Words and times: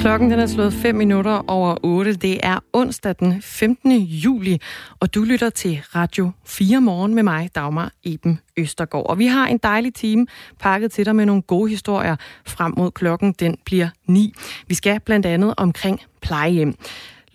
Klokken 0.00 0.30
den 0.30 0.40
er 0.40 0.46
slået 0.46 0.72
5 0.72 0.94
minutter 0.94 1.44
over 1.50 1.76
8. 1.82 2.12
Det 2.12 2.40
er 2.42 2.58
onsdag 2.72 3.14
den 3.20 3.42
15. 3.42 3.92
juli, 4.00 4.60
og 5.00 5.14
du 5.14 5.22
lytter 5.22 5.50
til 5.50 5.82
Radio 5.94 6.30
4 6.46 6.80
morgen 6.80 7.14
med 7.14 7.22
mig, 7.22 7.50
Dagmar 7.54 7.92
Eben 8.04 8.40
Østergaard. 8.56 9.06
Og 9.06 9.18
vi 9.18 9.26
har 9.26 9.46
en 9.46 9.58
dejlig 9.58 9.94
time 9.94 10.26
pakket 10.60 10.92
til 10.92 11.06
dig 11.06 11.16
med 11.16 11.26
nogle 11.26 11.42
gode 11.42 11.70
historier 11.70 12.16
frem 12.46 12.74
mod 12.76 12.90
klokken. 12.90 13.32
Den 13.32 13.56
bliver 13.64 13.88
9. 14.06 14.32
Vi 14.68 14.74
skal 14.74 15.00
blandt 15.00 15.26
andet 15.26 15.54
omkring 15.56 16.00
plejehjem. 16.22 16.74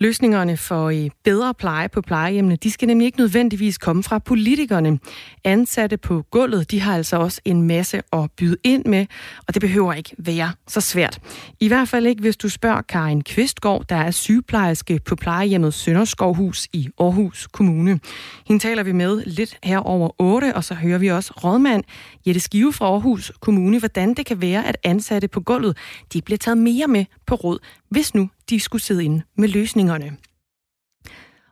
Løsningerne 0.04 0.56
for 0.56 0.88
øh, 0.88 1.10
bedre 1.24 1.54
pleje 1.54 1.88
på 1.88 2.00
plejehjemmene, 2.00 2.56
de 2.56 2.70
skal 2.70 2.88
nemlig 2.88 3.06
ikke 3.06 3.18
nødvendigvis 3.18 3.78
komme 3.78 4.02
fra 4.02 4.18
politikerne. 4.18 4.98
Ansatte 5.44 5.96
på 5.96 6.22
gulvet, 6.30 6.70
de 6.70 6.80
har 6.80 6.94
altså 6.96 7.16
også 7.16 7.40
en 7.44 7.62
masse 7.62 8.02
at 8.12 8.30
byde 8.36 8.56
ind 8.64 8.84
med, 8.84 9.06
og 9.48 9.54
det 9.54 9.60
behøver 9.60 9.92
ikke 9.92 10.14
være 10.18 10.52
så 10.68 10.80
svært. 10.80 11.18
I 11.60 11.68
hvert 11.68 11.88
fald 11.88 12.06
ikke, 12.06 12.20
hvis 12.20 12.36
du 12.36 12.48
spørger 12.48 12.82
Karin 12.82 13.22
Kvistgaard, 13.22 13.84
der 13.88 13.96
er 13.96 14.10
sygeplejerske 14.10 15.00
på 15.04 15.16
plejehjemmet 15.16 15.74
Sønderskovhus 15.74 16.68
i 16.72 16.88
Aarhus 16.98 17.48
Kommune. 17.52 18.00
Hende 18.46 18.62
taler 18.62 18.82
vi 18.82 18.92
med 18.92 19.22
lidt 19.26 19.58
her 19.62 19.78
over 19.78 20.10
8, 20.18 20.56
og 20.56 20.64
så 20.64 20.74
hører 20.74 20.98
vi 20.98 21.10
også 21.10 21.32
rådmand 21.44 21.84
Jette 22.26 22.40
Skive 22.40 22.72
fra 22.72 22.86
Aarhus 22.86 23.32
Kommune, 23.40 23.78
hvordan 23.78 24.14
det 24.14 24.26
kan 24.26 24.40
være, 24.40 24.66
at 24.66 24.76
ansatte 24.84 25.28
på 25.28 25.40
gulvet, 25.40 25.76
de 26.12 26.22
bliver 26.22 26.38
taget 26.38 26.58
mere 26.58 26.86
med 26.86 27.04
på 27.26 27.34
råd, 27.34 27.58
hvis 27.94 28.14
nu 28.14 28.30
de 28.50 28.60
skulle 28.60 28.82
sidde 28.82 29.04
inde 29.04 29.22
med 29.36 29.48
løsningerne. 29.48 30.16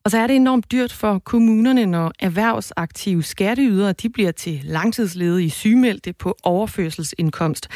Og 0.04 0.10
så 0.10 0.18
er 0.18 0.26
det 0.26 0.36
enormt 0.36 0.72
dyrt 0.72 0.92
for 0.92 1.18
kommunerne, 1.18 1.86
når 1.86 2.12
erhvervsaktive 2.18 3.22
skatteydere 3.22 3.92
de 3.92 4.08
bliver 4.08 4.32
til 4.32 4.60
langtidsledige 4.64 5.50
sygemeldte 5.50 6.12
på 6.12 6.36
overførselsindkomst. 6.42 7.68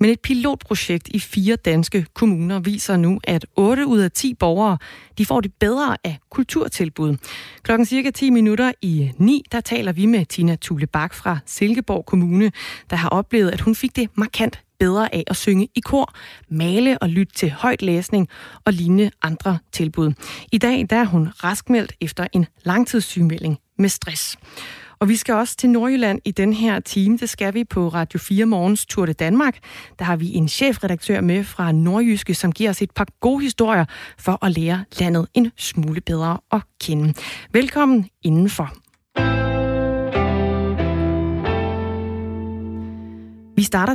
Men 0.00 0.10
et 0.10 0.20
pilotprojekt 0.20 1.08
i 1.08 1.18
fire 1.18 1.56
danske 1.56 2.06
kommuner 2.14 2.58
viser 2.58 2.96
nu, 2.96 3.20
at 3.24 3.46
8 3.56 3.86
ud 3.86 3.98
af 3.98 4.12
10 4.12 4.34
borgere 4.34 4.78
de 5.18 5.26
får 5.26 5.40
det 5.40 5.52
bedre 5.60 5.96
af 6.04 6.18
kulturtilbud. 6.30 7.16
Klokken 7.62 7.86
cirka 7.86 8.10
10 8.10 8.30
minutter 8.30 8.72
i 8.82 9.12
9, 9.18 9.42
der 9.52 9.60
taler 9.60 9.92
vi 9.92 10.06
med 10.06 10.26
Tina 10.26 10.56
Thule 10.60 10.86
Bak 10.86 11.14
fra 11.14 11.38
Silkeborg 11.46 12.06
Kommune, 12.06 12.52
der 12.90 12.96
har 12.96 13.08
oplevet, 13.08 13.50
at 13.50 13.60
hun 13.60 13.74
fik 13.74 13.96
det 13.96 14.08
markant 14.14 14.60
bedre 14.80 15.14
af 15.14 15.24
at 15.26 15.36
synge 15.36 15.68
i 15.74 15.80
kor, 15.80 16.14
male 16.48 16.98
og 16.98 17.08
lytte 17.08 17.34
til 17.34 17.50
højt 17.50 17.82
læsning 17.82 18.28
og 18.64 18.72
lignende 18.72 19.10
andre 19.22 19.58
tilbud. 19.72 20.12
I 20.52 20.58
dag 20.58 20.86
der 20.90 20.96
er 20.96 21.04
hun 21.04 21.28
raskmeldt 21.28 21.92
efter 22.00 22.26
en 22.32 22.46
langtidssygemelding 22.64 23.58
med 23.78 23.88
stress. 23.88 24.38
Og 25.00 25.08
vi 25.08 25.16
skal 25.16 25.34
også 25.34 25.56
til 25.56 25.70
Nordjylland 25.70 26.20
i 26.24 26.30
den 26.30 26.52
her 26.52 26.80
time. 26.80 27.18
Det 27.18 27.28
skal 27.28 27.54
vi 27.54 27.64
på 27.64 27.88
Radio 27.88 28.18
4 28.18 28.46
Morgens 28.46 28.86
Tour 28.86 29.06
de 29.06 29.12
Danmark. 29.12 29.58
Der 29.98 30.04
har 30.04 30.16
vi 30.16 30.34
en 30.34 30.48
chefredaktør 30.48 31.20
med 31.20 31.44
fra 31.44 31.72
Nordjyske, 31.72 32.34
som 32.34 32.52
giver 32.52 32.70
os 32.70 32.82
et 32.82 32.90
par 32.90 33.06
gode 33.20 33.42
historier 33.42 33.84
for 34.18 34.44
at 34.44 34.52
lære 34.52 34.84
landet 35.00 35.26
en 35.34 35.50
smule 35.56 36.00
bedre 36.00 36.38
at 36.52 36.60
kende. 36.80 37.14
Velkommen 37.52 38.08
indenfor. 38.22 38.87
Vi 43.58 43.62
starter 43.62 43.94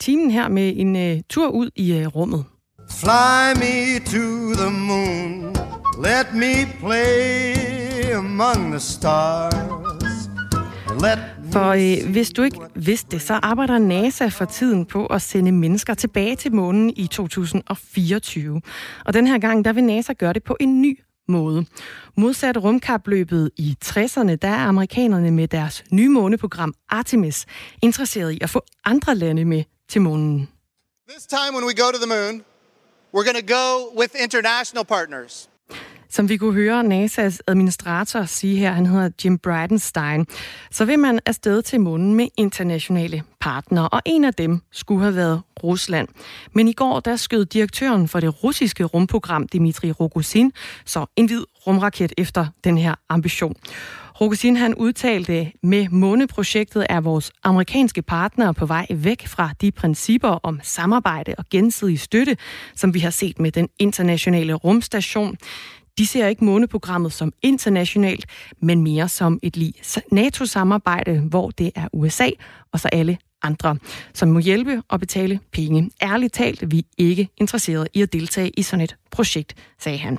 timen 0.00 0.30
her 0.30 0.48
med 0.48 0.72
en 0.76 0.96
uh, 0.96 1.20
tur 1.30 1.48
ud 1.48 1.70
i 1.76 2.00
uh, 2.00 2.06
rummet. 2.06 2.44
Fly 2.90 3.54
me 3.56 3.98
to 3.98 4.54
the 4.54 4.70
moon, 4.70 5.56
let 6.04 6.26
me 6.34 6.66
play 6.80 8.14
among 8.16 8.70
the 8.70 8.80
stars. 8.80 9.54
Let 11.02 11.18
for 11.52 11.68
øh, 11.68 12.12
hvis 12.12 12.30
du 12.30 12.42
ikke 12.42 12.58
vidste 12.74 13.10
det, 13.10 13.22
så 13.22 13.34
arbejder 13.34 13.78
NASA 13.78 14.26
for 14.26 14.44
tiden 14.44 14.84
på 14.84 15.06
at 15.06 15.22
sende 15.22 15.52
mennesker 15.52 15.94
tilbage 15.94 16.36
til 16.36 16.54
månen 16.54 16.92
i 16.96 17.06
2024. 17.06 18.60
Og 19.04 19.14
den 19.14 19.26
her 19.26 19.38
gang, 19.38 19.64
der 19.64 19.72
vil 19.72 19.84
NASA 19.84 20.12
gøre 20.12 20.32
det 20.32 20.44
på 20.44 20.56
en 20.60 20.82
ny 20.82 20.98
måde. 21.30 21.66
Modsat 22.16 22.56
rumkapløbet 22.56 23.50
i 23.56 23.76
60'erne, 23.84 24.34
der 24.34 24.48
er 24.48 24.68
amerikanerne 24.68 25.30
med 25.30 25.48
deres 25.48 25.84
nye 25.90 26.08
måneprogram 26.08 26.74
Artemis 26.88 27.46
interesseret 27.82 28.32
i 28.32 28.38
at 28.40 28.50
få 28.50 28.62
andre 28.84 29.14
lande 29.14 29.44
med 29.44 29.64
til 29.88 30.00
månen. 30.00 30.48
This 31.08 31.26
time 31.26 31.52
when 31.52 31.64
we 31.64 31.74
go 31.74 31.90
to 31.90 31.98
the 31.98 32.06
moon, 32.06 32.42
we're 33.14 33.24
going 33.24 33.46
to 33.46 33.54
go 33.54 33.98
with 34.00 34.14
international 34.22 34.84
partners. 34.84 35.49
Som 36.12 36.28
vi 36.28 36.36
kunne 36.36 36.52
høre 36.52 36.80
NASA's 36.80 37.38
administrator 37.46 38.24
sige 38.24 38.56
her, 38.56 38.72
han 38.72 38.86
hedder 38.86 39.10
Jim 39.24 39.38
Bridenstine, 39.38 40.26
så 40.70 40.84
vil 40.84 40.98
man 40.98 41.20
afsted 41.26 41.62
til 41.62 41.80
månen 41.80 42.14
med 42.14 42.28
internationale 42.36 43.22
partnere, 43.40 43.88
og 43.88 44.02
en 44.06 44.24
af 44.24 44.34
dem 44.34 44.60
skulle 44.72 45.02
have 45.02 45.16
været 45.16 45.42
Rusland. 45.62 46.08
Men 46.52 46.68
i 46.68 46.72
går, 46.72 47.00
der 47.00 47.16
skød 47.16 47.44
direktøren 47.44 48.08
for 48.08 48.20
det 48.20 48.44
russiske 48.44 48.84
rumprogram, 48.84 49.48
Dmitri 49.48 49.92
Rogozin, 49.92 50.52
så 50.84 51.06
en 51.16 51.26
hvid 51.26 51.44
rumraket 51.66 52.12
efter 52.18 52.46
den 52.64 52.78
her 52.78 52.94
ambition. 53.08 53.54
Rogozin 54.20 54.56
han 54.56 54.74
udtalte, 54.74 55.52
med 55.62 55.88
måneprojektet 55.88 56.86
er 56.88 57.00
vores 57.00 57.32
amerikanske 57.42 58.02
partnere 58.02 58.54
på 58.54 58.66
vej 58.66 58.86
væk 58.90 59.26
fra 59.26 59.50
de 59.60 59.72
principper 59.72 60.28
om 60.28 60.60
samarbejde 60.62 61.34
og 61.38 61.44
gensidig 61.50 62.00
støtte, 62.00 62.36
som 62.76 62.94
vi 62.94 62.98
har 62.98 63.10
set 63.10 63.38
med 63.38 63.52
den 63.52 63.68
internationale 63.78 64.54
rumstation. 64.54 65.36
De 66.00 66.06
ser 66.06 66.26
ikke 66.26 66.44
måneprogrammet 66.44 67.12
som 67.12 67.32
internationalt, 67.42 68.26
men 68.60 68.82
mere 68.82 69.08
som 69.08 69.38
et 69.42 69.56
lige 69.56 69.72
NATO-samarbejde, 70.12 71.20
hvor 71.20 71.50
det 71.50 71.70
er 71.74 71.88
USA 71.92 72.28
og 72.72 72.80
så 72.80 72.88
alle 72.92 73.18
andre, 73.42 73.76
som 74.14 74.28
må 74.28 74.38
hjælpe 74.38 74.82
og 74.88 75.00
betale 75.00 75.40
penge. 75.52 75.90
Ærligt 76.02 76.34
talt, 76.34 76.70
vi 76.70 76.78
er 76.78 76.82
ikke 76.96 77.28
interesseret 77.36 77.88
i 77.94 78.02
at 78.02 78.12
deltage 78.12 78.50
i 78.50 78.62
sådan 78.62 78.84
et 78.84 78.96
projekt, 79.10 79.54
sagde 79.78 79.98
han. 79.98 80.18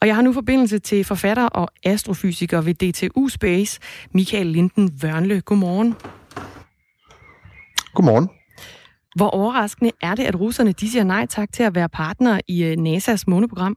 Og 0.00 0.06
jeg 0.06 0.14
har 0.14 0.22
nu 0.22 0.32
forbindelse 0.32 0.78
til 0.78 1.04
forfatter 1.04 1.46
og 1.46 1.68
astrofysiker 1.84 2.60
ved 2.60 2.74
DTU 2.74 3.28
Space, 3.28 3.80
Michael 4.12 4.46
Linden 4.46 5.02
Vørnle. 5.02 5.40
Godmorgen. 5.40 5.94
Godmorgen. 7.94 8.28
Hvor 9.16 9.28
overraskende 9.28 9.90
er 10.02 10.14
det, 10.14 10.24
at 10.24 10.40
russerne 10.40 10.72
de 10.72 10.90
siger 10.90 11.04
nej 11.04 11.26
tak 11.26 11.52
til 11.52 11.62
at 11.62 11.74
være 11.74 11.88
partner 11.88 12.40
i 12.48 12.64
øh, 12.64 12.76
NASA's 12.78 13.22
måneprogram? 13.26 13.76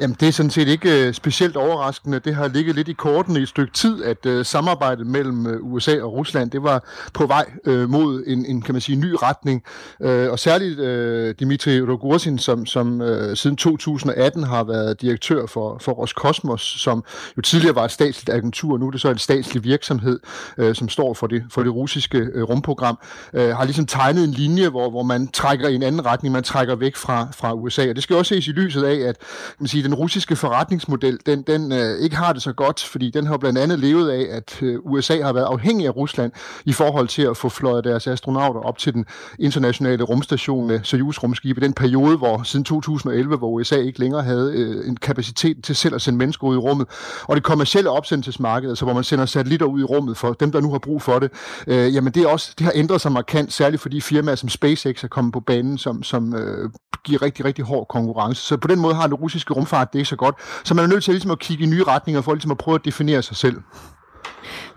Jamen, 0.00 0.16
det 0.20 0.28
er 0.28 0.32
sådan 0.32 0.50
set 0.50 0.68
ikke 0.68 1.06
øh, 1.06 1.14
specielt 1.14 1.56
overraskende. 1.56 2.18
Det 2.18 2.34
har 2.34 2.48
ligget 2.48 2.74
lidt 2.74 2.88
i 2.88 2.92
kortene 2.92 3.38
i 3.38 3.42
et 3.42 3.48
stykke 3.48 3.72
tid, 3.72 4.04
at 4.04 4.26
uh, 4.26 4.44
samarbejdet 4.44 5.06
mellem 5.06 5.46
øh, 5.46 5.62
USA 5.62 6.02
og 6.02 6.12
Rusland, 6.12 6.50
det 6.50 6.62
var 6.62 6.84
på 7.14 7.26
vej 7.26 7.44
uh, 7.66 7.90
mod 7.90 8.24
en, 8.26 8.46
en, 8.46 8.62
kan 8.62 8.74
man 8.74 8.80
sige, 8.80 8.96
ny 8.96 9.14
retning. 9.22 9.62
Uh, 10.00 10.08
og 10.08 10.38
særligt 10.38 10.78
uh, 10.78 11.46
Dmitri 11.46 11.80
Rogozin, 11.80 12.38
som, 12.38 12.66
som 12.66 13.00
uh, 13.00 13.08
siden 13.34 13.56
2018 13.56 14.42
har 14.42 14.64
været 14.64 15.00
direktør 15.00 15.46
for, 15.46 15.78
for 15.80 15.92
Roskosmos, 15.92 16.62
som 16.62 17.04
jo 17.36 17.42
tidligere 17.42 17.74
var 17.74 17.84
et 17.84 17.92
statsligt 17.92 18.36
agentur, 18.36 18.78
nu 18.78 18.86
er 18.86 18.90
det 18.90 19.00
så 19.00 19.10
en 19.10 19.18
statslig 19.18 19.64
virksomhed, 19.64 20.20
uh, 20.58 20.72
som 20.72 20.88
står 20.88 21.14
for 21.14 21.26
det, 21.26 21.44
for 21.50 21.62
det 21.62 21.74
russiske 21.74 22.28
uh, 22.34 22.42
rumprogram, 22.42 22.98
uh, 23.32 23.40
har 23.40 23.64
ligesom 23.64 23.86
tegnet 23.86 24.24
en 24.24 24.30
linje, 24.30 24.68
hvor, 24.68 24.90
hvor 24.90 25.02
man 25.02 25.28
trækker 25.28 25.68
i 25.68 25.74
en 25.74 25.82
anden 25.82 26.06
retning, 26.06 26.32
man 26.32 26.42
trækker 26.42 26.74
væk 26.74 26.96
fra, 26.96 27.28
fra 27.36 27.54
USA. 27.54 27.88
Og 27.88 27.94
det 27.94 28.02
skal 28.02 28.16
også 28.16 28.34
ses 28.34 28.48
i 28.48 28.50
lyset 28.50 28.82
af, 28.82 29.08
at 29.08 29.18
kan 29.18 29.56
man 29.58 29.68
sige, 29.68 29.89
den 29.90 29.98
russiske 29.98 30.36
forretningsmodel, 30.36 31.18
den, 31.26 31.42
den 31.42 31.72
øh, 31.72 31.98
ikke 31.98 32.16
har 32.16 32.32
det 32.32 32.42
så 32.42 32.52
godt, 32.52 32.84
fordi 32.84 33.10
den 33.10 33.26
har 33.26 33.36
blandt 33.36 33.58
andet 33.58 33.78
levet 33.78 34.10
af, 34.10 34.36
at 34.36 34.62
øh, 34.62 34.78
USA 34.82 35.22
har 35.22 35.32
været 35.32 35.44
afhængig 35.44 35.86
af 35.86 35.96
Rusland 35.96 36.32
i 36.64 36.72
forhold 36.72 37.08
til 37.08 37.22
at 37.22 37.36
få 37.36 37.48
fløjet 37.48 37.84
deres 37.84 38.06
astronauter 38.06 38.60
op 38.60 38.78
til 38.78 38.94
den 38.94 39.04
internationale 39.38 40.02
rumstation 40.04 40.66
med 40.66 40.80
Soyuz-rumskib 40.84 41.58
i 41.58 41.60
den 41.60 41.72
periode, 41.72 42.16
hvor 42.16 42.42
siden 42.42 42.64
2011, 42.64 43.36
hvor 43.36 43.48
USA 43.48 43.76
ikke 43.76 43.98
længere 43.98 44.22
havde 44.22 44.52
øh, 44.54 44.88
en 44.88 44.96
kapacitet 44.96 45.64
til 45.64 45.76
selv 45.76 45.94
at 45.94 46.02
sende 46.02 46.18
mennesker 46.18 46.46
ud 46.46 46.54
i 46.54 46.58
rummet. 46.58 46.86
Og 47.24 47.36
det 47.36 47.44
kommercielle 47.44 47.90
opsendelsesmarked, 47.90 48.68
altså 48.68 48.84
hvor 48.84 48.94
man 48.94 49.04
sender 49.04 49.26
satellitter 49.26 49.66
ud 49.66 49.80
i 49.80 49.84
rummet 49.84 50.16
for 50.16 50.32
dem, 50.32 50.52
der 50.52 50.60
nu 50.60 50.70
har 50.70 50.78
brug 50.78 51.02
for 51.02 51.18
det, 51.18 51.30
øh, 51.66 51.94
jamen 51.94 52.12
det, 52.12 52.22
er 52.22 52.28
også, 52.28 52.54
det 52.58 52.64
har 52.64 52.72
ændret 52.74 53.00
sig 53.00 53.12
markant, 53.12 53.52
særligt 53.52 53.82
fordi 53.82 54.00
firmaer 54.00 54.34
som 54.34 54.48
SpaceX 54.48 55.04
er 55.04 55.08
kommet 55.08 55.32
på 55.32 55.40
banen, 55.40 55.78
som, 55.78 56.02
som 56.02 56.34
øh, 56.34 56.70
giver 57.04 57.22
rigtig, 57.22 57.44
rigtig 57.44 57.64
hård 57.64 57.86
konkurrence. 57.88 58.42
Så 58.42 58.56
på 58.56 58.68
den 58.68 58.80
måde 58.80 58.94
har 58.94 59.06
det 59.06 59.20
russiske 59.20 59.54
rumfart 59.54 59.79
det 59.84 59.98
ikke 59.98 60.08
så 60.08 60.16
godt. 60.16 60.34
Så 60.64 60.74
man 60.74 60.84
er 60.84 60.88
nødt 60.88 61.04
til 61.04 61.14
ligesom 61.14 61.30
at 61.30 61.38
kigge 61.38 61.64
i 61.64 61.66
nye 61.66 61.84
retninger 61.84 62.20
for 62.22 62.34
ligesom 62.34 62.50
at 62.50 62.58
prøve 62.58 62.74
at 62.74 62.84
definere 62.84 63.22
sig 63.22 63.36
selv. 63.36 63.56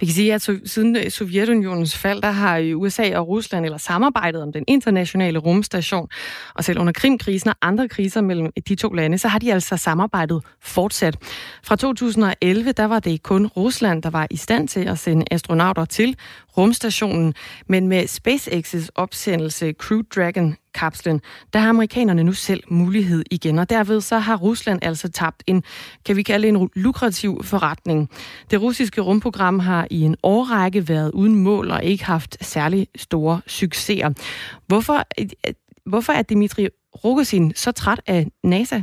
Vi 0.04 0.08
kan 0.08 0.14
sige, 0.16 0.34
at 0.34 0.50
siden 0.66 0.96
øh, 0.96 1.12
Sovjetunionens 1.12 1.98
fald, 1.98 2.22
der 2.22 2.32
har 2.32 2.58
øh, 2.58 2.78
USA 2.78 3.18
og 3.18 3.28
Rusland 3.28 3.66
eller 3.66 3.78
samarbejdet 3.78 4.42
om 4.42 4.54
den 4.54 4.64
internationale 4.68 5.40
rumstation, 5.40 6.10
og 6.56 6.64
selv 6.64 6.80
under 6.80 6.94
Krimkrisen 6.94 7.50
og 7.50 7.56
andre 7.62 7.90
kriser 7.90 8.22
mellem 8.22 8.46
øh, 8.46 8.64
de 8.68 8.76
to 8.76 8.90
lande, 8.90 9.18
så 9.18 9.28
har 9.28 9.40
de 9.40 9.54
altså 9.54 9.78
samarbejdet 9.78 10.44
fortsat. 10.62 11.18
Fra 11.64 11.76
2011, 11.76 12.72
der 12.72 12.86
var 12.86 13.00
det 13.00 13.24
kun 13.24 13.48
Rusland, 13.48 14.04
der 14.04 14.10
var 14.10 14.28
i 14.32 14.38
stand 14.38 14.68
til 14.68 14.88
at 14.88 15.00
sende 15.00 15.26
astronauter 15.32 15.86
til 15.86 16.16
rumstationen, 16.58 17.34
men 17.68 17.88
med 17.88 18.04
SpaceX's 18.04 18.88
opsendelse 18.96 19.74
Crew 19.80 20.02
Dragon 20.16 20.56
kapslen, 20.74 21.22
der 21.54 21.60
har 21.60 21.70
amerikanerne 21.70 22.24
nu 22.24 22.34
selv 22.34 22.64
mulighed 22.68 23.24
igen, 23.32 23.60
og 23.60 23.70
derved 23.70 24.02
så 24.02 24.18
har 24.18 24.36
Rusland 24.36 24.80
altså 24.82 25.10
tabt 25.10 25.44
en, 25.48 25.64
kan 26.06 26.16
vi 26.16 26.24
kalde 26.24 26.48
en 26.48 26.70
lukrativ 26.76 27.44
forretning. 27.44 28.10
Det 28.52 28.62
russiske 28.62 29.02
rumprogram 29.02 29.60
har 29.60 29.88
i 29.94 30.01
en 30.01 30.16
årrække 30.24 30.90
været 30.90 31.12
uden 31.12 31.36
mål 31.36 31.72
og 31.72 31.84
ikke 31.84 32.06
haft 32.06 32.38
særlig 32.45 32.88
store 32.95 33.42
succeser. 33.48 34.10
Hvorfor 34.68 35.04
øh, 35.19 35.28
øh, 35.48 35.54
Hvorfor 35.86 36.13
er 36.13 36.22
Dimitri 36.22 36.68
Rogosin 37.04 37.54
så 37.56 37.72
træt 37.72 38.01
af 38.07 38.28
NASA? 38.44 38.81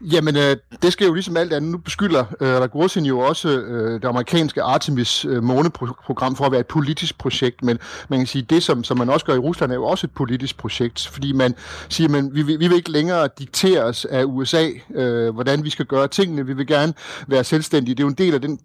Jamen, 0.00 0.36
øh, 0.36 0.56
det 0.82 0.92
skal 0.92 1.06
jo 1.06 1.14
ligesom 1.14 1.36
alt 1.36 1.52
andet. 1.52 1.70
Nu 1.70 1.78
beskylder 1.78 2.24
øh, 2.40 2.60
Ragosin 2.60 3.04
jo 3.04 3.18
også 3.18 3.48
øh, 3.48 3.94
det 3.94 4.04
amerikanske 4.04 4.62
Artemis 4.62 5.24
øh, 5.24 5.42
måneprogram 5.42 6.36
for 6.36 6.44
at 6.44 6.52
være 6.52 6.60
et 6.60 6.66
politisk 6.66 7.18
projekt, 7.18 7.64
men 7.64 7.78
man 8.08 8.18
kan 8.18 8.26
sige, 8.26 8.42
det 8.42 8.62
som, 8.62 8.84
som 8.84 8.98
man 8.98 9.10
også 9.10 9.26
gør 9.26 9.34
i 9.34 9.38
Rusland, 9.38 9.70
er 9.72 9.74
jo 9.74 9.84
også 9.84 10.06
et 10.06 10.10
politisk 10.10 10.56
projekt, 10.56 11.06
fordi 11.06 11.32
man 11.32 11.54
siger, 11.88 12.08
man, 12.08 12.30
vi, 12.34 12.42
vi 12.42 12.56
vil 12.56 12.72
ikke 12.72 12.90
længere 12.90 13.28
dikteres 13.38 14.04
af 14.04 14.24
USA, 14.24 14.68
øh, 14.94 15.34
hvordan 15.34 15.64
vi 15.64 15.70
skal 15.70 15.86
gøre 15.86 16.08
tingene. 16.08 16.46
Vi 16.46 16.52
vil 16.52 16.66
gerne 16.66 16.94
være 17.26 17.44
selvstændige. 17.44 17.94
Det 17.94 18.00
er 18.00 18.04
jo 18.04 18.08
en 18.08 18.14
del 18.14 18.34
af 18.34 18.40
den 18.40 18.60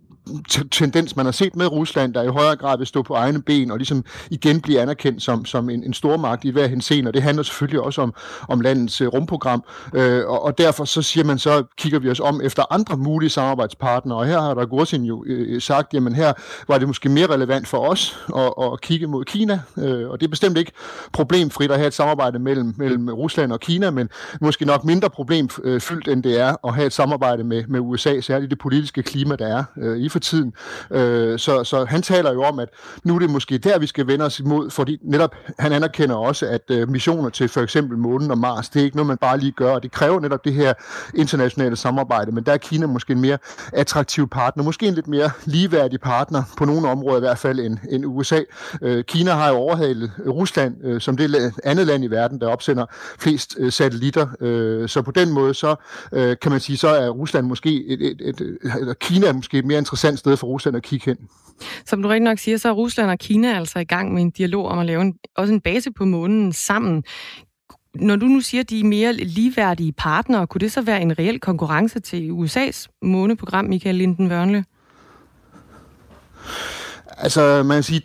tendens, 0.71 1.15
man 1.15 1.25
har 1.25 1.31
set 1.31 1.55
med 1.55 1.67
Rusland, 1.67 2.13
der 2.13 2.23
i 2.23 2.27
højere 2.27 2.55
grad 2.55 2.77
vil 2.77 2.87
stå 2.87 3.01
på 3.01 3.13
egne 3.13 3.41
ben 3.41 3.71
og 3.71 3.77
ligesom 3.77 4.05
igen 4.29 4.61
blive 4.61 4.79
anerkendt 4.79 5.21
som, 5.21 5.45
som 5.45 5.69
en, 5.69 5.83
en 5.83 5.93
stormagt 5.93 6.45
i 6.45 6.49
hver 6.49 6.67
henseende, 6.67 7.09
og 7.09 7.13
det 7.13 7.21
handler 7.21 7.43
selvfølgelig 7.43 7.81
også 7.81 8.01
om, 8.01 8.13
om 8.49 8.61
landets 8.61 9.01
uh, 9.01 9.07
rumprogram, 9.07 9.63
øh, 9.93 10.25
og, 10.27 10.41
og 10.43 10.57
derfor 10.57 10.85
så 10.85 11.01
siger 11.01 11.23
man 11.23 11.39
så, 11.39 11.63
kigger 11.77 11.99
vi 11.99 12.09
os 12.09 12.19
om 12.19 12.41
efter 12.43 12.63
andre 12.73 12.97
mulige 12.97 13.29
samarbejdspartnere, 13.29 14.17
og 14.17 14.25
her 14.25 14.41
har 14.41 14.53
der 14.53 14.65
Gursin 14.65 15.03
jo 15.03 15.23
øh, 15.27 15.55
øh, 15.55 15.61
sagt, 15.61 15.93
jamen 15.93 16.15
her 16.15 16.33
var 16.67 16.77
det 16.77 16.87
måske 16.87 17.09
mere 17.09 17.27
relevant 17.27 17.67
for 17.67 17.77
os 17.77 18.17
at, 18.35 18.53
at 18.73 18.81
kigge 18.81 19.07
mod 19.07 19.25
Kina, 19.25 19.59
øh, 19.77 20.09
og 20.09 20.19
det 20.19 20.25
er 20.25 20.29
bestemt 20.29 20.57
ikke 20.57 20.71
problemfrit 21.13 21.71
at 21.71 21.77
have 21.77 21.87
et 21.87 21.93
samarbejde 21.93 22.39
mellem, 22.39 22.73
mellem 22.77 23.09
Rusland 23.09 23.51
og 23.51 23.59
Kina, 23.59 23.91
men 23.91 24.09
måske 24.41 24.65
nok 24.65 24.85
mindre 24.85 25.09
problemfyldt, 25.09 26.07
øh, 26.07 26.13
end 26.13 26.23
det 26.23 26.39
er 26.39 26.55
at 26.67 26.73
have 26.73 26.87
et 26.87 26.93
samarbejde 26.93 27.43
med, 27.43 27.63
med 27.67 27.79
USA, 27.79 28.21
særligt 28.21 28.49
det 28.49 28.59
politiske 28.59 29.03
klima, 29.03 29.35
der 29.35 29.47
er 29.47 29.63
øh, 29.77 29.97
i 29.97 30.09
for 30.13 30.19
tiden. 30.19 30.53
Øh, 30.91 31.39
så, 31.39 31.63
så 31.63 31.85
han 31.85 32.01
taler 32.01 32.33
jo 32.33 32.43
om, 32.43 32.59
at 32.59 32.69
nu 33.03 33.15
er 33.15 33.19
det 33.19 33.29
måske 33.29 33.57
der, 33.57 33.79
vi 33.79 33.87
skal 33.87 34.07
vende 34.07 34.25
os 34.25 34.39
imod, 34.39 34.69
fordi 34.69 34.97
netop 35.01 35.35
han 35.59 35.71
anerkender 35.71 36.15
også, 36.15 36.45
at 36.45 36.61
øh, 36.71 36.89
missioner 36.89 37.29
til 37.29 37.49
for 37.49 37.61
eksempel 37.61 37.97
månen 37.97 38.31
og 38.31 38.37
Mars, 38.37 38.69
det 38.69 38.79
er 38.79 38.83
ikke 38.83 38.95
noget, 38.97 39.07
man 39.07 39.17
bare 39.17 39.37
lige 39.37 39.51
gør, 39.51 39.73
og 39.73 39.83
det 39.83 39.91
kræver 39.91 40.19
netop 40.19 40.45
det 40.45 40.53
her 40.53 40.73
internationale 41.15 41.75
samarbejde, 41.75 42.31
men 42.31 42.43
der 42.43 42.53
er 42.53 42.57
Kina 42.57 42.87
måske 42.87 43.13
en 43.13 43.21
mere 43.21 43.37
attraktiv 43.73 44.29
partner, 44.29 44.63
måske 44.63 44.87
en 44.87 44.93
lidt 44.93 45.07
mere 45.07 45.31
ligeværdig 45.45 46.01
partner, 46.01 46.43
på 46.57 46.65
nogle 46.65 46.89
områder 46.89 47.17
i 47.17 47.19
hvert 47.19 47.37
fald, 47.37 47.59
end, 47.59 47.77
end 47.89 48.05
USA. 48.05 48.39
Øh, 48.81 49.03
Kina 49.03 49.31
har 49.31 49.49
jo 49.49 49.55
overhalet 49.55 50.11
Rusland 50.27 50.75
øh, 50.83 51.01
som 51.01 51.17
det 51.17 51.53
andet 51.63 51.87
land 51.87 52.03
i 52.03 52.07
verden, 52.07 52.39
der 52.39 52.47
opsender 52.47 52.85
flest 53.19 53.55
øh, 53.59 53.71
satellitter, 53.71 54.27
øh, 54.41 54.89
så 54.89 55.01
på 55.01 55.11
den 55.11 55.31
måde, 55.31 55.53
så 55.53 55.75
øh, 56.11 56.35
kan 56.41 56.51
man 56.51 56.59
sige, 56.59 56.77
så 56.77 56.87
er 56.87 57.09
Rusland 57.09 57.47
måske, 57.47 57.85
et, 57.87 58.01
et, 58.01 58.21
et, 58.21 58.41
et, 58.41 58.57
eller 58.79 58.93
Kina 58.93 59.27
er 59.27 59.33
måske 59.33 59.61
mere 59.61 59.77
interessant 59.77 60.02
interessant 60.03 60.19
sted 60.19 60.37
for 60.37 60.47
Rusland 60.47 60.77
at 60.77 60.83
kigge 60.83 61.05
hen. 61.05 61.17
Som 61.85 62.01
du 62.01 62.07
rigtig 62.07 62.23
nok 62.23 62.39
siger, 62.39 62.57
så 62.57 62.69
er 62.69 62.73
Rusland 62.73 63.09
og 63.09 63.19
Kina 63.19 63.55
altså 63.55 63.79
i 63.79 63.83
gang 63.83 64.13
med 64.13 64.21
en 64.21 64.31
dialog 64.31 64.65
om 64.67 64.79
at 64.79 64.85
lave 64.85 65.01
en, 65.01 65.15
også 65.35 65.53
en 65.53 65.61
base 65.61 65.91
på 65.91 66.05
månen 66.05 66.53
sammen. 66.53 67.03
Når 67.95 68.15
du 68.15 68.25
nu 68.25 68.41
siger, 68.41 68.61
at 68.61 68.69
de 68.69 68.79
er 68.79 68.83
mere 68.83 69.13
ligeværdige 69.13 69.91
partnere, 69.91 70.47
kunne 70.47 70.59
det 70.59 70.71
så 70.71 70.81
være 70.81 71.01
en 71.01 71.19
reel 71.19 71.39
konkurrence 71.39 71.99
til 71.99 72.31
USA's 72.31 72.87
måneprogram, 73.01 73.65
Michael 73.65 73.95
Linden 73.95 74.31
Wørnle? 74.31 74.65
Altså, 77.17 77.63
man 77.63 77.75
kan 77.75 77.83
sige, 77.83 78.01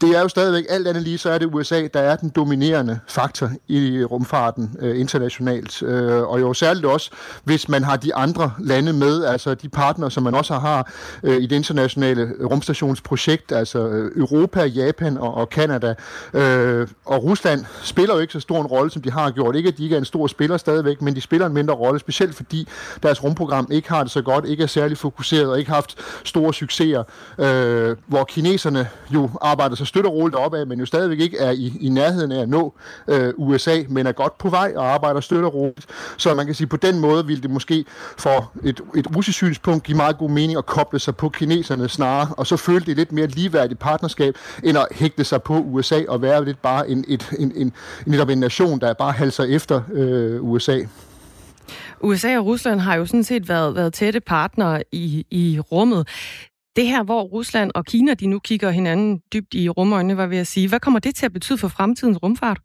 det 0.00 0.16
er 0.16 0.20
jo 0.20 0.28
stadigvæk 0.28 0.64
alt 0.68 0.88
andet 0.88 1.02
lige, 1.02 1.18
så 1.18 1.30
er 1.30 1.38
det 1.38 1.54
USA, 1.54 1.86
der 1.94 2.00
er 2.00 2.16
den 2.16 2.28
dominerende 2.28 2.98
faktor 3.08 3.50
i 3.68 4.04
rumfarten 4.04 4.76
øh, 4.78 5.00
internationalt. 5.00 5.82
Øh, 5.82 6.22
og 6.22 6.40
jo 6.40 6.54
særligt 6.54 6.86
også, 6.86 7.10
hvis 7.44 7.68
man 7.68 7.84
har 7.84 7.96
de 7.96 8.14
andre 8.14 8.52
lande 8.58 8.92
med, 8.92 9.24
altså 9.24 9.54
de 9.54 9.68
partnere, 9.68 10.10
som 10.10 10.22
man 10.22 10.34
også 10.34 10.54
har 10.54 10.92
øh, 11.22 11.36
i 11.36 11.46
det 11.46 11.56
internationale 11.56 12.32
rumstationsprojekt, 12.44 13.52
altså 13.52 13.88
øh, 13.88 14.10
Europa, 14.16 14.64
Japan 14.64 15.18
og, 15.18 15.34
og 15.34 15.46
Canada. 15.46 15.94
Øh, 16.34 16.88
og 17.04 17.24
Rusland 17.24 17.64
spiller 17.82 18.14
jo 18.14 18.20
ikke 18.20 18.32
så 18.32 18.40
stor 18.40 18.60
en 18.60 18.66
rolle, 18.66 18.90
som 18.90 19.02
de 19.02 19.10
har 19.10 19.30
gjort. 19.30 19.56
Ikke 19.56 19.68
at 19.68 19.78
de 19.78 19.82
ikke 19.82 19.94
er 19.94 19.98
en 19.98 20.04
stor 20.04 20.26
spiller 20.26 20.56
stadigvæk, 20.56 21.02
men 21.02 21.16
de 21.16 21.20
spiller 21.20 21.46
en 21.46 21.52
mindre 21.52 21.74
rolle, 21.74 22.00
specielt 22.00 22.34
fordi 22.34 22.68
deres 23.02 23.24
rumprogram 23.24 23.68
ikke 23.70 23.88
har 23.88 24.02
det 24.02 24.12
så 24.12 24.22
godt, 24.22 24.44
ikke 24.44 24.62
er 24.62 24.66
særlig 24.66 24.98
fokuseret 24.98 25.50
og 25.50 25.58
ikke 25.58 25.70
har 25.70 25.76
haft 25.76 25.98
store 26.24 26.54
succeser, 26.54 27.02
øh, 27.38 27.96
hvor 28.06 28.24
kineserne 28.42 28.88
jo 29.14 29.30
arbejder 29.40 29.76
så 29.76 29.84
støtter 29.84 30.10
roligt 30.10 30.36
op 30.36 30.54
af, 30.54 30.66
men 30.66 30.78
jo 30.78 30.86
stadigvæk 30.86 31.20
ikke 31.20 31.38
er 31.38 31.50
i, 31.50 31.72
i 31.80 31.88
nærheden 31.88 32.32
af 32.32 32.42
at 32.42 32.48
nå 32.48 32.74
øh, 33.08 33.32
USA, 33.36 33.82
men 33.88 34.06
er 34.06 34.12
godt 34.12 34.38
på 34.38 34.48
vej 34.48 34.72
og 34.76 34.94
arbejder 34.94 35.20
støtter 35.20 35.48
roligt. 35.48 35.86
Så 36.16 36.34
man 36.34 36.46
kan 36.46 36.54
sige, 36.54 36.66
på 36.66 36.76
den 36.76 36.98
måde 36.98 37.26
ville 37.26 37.42
det 37.42 37.50
måske 37.50 37.84
for 38.18 38.52
et, 38.64 38.80
et 38.96 39.16
russisk 39.16 39.36
synspunkt 39.36 39.84
give 39.84 39.96
meget 39.96 40.18
god 40.18 40.30
mening 40.30 40.58
at 40.58 40.66
koble 40.66 40.98
sig 40.98 41.16
på 41.16 41.28
kineserne 41.28 41.88
snarere, 41.88 42.34
og 42.36 42.46
så 42.46 42.56
føle 42.56 42.84
det 42.84 42.96
lidt 42.96 43.12
mere 43.12 43.26
ligeværdigt 43.26 43.80
partnerskab, 43.80 44.34
end 44.64 44.78
at 44.78 44.86
hægte 44.92 45.24
sig 45.24 45.42
på 45.42 45.54
USA 45.54 46.02
og 46.08 46.22
være 46.22 46.44
lidt 46.44 46.62
bare 46.62 46.90
en, 46.90 47.04
et, 47.08 47.30
en, 47.38 47.52
en, 47.56 47.72
en, 48.06 48.14
en, 48.20 48.30
en 48.30 48.38
nation, 48.38 48.80
der 48.80 48.94
bare 48.94 49.12
halser 49.12 49.44
efter 49.44 49.82
øh, 49.92 50.44
USA. 50.44 50.78
USA 52.00 52.38
og 52.38 52.46
Rusland 52.46 52.80
har 52.80 52.94
jo 52.94 53.06
sådan 53.06 53.24
set 53.24 53.48
været, 53.48 53.74
været 53.74 53.92
tætte 53.92 54.20
partnere 54.20 54.82
i, 54.92 55.26
i 55.30 55.60
rummet. 55.60 56.08
Det 56.76 56.86
her, 56.86 57.02
hvor 57.02 57.22
Rusland 57.22 57.70
og 57.74 57.84
Kina, 57.84 58.14
de 58.14 58.26
nu 58.26 58.38
kigger 58.38 58.70
hinanden 58.70 59.20
dybt 59.32 59.54
i 59.54 59.68
rumøjne, 59.68 60.16
var 60.16 60.26
ved 60.26 60.38
at 60.38 60.46
sige, 60.46 60.68
hvad 60.68 60.80
kommer 60.80 61.00
det 61.00 61.14
til 61.14 61.26
at 61.26 61.32
betyde 61.32 61.58
for 61.58 61.68
fremtidens 61.68 62.22
rumfart? 62.22 62.60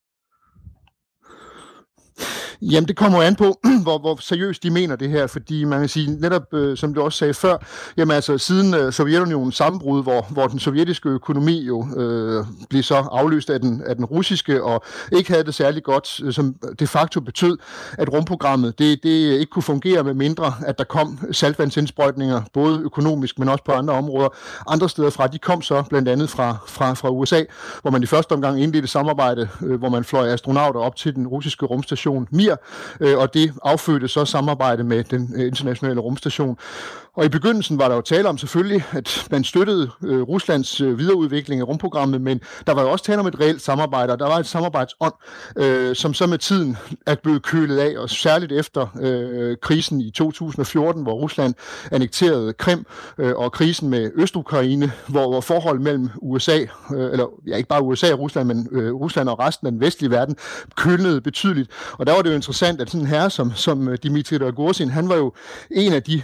Jamen, 2.62 2.88
det 2.88 2.96
kommer 2.96 3.22
an 3.22 3.36
på, 3.36 3.60
hvor, 3.84 3.98
hvor 4.00 4.18
seriøst 4.22 4.64
de 4.64 4.70
mener 4.70 4.96
det 4.96 5.10
her, 5.10 5.28
fordi 5.28 5.64
man 5.64 5.80
kan 5.80 5.90
sige, 5.90 6.20
netop 6.20 6.54
øh, 6.54 6.78
som 6.78 6.94
du 6.94 7.02
også 7.02 7.18
sagde 7.18 7.34
før, 7.34 7.58
jamen 7.98 8.16
altså 8.16 8.38
siden 8.38 8.74
øh, 8.74 8.94
Sovjetunionens 8.94 9.56
sammenbrud, 9.56 10.04
hvor, 10.04 10.28
hvor 10.30 10.48
den 10.48 10.60
sovjetiske 10.60 11.10
økonomi 11.10 11.66
jo 11.66 11.88
øh, 11.98 12.46
blev 12.70 12.84
så 12.84 12.96
afløst 12.96 13.50
af 13.50 13.60
den, 13.60 13.82
af 13.86 13.96
den 13.96 14.06
russiske, 14.06 14.64
og 14.64 14.84
ikke 15.12 15.32
havde 15.32 15.44
det 15.44 15.56
særlig 15.56 15.84
godt, 15.84 16.20
øh, 16.24 16.34
som 16.34 16.56
de 16.80 16.88
facto 16.88 17.22
betød, 17.22 17.58
at 17.98 18.14
rumprogrammet 18.14 18.80
det, 18.80 19.04
det 19.04 19.10
ikke 19.10 19.50
kunne 19.52 19.64
fungere 19.64 20.04
med 20.04 20.14
mindre, 20.14 20.54
at 20.66 20.78
der 20.78 20.84
kom 20.84 21.20
saltvandsindsprøjtninger, 21.32 22.42
både 22.54 22.80
økonomisk, 22.80 23.40
men 23.40 23.50
også 23.50 23.64
på 23.64 23.72
andre 23.72 23.94
områder. 23.94 24.30
Andre 24.68 24.90
steder 24.90 25.10
fra, 25.10 25.28
de 25.28 25.40
kom 25.40 25.62
så 25.62 25.84
blandt 25.90 26.10
andet 26.10 26.30
fra, 26.30 26.58
fra, 26.68 26.94
fra 26.94 27.10
USA, 27.10 27.44
hvor 27.82 27.92
man 27.92 28.04
i 28.04 28.06
første 28.06 28.32
omgang 28.32 28.62
indledte 28.62 28.88
samarbejde, 28.88 29.50
øh, 29.62 29.80
hvor 29.80 29.90
man 29.90 30.04
fløj 30.04 30.28
astronauter 30.28 30.80
op 30.80 30.96
til 30.96 31.16
den 31.16 31.28
russiske 31.28 31.66
rumstation 31.66 32.28
Mir, 32.32 32.47
øh, 33.00 33.18
og 33.18 33.34
det 33.34 33.54
affødte 33.64 34.08
så 34.08 34.26
samarbejde 34.26 34.84
med 34.84 35.04
den 35.04 35.34
øh, 35.36 35.48
internationale 35.48 36.00
rumstation. 36.00 36.58
Og 37.18 37.26
i 37.26 37.30
begyndelsen 37.30 37.80
var 37.80 37.88
der 37.88 37.96
jo 37.96 38.02
tale 38.02 38.30
om 38.30 38.38
selvfølgelig, 38.38 38.84
at 38.92 39.28
man 39.32 39.44
støttede 39.44 39.90
øh, 40.04 40.22
Ruslands 40.22 40.82
øh, 40.82 41.00
videreudvikling 41.00 41.62
af 41.62 41.68
rumprogrammet, 41.68 42.22
men 42.22 42.42
der 42.68 42.74
var 42.74 42.82
jo 42.82 42.92
også 42.92 43.06
tale 43.06 43.20
om 43.20 43.28
et 43.28 43.40
reelt 43.40 43.62
samarbejde, 43.62 44.14
og 44.14 44.20
der 44.20 44.26
var 44.26 44.38
et 44.38 44.46
samarbejdsånd, 44.46 45.14
øh, 45.58 45.96
som 45.96 46.14
så 46.14 46.28
med 46.28 46.38
tiden 46.38 46.78
er 47.06 47.16
blevet 47.16 47.44
kølet 47.44 47.78
af, 47.78 47.98
og 47.98 48.10
særligt 48.10 48.52
efter 48.52 48.88
øh, 49.02 49.58
krisen 49.62 50.02
i 50.02 50.12
2014, 50.12 51.04
hvor 51.04 51.14
Rusland 51.14 51.54
annekterede 51.92 52.54
Krim, 52.54 52.86
øh, 53.18 53.36
og 53.36 53.52
krisen 53.52 53.90
med 53.90 54.12
Østukraine, 54.16 54.92
hvor, 55.08 55.30
hvor 55.30 55.42
forhold 55.42 55.80
mellem 55.80 56.10
USA, 56.22 56.58
øh, 56.96 57.12
eller 57.12 57.26
ja, 57.48 57.56
ikke 57.56 57.70
bare 57.70 57.84
USA 57.84 58.14
og 58.14 58.20
Rusland, 58.20 58.48
men 58.48 58.68
øh, 58.72 58.94
Rusland 58.94 59.30
og 59.30 59.40
resten 59.40 59.68
af 59.68 59.72
den 59.72 59.82
vestlige 59.82 60.12
verden, 60.12 60.36
kølnede 60.76 61.22
betydeligt. 61.22 61.72
Og 61.92 62.08
der 62.08 62.14
var 62.14 62.22
det 62.22 62.30
jo 62.30 62.36
interessant, 62.36 62.82
at 62.82 62.90
sådan 62.90 63.02
en 63.02 63.08
herre 63.08 63.30
som, 63.30 63.52
som 63.56 63.88
øh, 63.88 63.98
Dimitri 64.04 64.38
Rogozin, 64.38 64.90
han 64.90 65.10
var 65.10 65.16
jo 65.16 65.34
en 65.72 65.94
af 65.94 66.04
de 66.04 66.22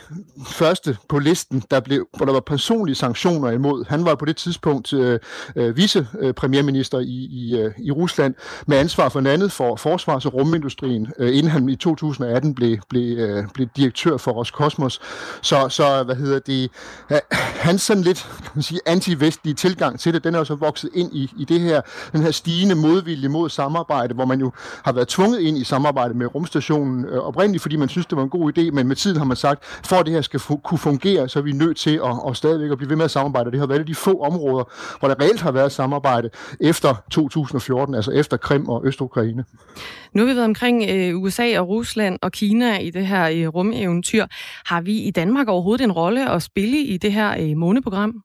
første 0.48 0.83
første 0.84 1.08
på 1.10 1.20
listen, 1.20 1.64
der 1.72 1.80
blev, 1.80 2.08
hvor 2.18 2.26
der 2.26 2.34
var 2.34 2.40
personlige 2.40 2.96
sanktioner 2.96 3.52
imod. 3.52 3.86
Han 3.90 4.06
var 4.06 4.16
på 4.16 4.26
det 4.26 4.38
tidspunkt 4.38 4.94
øh, 4.94 5.20
øh, 5.56 5.78
vicepremierminister 5.78 7.00
øh, 7.00 7.06
i, 7.06 7.28
i, 7.32 7.58
øh, 7.58 7.72
i 7.78 7.92
Rusland 7.92 8.36
med 8.68 8.78
ansvar 8.78 9.10
for 9.10 9.20
andet 9.20 9.52
for 9.52 9.76
forsvars- 9.76 10.26
og 10.26 10.34
rumindustrien, 10.34 11.08
øh, 11.20 11.38
inden 11.38 11.52
han 11.52 11.70
i 11.70 11.76
2018 11.76 12.56
blev, 12.56 12.78
blev, 12.90 13.18
øh, 13.18 13.44
blev 13.54 13.68
direktør 13.78 14.18
for 14.18 14.32
Roskosmos. 14.32 15.00
Så, 15.42 15.70
så 15.70 16.04
hvad 16.04 16.16
hedder 16.16 16.40
det, 16.40 16.72
øh, 17.12 17.18
hans 17.68 17.82
sådan 17.82 18.04
lidt 18.04 18.30
kan 18.44 18.52
man 18.56 18.64
sige, 18.64 18.80
anti-vestlige 18.86 19.54
tilgang 19.54 20.00
til 20.00 20.14
det, 20.14 20.24
den 20.24 20.36
er 20.36 20.40
jo 20.40 20.46
så 20.46 20.56
vokset 20.56 20.90
ind 20.94 21.14
i, 21.14 21.32
i 21.38 21.46
det 21.46 21.60
her, 21.60 21.82
den 22.12 22.22
her 22.22 22.32
stigende 22.32 22.76
modvilje 22.76 23.28
mod 23.28 23.50
samarbejde, 23.50 24.14
hvor 24.14 24.26
man 24.26 24.40
jo 24.40 24.52
har 24.84 24.92
været 24.92 25.08
tvunget 25.08 25.40
ind 25.40 25.58
i 25.58 25.64
samarbejde 25.64 26.14
med 26.14 26.36
rumstationen 26.36 27.06
øh, 27.06 27.18
oprindeligt, 27.18 27.62
fordi 27.62 27.76
man 27.76 27.90
synes, 27.90 28.06
det 28.06 28.16
var 28.18 28.24
en 28.24 28.30
god 28.30 28.58
idé, 28.58 28.72
men 28.72 28.88
med 28.88 28.96
tiden 28.96 29.18
har 29.18 29.26
man 29.26 29.38
sagt, 29.38 29.64
for 29.86 29.96
at 29.96 30.06
det 30.06 30.14
her 30.14 30.22
skal 30.22 30.40
kunne 30.40 30.73
fungere, 30.78 31.30
så 31.30 31.40
er 31.40 31.44
vi 31.44 31.52
nødt 31.52 31.78
til 31.78 32.00
at, 32.06 32.30
at 32.30 32.38
stadigvæk 32.38 32.72
at 32.72 32.78
blive 32.78 32.90
ved 32.90 32.96
med 32.96 33.06
at 33.06 33.12
samarbejde. 33.12 33.52
Det 33.52 33.60
har 33.60 33.68
været 33.68 33.88
de 33.88 33.96
få 33.96 34.22
områder, 34.22 34.64
hvor 35.00 35.08
der 35.08 35.16
reelt 35.22 35.42
har 35.42 35.52
været 35.52 35.72
samarbejde 35.72 36.30
efter 36.60 37.04
2014, 37.12 37.96
altså 37.96 38.12
efter 38.12 38.38
Krim 38.38 38.70
og 38.70 38.86
Østukraine. 38.86 39.46
Nu 40.14 40.22
har 40.22 40.26
vi 40.26 40.36
været 40.36 40.46
omkring 40.46 40.84
øh, 40.90 41.22
USA 41.22 41.60
og 41.60 41.68
Rusland 41.68 42.20
og 42.22 42.32
Kina 42.32 42.78
i 42.78 42.90
det 42.90 43.08
her 43.08 43.30
øh, 43.30 43.48
rumeventyr. 43.48 44.26
Har 44.66 44.82
vi 44.82 44.98
i 44.98 45.12
Danmark 45.12 45.48
overhovedet 45.48 45.84
en 45.84 45.92
rolle 45.92 46.30
at 46.30 46.44
spille 46.44 46.78
i 46.78 46.98
det 46.98 47.14
her 47.14 47.36
øh, 47.40 47.58
måneprogram? 47.58 48.24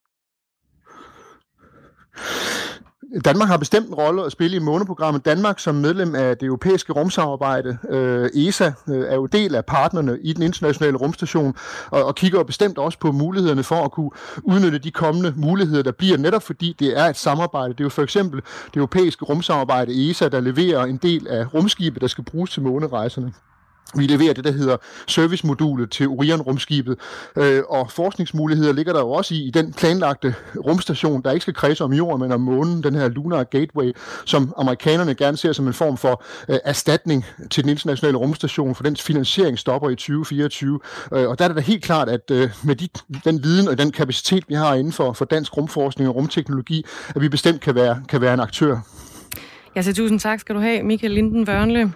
Danmark 3.25 3.49
har 3.49 3.57
bestemt 3.57 3.88
en 3.88 3.95
rolle 3.95 4.25
at 4.25 4.33
spille 4.33 4.57
i 4.57 4.61
måneprogrammet. 4.61 5.25
Danmark 5.25 5.59
som 5.59 5.75
medlem 5.75 6.15
af 6.15 6.37
det 6.37 6.47
europæiske 6.47 6.93
rumsamarbejde, 6.93 7.79
øh, 7.91 8.31
ESA, 8.35 8.73
øh, 8.88 9.05
er 9.09 9.15
jo 9.15 9.27
del 9.27 9.55
af 9.55 9.65
partnerne 9.65 10.19
i 10.23 10.33
den 10.33 10.43
internationale 10.43 10.97
rumstation, 10.97 11.55
og, 11.91 12.05
og 12.05 12.15
kigger 12.15 12.43
bestemt 12.43 12.79
også 12.79 12.99
på 12.99 13.12
mulighederne 13.12 13.62
for 13.62 13.85
at 13.85 13.93
kunne 13.93 14.11
udnytte 14.43 14.79
de 14.79 14.91
kommende 14.91 15.33
muligheder, 15.37 15.83
der 15.83 15.93
bliver, 15.93 16.17
netop 16.17 16.43
fordi 16.43 16.77
det 16.79 16.99
er 16.99 17.05
et 17.05 17.17
samarbejde. 17.17 17.73
Det 17.73 17.81
er 17.81 17.85
jo 17.85 17.88
for 17.88 18.03
eksempel 18.03 18.41
det 18.67 18.77
europæiske 18.77 19.25
rumsamarbejde 19.25 20.11
ESA, 20.11 20.29
der 20.29 20.41
leverer 20.41 20.85
en 20.85 20.97
del 20.97 21.29
af 21.29 21.55
rumskibet, 21.55 22.00
der 22.00 22.09
skal 22.09 22.25
bruges 22.25 22.50
til 22.50 22.62
månerejserne. 22.62 23.33
Vi 23.97 24.07
leverer 24.07 24.33
det, 24.33 24.45
der 24.45 24.52
hedder 24.52 24.76
servicemodulet 25.07 25.90
til 25.90 26.09
Orion-rumskibet, 26.09 26.97
øh, 27.37 27.62
og 27.68 27.90
forskningsmuligheder 27.90 28.73
ligger 28.73 28.92
der 28.92 29.00
jo 29.00 29.11
også 29.11 29.35
i, 29.35 29.38
i 29.38 29.50
den 29.50 29.73
planlagte 29.73 30.35
rumstation, 30.57 31.23
der 31.23 31.30
ikke 31.30 31.42
skal 31.42 31.54
kredse 31.54 31.85
om 31.85 31.92
jorden, 31.92 32.23
men 32.23 32.33
om 32.33 32.40
månen, 32.40 32.83
den 32.83 32.95
her 32.95 33.09
Lunar 33.09 33.45
Gateway, 33.45 33.92
som 34.25 34.54
amerikanerne 34.57 35.14
gerne 35.14 35.37
ser 35.37 35.52
som 35.52 35.66
en 35.66 35.73
form 35.73 35.97
for 35.97 36.23
øh, 36.49 36.59
erstatning 36.64 37.25
til 37.50 37.64
den 37.64 37.71
internationale 37.71 38.18
rumstation, 38.18 38.75
for 38.75 38.83
dens 38.83 39.02
finansiering 39.02 39.59
stopper 39.59 39.90
i 39.90 39.95
2024. 39.95 40.80
Øh, 41.12 41.28
og 41.28 41.38
der 41.38 41.45
er 41.45 41.49
det 41.49 41.57
da 41.57 41.62
helt 41.62 41.85
klart, 41.85 42.09
at 42.09 42.30
øh, 42.30 42.50
med 42.64 42.76
de, 42.76 42.88
den 43.25 43.42
viden 43.42 43.68
og 43.68 43.78
den 43.78 43.92
kapacitet, 43.92 44.45
vi 44.49 44.54
har 44.54 44.75
inden 44.75 44.92
for, 44.92 45.12
for 45.12 45.25
dansk 45.25 45.57
rumforskning 45.57 46.09
og 46.09 46.16
rumteknologi, 46.16 46.85
at 47.14 47.21
vi 47.21 47.28
bestemt 47.28 47.61
kan 47.61 47.75
være, 47.75 48.02
kan 48.09 48.21
være 48.21 48.35
en 48.35 48.40
aktør. 48.40 48.78
Ja, 49.76 49.83
så 49.83 49.95
tusind 49.95 50.21
tak 50.21 50.40
skal 50.40 50.54
du 50.54 50.61
have, 50.61 50.83
Michael 50.83 51.12
Linden 51.12 51.45
Børnle 51.45 51.92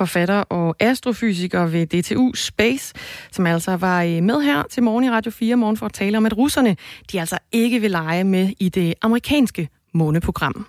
forfatter 0.00 0.34
og 0.34 0.76
astrofysiker 0.80 1.66
ved 1.66 1.86
DTU 1.86 2.34
Space, 2.34 2.94
som 3.30 3.46
altså 3.46 3.76
var 3.76 4.02
øh, 4.02 4.22
med 4.22 4.40
her 4.42 4.62
til 4.70 4.82
morgen 4.82 5.04
i 5.04 5.10
Radio 5.10 5.30
4 5.30 5.56
morgen 5.56 5.76
for 5.76 5.86
at 5.86 5.92
tale 5.92 6.16
om, 6.16 6.26
at 6.26 6.36
russerne 6.36 6.76
de 7.12 7.20
altså 7.20 7.38
ikke 7.52 7.80
vil 7.80 7.90
lege 7.90 8.24
med 8.24 8.52
i 8.58 8.68
det 8.68 8.94
amerikanske 9.02 9.68
måneprogram. 9.94 10.66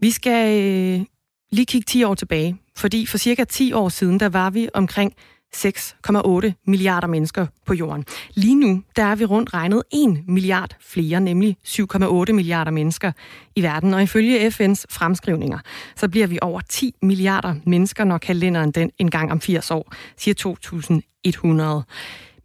Vi 0.00 0.10
skal 0.10 0.62
øh, 0.62 1.06
lige 1.52 1.66
kigge 1.66 1.84
10 1.84 2.04
år 2.04 2.14
tilbage, 2.14 2.56
fordi 2.76 3.06
for 3.06 3.18
cirka 3.18 3.44
10 3.44 3.72
år 3.72 3.88
siden, 3.88 4.20
der 4.20 4.28
var 4.28 4.50
vi 4.50 4.68
omkring 4.74 5.12
6,8 5.54 6.52
milliarder 6.66 7.08
mennesker 7.08 7.46
på 7.66 7.74
jorden. 7.74 8.04
Lige 8.34 8.54
nu 8.54 8.82
der 8.96 9.04
er 9.04 9.14
vi 9.14 9.24
rundt 9.24 9.54
regnet 9.54 9.82
1 9.92 10.28
milliard 10.28 10.76
flere, 10.80 11.20
nemlig 11.20 11.56
7,8 11.66 12.32
milliarder 12.32 12.70
mennesker 12.70 13.12
i 13.56 13.62
verden. 13.62 13.94
Og 13.94 14.02
ifølge 14.02 14.48
FN's 14.48 14.84
fremskrivninger, 14.90 15.58
så 15.96 16.08
bliver 16.08 16.26
vi 16.26 16.38
over 16.42 16.60
10 16.60 16.94
milliarder 17.02 17.54
mennesker, 17.66 18.04
når 18.04 18.18
kalenderen 18.18 18.70
den 18.70 18.90
en 18.98 19.10
gang 19.10 19.32
om 19.32 19.40
80 19.40 19.70
år, 19.70 19.94
siger 20.16 20.34
2100. 20.34 21.82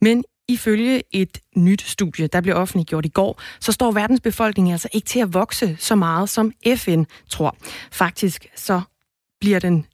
Men 0.01 0.23
Ifølge 0.49 1.03
et 1.11 1.39
nyt 1.55 1.81
studie, 1.81 2.27
der 2.27 2.41
blev 2.41 2.55
offentliggjort 2.55 3.05
i 3.05 3.09
går, 3.09 3.41
så 3.59 3.71
står 3.71 3.91
verdens 3.91 4.21
befolkning 4.21 4.71
altså 4.71 4.87
ikke 4.93 5.05
til 5.05 5.19
at 5.19 5.33
vokse 5.33 5.77
så 5.79 5.95
meget, 5.95 6.29
som 6.29 6.51
FN 6.75 7.03
tror. 7.29 7.57
Faktisk 7.91 8.47
så 8.55 8.81
bliver 9.39 9.59
den 9.59 9.85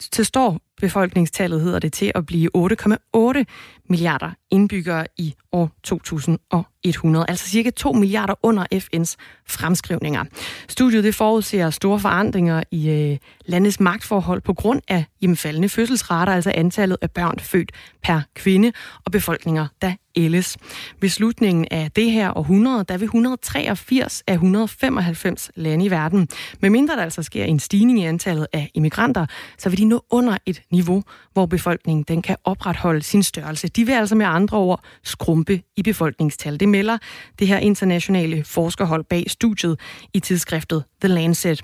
til 0.00 0.24
står 0.24 0.60
befolkningstallet 0.80 1.60
hedder 1.60 1.78
det 1.78 1.92
til 1.92 2.12
at 2.14 2.26
blive 2.26 2.50
8,8 2.56 3.44
milliarder 3.90 4.30
indbyggere 4.50 5.06
i 5.16 5.34
år 5.52 5.70
2100, 5.82 7.26
altså 7.28 7.48
cirka 7.48 7.70
2 7.70 7.92
milliarder 7.92 8.34
under 8.42 8.64
FN's 8.74 9.14
fremskrivninger. 9.46 10.24
Studiet 10.68 11.04
det 11.04 11.14
forudser 11.14 11.70
store 11.70 12.00
forandringer 12.00 12.62
i 12.70 12.90
øh, 12.90 13.18
landets 13.46 13.80
magtforhold 13.80 14.40
på 14.40 14.54
grund 14.54 14.80
af 14.88 15.04
jamen, 15.22 15.36
faldende 15.36 15.68
fødselsrater, 15.68 16.32
altså 16.32 16.52
antallet 16.54 16.96
af 17.02 17.10
børn 17.10 17.38
født 17.38 17.72
per 18.02 18.20
kvinde 18.34 18.72
og 19.04 19.12
befolkninger, 19.12 19.66
der 19.82 19.92
ældes. 20.16 20.56
Ved 21.00 21.08
slutningen 21.08 21.66
af 21.70 21.90
det 21.90 22.10
her 22.10 22.38
århundrede, 22.38 22.84
der 22.84 22.98
vil 22.98 23.04
183 23.04 24.22
af 24.26 24.32
195 24.32 25.50
lande 25.54 25.84
i 25.84 25.90
verden. 25.90 26.28
Med 26.60 26.70
mindre 26.70 26.96
der 26.96 27.02
altså 27.02 27.22
sker 27.22 27.44
en 27.44 27.60
stigning 27.60 28.00
i 28.00 28.04
antallet 28.04 28.46
af 28.52 28.70
immigranter, 28.74 29.26
så 29.58 29.68
vil 29.68 29.78
de 29.78 29.84
nå 29.84 30.04
under 30.10 30.38
et 30.46 30.62
niveau, 30.70 31.02
hvor 31.32 31.46
befolkningen 31.46 32.04
den 32.08 32.22
kan 32.22 32.36
opretholde 32.44 33.02
sin 33.02 33.22
størrelse. 33.22 33.68
De 33.78 33.86
vil 33.86 33.92
altså 33.92 34.14
med 34.14 34.26
andre 34.26 34.58
ord 34.58 34.84
skrumpe 35.04 35.62
i 35.76 35.82
befolkningstal. 35.82 36.60
Det 36.60 36.68
melder 36.68 36.98
det 37.38 37.46
her 37.46 37.58
internationale 37.58 38.44
forskerhold 38.44 39.04
bag 39.04 39.30
studiet 39.30 39.80
i 40.14 40.20
tidsskriftet 40.20 40.84
The 41.00 41.08
Lancet. 41.08 41.62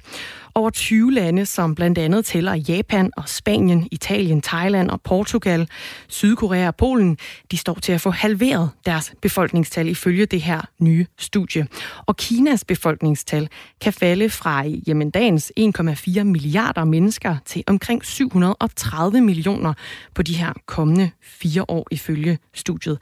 Over 0.56 0.70
20 0.70 1.12
lande, 1.12 1.46
som 1.46 1.75
blandt 1.75 1.99
andet 1.99 2.25
tæller 2.25 2.54
Japan 2.54 3.11
og 3.16 3.28
Spanien, 3.28 3.88
Italien, 3.92 4.42
Thailand 4.42 4.90
og 4.90 5.00
Portugal, 5.00 5.68
Sydkorea 6.08 6.66
og 6.66 6.76
Polen, 6.76 7.18
de 7.50 7.56
står 7.56 7.75
til 7.75 7.92
at 7.92 8.00
få 8.00 8.11
halveret 8.11 8.70
deres 8.87 9.14
befolkningstal 9.23 9.88
ifølge 9.88 10.26
det 10.26 10.42
her 10.42 10.61
nye 10.78 11.06
studie. 11.18 11.66
Og 12.06 12.16
Kinas 12.16 12.64
befolkningstal 12.64 13.49
kan 13.80 13.92
falde 13.92 14.30
fra 14.30 14.64
jamen, 14.87 15.11
dagens 15.11 15.52
1,4 15.61 16.23
milliarder 16.23 16.84
mennesker 16.84 17.37
til 17.46 17.64
omkring 17.66 18.04
730 18.04 19.20
millioner 19.20 19.75
på 20.14 20.23
de 20.23 20.34
her 20.34 20.52
kommende 20.66 21.11
fire 21.23 21.64
år 21.68 21.87
ifølge 21.90 22.38
studiet. 22.54 22.99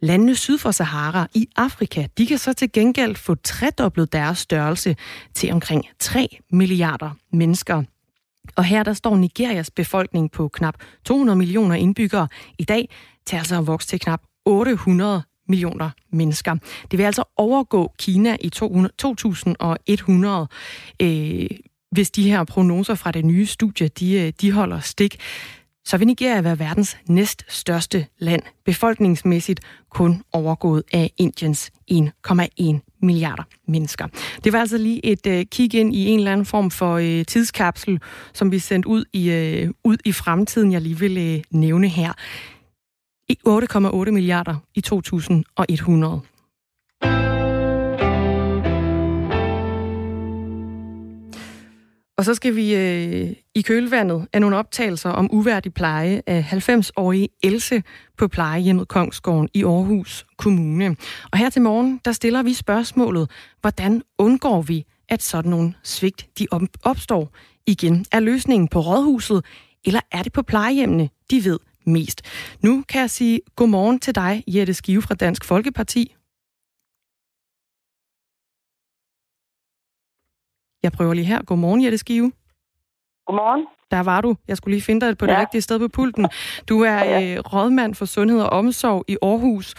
Landene 0.00 0.34
syd 0.34 0.58
for 0.58 0.70
Sahara 0.70 1.26
i 1.34 1.48
Afrika, 1.56 2.06
de 2.18 2.26
kan 2.26 2.38
så 2.38 2.52
til 2.52 2.72
gengæld 2.72 3.16
få 3.16 3.34
tredoblet 3.34 4.12
deres 4.12 4.38
størrelse 4.38 4.96
til 5.34 5.52
omkring 5.52 5.84
3 5.98 6.38
milliarder 6.50 7.10
mennesker. 7.32 7.82
Og 8.56 8.64
her 8.64 8.82
der 8.82 8.92
står 8.92 9.16
Nigerias 9.16 9.70
befolkning 9.70 10.30
på 10.30 10.48
knap 10.48 10.74
200 11.04 11.36
millioner 11.36 11.74
indbyggere 11.74 12.28
i 12.58 12.64
dag 12.64 12.88
til 13.26 13.36
altså 13.36 13.58
at 13.58 13.66
vokse 13.66 13.88
til 13.88 14.00
knap 14.00 14.20
800 14.44 15.22
millioner 15.48 15.90
mennesker. 16.12 16.56
Det 16.90 16.98
vil 16.98 17.04
altså 17.04 17.24
overgå 17.36 17.92
Kina 17.98 18.36
i 18.40 18.48
2100, 18.48 20.48
øh, 21.02 21.46
hvis 21.90 22.10
de 22.10 22.30
her 22.30 22.44
prognoser 22.44 22.94
fra 22.94 23.10
det 23.10 23.24
nye 23.24 23.46
studie, 23.46 23.88
de, 23.88 24.12
øh, 24.12 24.32
de 24.40 24.52
holder 24.52 24.80
stik 24.80 25.20
så 25.86 25.96
vil 25.96 26.06
Nigeria 26.06 26.40
være 26.40 26.58
verdens 26.58 26.96
næststørste 27.08 28.06
land, 28.18 28.42
befolkningsmæssigt 28.64 29.60
kun 29.90 30.22
overgået 30.32 30.82
af 30.92 31.10
Indiens 31.16 31.70
1,1 31.92 32.96
milliarder 33.02 33.42
mennesker. 33.68 34.06
Det 34.44 34.52
var 34.52 34.60
altså 34.60 34.78
lige 34.78 35.06
et 35.06 35.26
øh, 35.26 35.44
kig 35.44 35.74
ind 35.74 35.94
i 35.94 36.06
en 36.06 36.18
eller 36.18 36.32
anden 36.32 36.46
form 36.46 36.70
for 36.70 36.94
øh, 36.96 37.24
tidskapsel, 37.24 38.00
som 38.32 38.52
vi 38.52 38.58
sendte 38.58 38.88
ud 38.88 39.04
i, 39.12 39.30
øh, 39.30 39.70
ud 39.84 39.96
i 40.04 40.12
fremtiden, 40.12 40.72
jeg 40.72 40.80
lige 40.80 40.98
vil 40.98 41.18
øh, 41.18 41.42
nævne 41.50 41.88
her. 41.88 42.12
8,8 43.48 44.10
milliarder 44.10 44.56
i 44.74 44.80
2100. 44.80 46.20
Og 52.18 52.24
så 52.24 52.34
skal 52.34 52.56
vi 52.56 52.74
øh, 52.74 53.32
i 53.54 53.62
kølvandet 53.62 54.26
af 54.32 54.40
nogle 54.40 54.56
optagelser 54.56 55.10
om 55.10 55.28
uværdig 55.32 55.74
pleje 55.74 56.22
af 56.26 56.52
90-årige 56.52 57.28
Else 57.42 57.82
på 58.18 58.28
plejehjemmet 58.28 58.88
Kongsgården 58.88 59.48
i 59.54 59.64
Aarhus 59.64 60.26
Kommune. 60.36 60.96
Og 61.32 61.38
her 61.38 61.50
til 61.50 61.62
morgen, 61.62 62.00
der 62.04 62.12
stiller 62.12 62.42
vi 62.42 62.54
spørgsmålet, 62.54 63.30
hvordan 63.60 64.02
undgår 64.18 64.62
vi, 64.62 64.84
at 65.08 65.22
sådan 65.22 65.50
nogle 65.50 65.74
svigt 65.82 66.28
de 66.38 66.46
opstår 66.82 67.32
igen? 67.66 68.06
Er 68.12 68.20
løsningen 68.20 68.68
på 68.68 68.80
rådhuset, 68.80 69.44
eller 69.84 70.00
er 70.12 70.22
det 70.22 70.32
på 70.32 70.42
plejehjemmene, 70.42 71.08
de 71.30 71.44
ved 71.44 71.58
mest? 71.86 72.22
Nu 72.62 72.84
kan 72.88 73.00
jeg 73.00 73.10
sige 73.10 73.40
godmorgen 73.56 73.98
til 74.00 74.14
dig, 74.14 74.44
Jette 74.46 74.74
Skive 74.74 75.02
fra 75.02 75.14
Dansk 75.14 75.44
Folkeparti. 75.44 76.16
Jeg 80.86 80.92
prøver 80.92 81.14
lige 81.14 81.24
her. 81.24 81.42
Godmorgen, 81.42 81.84
Jette 81.84 81.98
Skive. 81.98 82.32
Godmorgen. 83.26 83.66
Der 83.90 84.02
var 84.02 84.20
du. 84.20 84.36
Jeg 84.48 84.56
skulle 84.56 84.74
lige 84.74 84.84
finde 84.88 85.06
dig 85.06 85.18
på 85.18 85.26
det 85.26 85.32
ja. 85.32 85.40
rigtige 85.40 85.62
sted 85.62 85.78
på 85.78 85.88
pulten. 85.88 86.26
Du 86.68 86.76
er 86.82 86.98
ja. 87.04 87.20
øh, 87.22 87.38
rådmand 87.52 87.94
for 87.94 88.04
sundhed 88.04 88.40
og 88.40 88.50
omsorg 88.50 89.04
i 89.08 89.16
Aarhus 89.22 89.74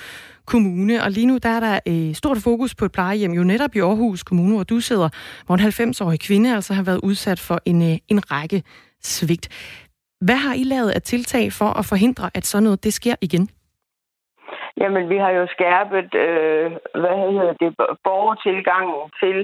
Kommune, 0.45 1.03
og 1.03 1.11
lige 1.11 1.27
nu 1.31 1.37
der 1.37 1.49
er 1.49 1.59
der 1.59 1.79
øh, 1.91 2.13
stort 2.21 2.37
fokus 2.43 2.75
på 2.75 2.85
et 2.85 2.91
plejehjem, 2.91 3.31
jo 3.31 3.43
netop 3.43 3.75
i 3.75 3.79
Aarhus 3.79 4.23
Kommune, 4.23 4.55
hvor 4.55 4.63
du 4.63 4.79
sidder, 4.79 5.09
hvor 5.45 5.55
en 5.55 5.61
90-årig 5.61 6.19
kvinde 6.19 6.55
altså 6.55 6.73
har 6.73 6.83
været 6.83 6.99
udsat 7.03 7.39
for 7.47 7.57
en, 7.65 7.81
øh, 7.81 7.97
en 8.11 8.19
række 8.31 8.63
svigt. 9.01 9.45
Hvad 10.25 10.35
har 10.35 10.53
I 10.53 10.63
lavet 10.63 10.91
af 10.91 11.01
tiltag 11.01 11.45
for 11.59 11.69
at 11.79 11.85
forhindre, 11.85 12.29
at 12.33 12.45
sådan 12.45 12.63
noget 12.63 12.83
det 12.83 12.93
sker 12.93 13.15
igen? 13.21 13.49
Jamen, 14.81 15.09
vi 15.09 15.17
har 15.17 15.31
jo 15.39 15.47
skærpet, 15.55 16.09
øh, 16.25 16.71
hvad 17.01 17.15
hedder 17.33 17.53
det, 17.61 17.69
borgertilgangen 18.07 19.11
til, 19.21 19.37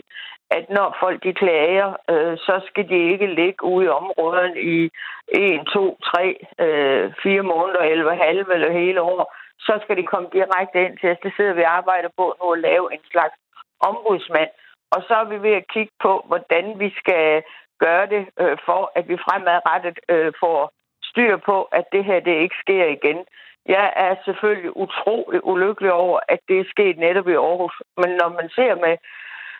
at 0.57 0.65
når 0.69 0.98
folk 1.00 1.24
de 1.24 1.33
klager, 1.33 1.89
øh, 2.12 2.38
så 2.38 2.55
skal 2.67 2.89
de 2.89 3.12
ikke 3.12 3.27
ligge 3.27 3.63
ude 3.63 3.86
i 3.86 3.95
områderne 4.01 4.62
i 4.62 4.89
1, 5.27 5.67
2, 5.74 5.98
3, 6.03 6.36
øh, 6.65 7.13
4 7.24 7.41
måneder, 7.41 7.79
eller 7.79 8.24
halve 8.25 8.53
eller 8.53 8.72
hele 8.72 9.01
år. 9.01 9.36
Så 9.60 9.74
skal 9.83 9.98
de 9.98 10.05
komme 10.12 10.29
direkte 10.33 10.86
ind 10.86 10.98
til 10.98 11.12
os. 11.12 11.24
Det 11.24 11.33
sidder 11.38 11.53
vi 11.53 11.63
og 11.63 11.75
arbejder 11.79 12.10
på 12.17 12.25
nu 12.41 12.51
at 12.51 12.60
lave 12.60 12.93
en 12.93 13.03
slags 13.12 13.36
ombudsmand. 13.79 14.50
Og 14.91 15.03
så 15.07 15.13
er 15.13 15.27
vi 15.33 15.38
ved 15.48 15.53
at 15.62 15.67
kigge 15.74 15.93
på, 16.01 16.13
hvordan 16.27 16.79
vi 16.79 16.89
skal 17.01 17.43
gøre 17.79 18.05
det, 18.13 18.24
øh, 18.41 18.57
for 18.65 18.91
at 18.95 19.05
vi 19.10 19.17
fremadrettet 19.25 20.00
øh, 20.10 20.33
får 20.39 20.72
styr 21.03 21.38
på, 21.38 21.57
at 21.63 21.86
det 21.91 22.03
her 22.05 22.19
det 22.19 22.36
ikke 22.43 22.55
sker 22.63 22.86
igen. 22.98 23.19
Jeg 23.65 23.93
er 23.95 24.15
selvfølgelig 24.25 24.77
utrolig 24.77 25.45
ulykkelig 25.45 25.91
over, 25.91 26.19
at 26.27 26.39
det 26.48 26.60
er 26.60 26.72
sket 26.74 26.98
netop 26.98 27.27
i 27.27 27.39
Aarhus. 27.48 27.75
Men 27.98 28.10
når 28.22 28.29
man 28.39 28.50
ser 28.57 28.75
med, 28.75 28.95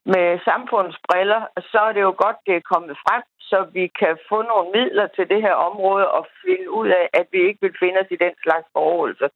med 0.06 0.28
samfundsbriller, 0.50 1.42
så 1.72 1.80
er 1.88 1.94
det 1.94 2.02
jo 2.02 2.14
godt, 2.24 2.38
det 2.48 2.56
er 2.56 2.70
kommet 2.74 2.96
frem, 3.06 3.24
så 3.50 3.58
vi 3.78 3.86
kan 4.02 4.14
få 4.30 4.38
nogle 4.52 4.68
midler 4.78 5.08
til 5.16 5.26
det 5.32 5.42
her 5.46 5.56
område 5.70 6.06
og 6.18 6.24
finde 6.44 6.68
ud 6.80 6.90
af, 7.02 7.06
at 7.20 7.26
vi 7.34 7.40
ikke 7.48 7.62
vil 7.66 7.76
finde 7.82 7.98
os 8.02 8.12
i 8.16 8.24
den 8.26 8.36
slags 8.44 8.68
forholdelse. 8.74 9.28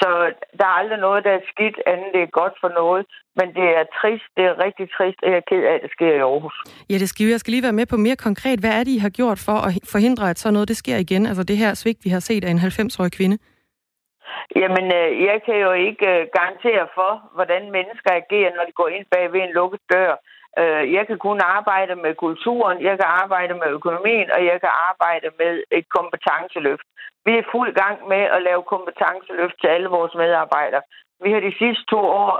Så 0.00 0.08
der 0.58 0.66
er 0.66 0.78
aldrig 0.80 0.98
noget, 0.98 1.24
der 1.24 1.32
er 1.38 1.48
skidt, 1.52 1.76
andet 1.86 2.10
det 2.14 2.22
er 2.22 2.36
godt 2.40 2.54
for 2.62 2.70
noget. 2.80 3.02
Men 3.38 3.46
det 3.58 3.68
er 3.78 3.84
trist, 4.00 4.28
det 4.36 4.44
er 4.50 4.62
rigtig 4.66 4.86
trist, 4.96 5.18
og 5.22 5.28
jeg 5.30 5.36
er 5.42 5.48
ked 5.50 5.62
af, 5.70 5.74
at 5.74 5.82
det 5.84 5.90
sker 5.96 6.12
i 6.14 6.24
Aarhus. 6.28 6.56
Ja, 6.90 6.96
det 7.02 7.08
skal 7.08 7.26
Jeg 7.26 7.40
skal 7.40 7.52
lige 7.52 7.68
være 7.68 7.80
med 7.80 7.86
på 7.86 7.96
mere 7.96 8.16
konkret. 8.16 8.60
Hvad 8.60 8.74
er 8.78 8.84
det, 8.84 8.92
I 8.98 9.04
har 9.06 9.12
gjort 9.20 9.38
for 9.48 9.58
at 9.66 9.72
forhindre, 9.94 10.30
at 10.30 10.38
sådan 10.38 10.52
noget 10.52 10.68
det 10.68 10.76
sker 10.76 10.96
igen? 10.96 11.26
Altså 11.26 11.42
det 11.42 11.56
her 11.56 11.74
svigt, 11.74 12.04
vi 12.04 12.10
har 12.10 12.20
set 12.20 12.44
af 12.44 12.50
en 12.50 12.58
90-årig 12.58 13.12
kvinde? 13.12 13.38
Jamen, 14.56 14.86
øh, 15.00 15.24
jeg 15.28 15.38
kan 15.46 15.56
jo 15.66 15.72
ikke 15.72 16.06
øh, 16.14 16.26
garantere 16.36 16.86
for, 16.94 17.12
hvordan 17.34 17.62
mennesker 17.76 18.10
agerer, 18.12 18.54
når 18.56 18.64
de 18.64 18.78
går 18.80 18.88
ind 18.88 19.06
bag 19.14 19.32
ved 19.32 19.40
en 19.40 19.56
lukket 19.58 19.80
dør. 19.92 20.12
Øh, 20.60 20.92
jeg 20.96 21.06
kan 21.06 21.18
kun 21.18 21.40
arbejde 21.58 21.94
med 22.04 22.14
kulturen, 22.14 22.78
jeg 22.88 22.94
kan 23.00 23.08
arbejde 23.22 23.54
med 23.54 23.68
økonomien, 23.78 24.28
og 24.36 24.40
jeg 24.50 24.60
kan 24.60 24.72
arbejde 24.90 25.28
med 25.40 25.52
et 25.78 25.86
kompetenceløft. 25.96 26.86
Vi 27.26 27.32
er 27.38 27.50
fuld 27.52 27.70
gang 27.82 28.08
med 28.12 28.22
at 28.36 28.42
lave 28.48 28.62
kompetenceløft 28.62 29.56
til 29.60 29.68
alle 29.76 29.88
vores 29.88 30.14
medarbejdere. 30.14 30.82
Vi 31.24 31.32
har 31.32 31.40
de 31.40 31.54
sidste 31.62 31.84
to 31.92 32.00
år 32.22 32.32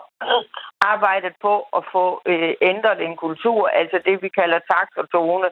arbejdet 0.95 1.35
på 1.47 1.55
at 1.79 1.83
få 1.95 2.07
øh, 2.31 2.53
ændret 2.71 2.99
en 3.09 3.17
kultur, 3.17 3.69
altså 3.81 3.97
det 4.07 4.23
vi 4.23 4.29
kalder 4.29 4.59
takt 4.73 4.95
og 5.01 5.11
tone. 5.11 5.49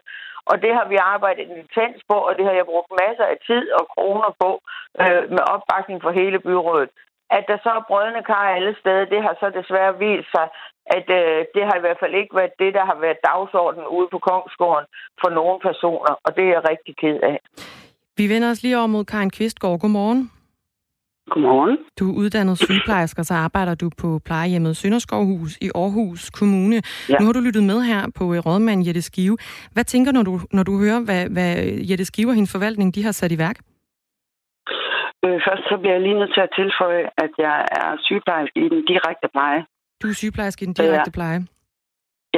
Og 0.51 0.57
det 0.63 0.73
har 0.79 0.87
vi 0.93 0.97
arbejdet 1.15 1.47
intens 1.63 1.99
på, 2.11 2.17
og 2.29 2.33
det 2.37 2.45
har 2.49 2.55
jeg 2.59 2.67
brugt 2.73 2.93
masser 3.03 3.27
af 3.33 3.39
tid 3.49 3.65
og 3.79 3.85
kroner 3.95 4.31
på 4.43 4.51
øh, 5.03 5.23
med 5.35 5.45
opbakning 5.55 5.99
for 6.03 6.11
hele 6.21 6.39
byrådet. 6.39 6.91
At 7.31 7.45
der 7.51 7.59
så 7.65 7.71
er 7.79 7.89
brødende 7.89 8.23
kar 8.31 8.55
alle 8.57 8.75
steder, 8.81 9.05
det 9.05 9.23
har 9.23 9.35
så 9.41 9.47
desværre 9.59 9.99
vist 9.99 10.31
sig, 10.37 10.47
at 10.97 11.07
øh, 11.21 11.45
det 11.55 11.63
har 11.69 11.77
i 11.77 11.85
hvert 11.85 12.01
fald 12.03 12.15
ikke 12.15 12.37
været 12.37 12.55
det, 12.59 12.75
der 12.75 12.85
har 12.91 12.99
været 13.05 13.25
dagsordenen 13.31 13.87
ude 13.87 14.09
på 14.11 14.19
Kongsgården 14.19 14.87
for 15.21 15.31
nogle 15.39 15.61
personer, 15.61 16.13
og 16.25 16.37
det 16.37 16.45
er 16.45 16.53
jeg 16.57 16.69
rigtig 16.73 16.97
ked 16.97 17.19
af. 17.33 17.39
Vi 18.17 18.29
vender 18.29 18.51
os 18.51 18.63
lige 18.63 18.79
over 18.79 18.87
mod 18.87 19.05
Karin 19.05 19.31
Kvistgaard. 19.31 19.81
Godmorgen. 19.81 20.31
Godmorgen. 21.31 21.79
Du 21.99 22.05
er 22.11 22.15
uddannet 22.23 22.59
sygeplejersker, 22.59 23.23
så 23.23 23.35
arbejder 23.35 23.75
du 23.75 23.91
på 24.03 24.09
plejehjemmet 24.25 24.77
Sønderskovhus 24.77 25.53
i 25.67 25.69
Aarhus 25.75 26.31
Kommune. 26.31 26.77
Ja. 27.09 27.19
Nu 27.19 27.25
har 27.27 27.33
du 27.33 27.41
lyttet 27.41 27.65
med 27.65 27.79
her 27.91 28.03
på 28.19 28.25
øh, 28.35 28.39
rådmand 28.47 28.87
Jette 28.87 29.03
Skive. 29.03 29.37
Hvad 29.75 29.85
tænker 29.85 30.13
du, 30.13 30.17
når 30.19 30.23
du, 30.31 30.35
når 30.53 30.63
du 30.63 30.73
hører, 30.83 31.01
hvad, 31.09 31.23
hvad 31.35 31.53
Jette 31.91 32.05
Skive 32.05 32.29
og 32.31 32.35
hendes 32.35 32.53
forvaltning 32.57 32.95
de 32.95 33.03
har 33.05 33.13
sat 33.13 33.33
i 33.33 33.39
værk? 33.39 33.59
Øh, 35.25 35.39
først 35.47 35.63
så 35.71 35.75
bliver 35.81 35.95
jeg 35.97 36.03
lige 36.03 36.19
nødt 36.21 36.35
til 36.35 36.43
at 36.47 36.53
tilføje, 36.61 37.05
at 37.25 37.33
jeg 37.47 37.59
er 37.81 37.89
sygeplejerske 38.07 38.59
i 38.67 38.69
den 38.75 38.83
direkte 38.91 39.29
pleje. 39.35 39.61
Du 40.03 40.07
er 40.09 40.17
sygeplejerske 40.23 40.63
i 40.63 40.67
den 40.67 40.75
direkte 40.81 41.11
ja. 41.13 41.17
pleje? 41.19 41.39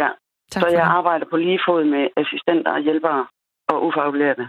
Ja, 0.00 0.08
tak 0.52 0.60
så 0.62 0.68
jeg 0.68 0.86
det. 0.86 0.96
arbejder 0.98 1.26
på 1.30 1.36
lige 1.36 1.60
fod 1.66 1.84
med 1.94 2.04
assistenter 2.22 2.70
og 2.76 2.80
hjælpere 2.86 3.26
og 3.68 3.76
ufaglærte. 3.86 4.44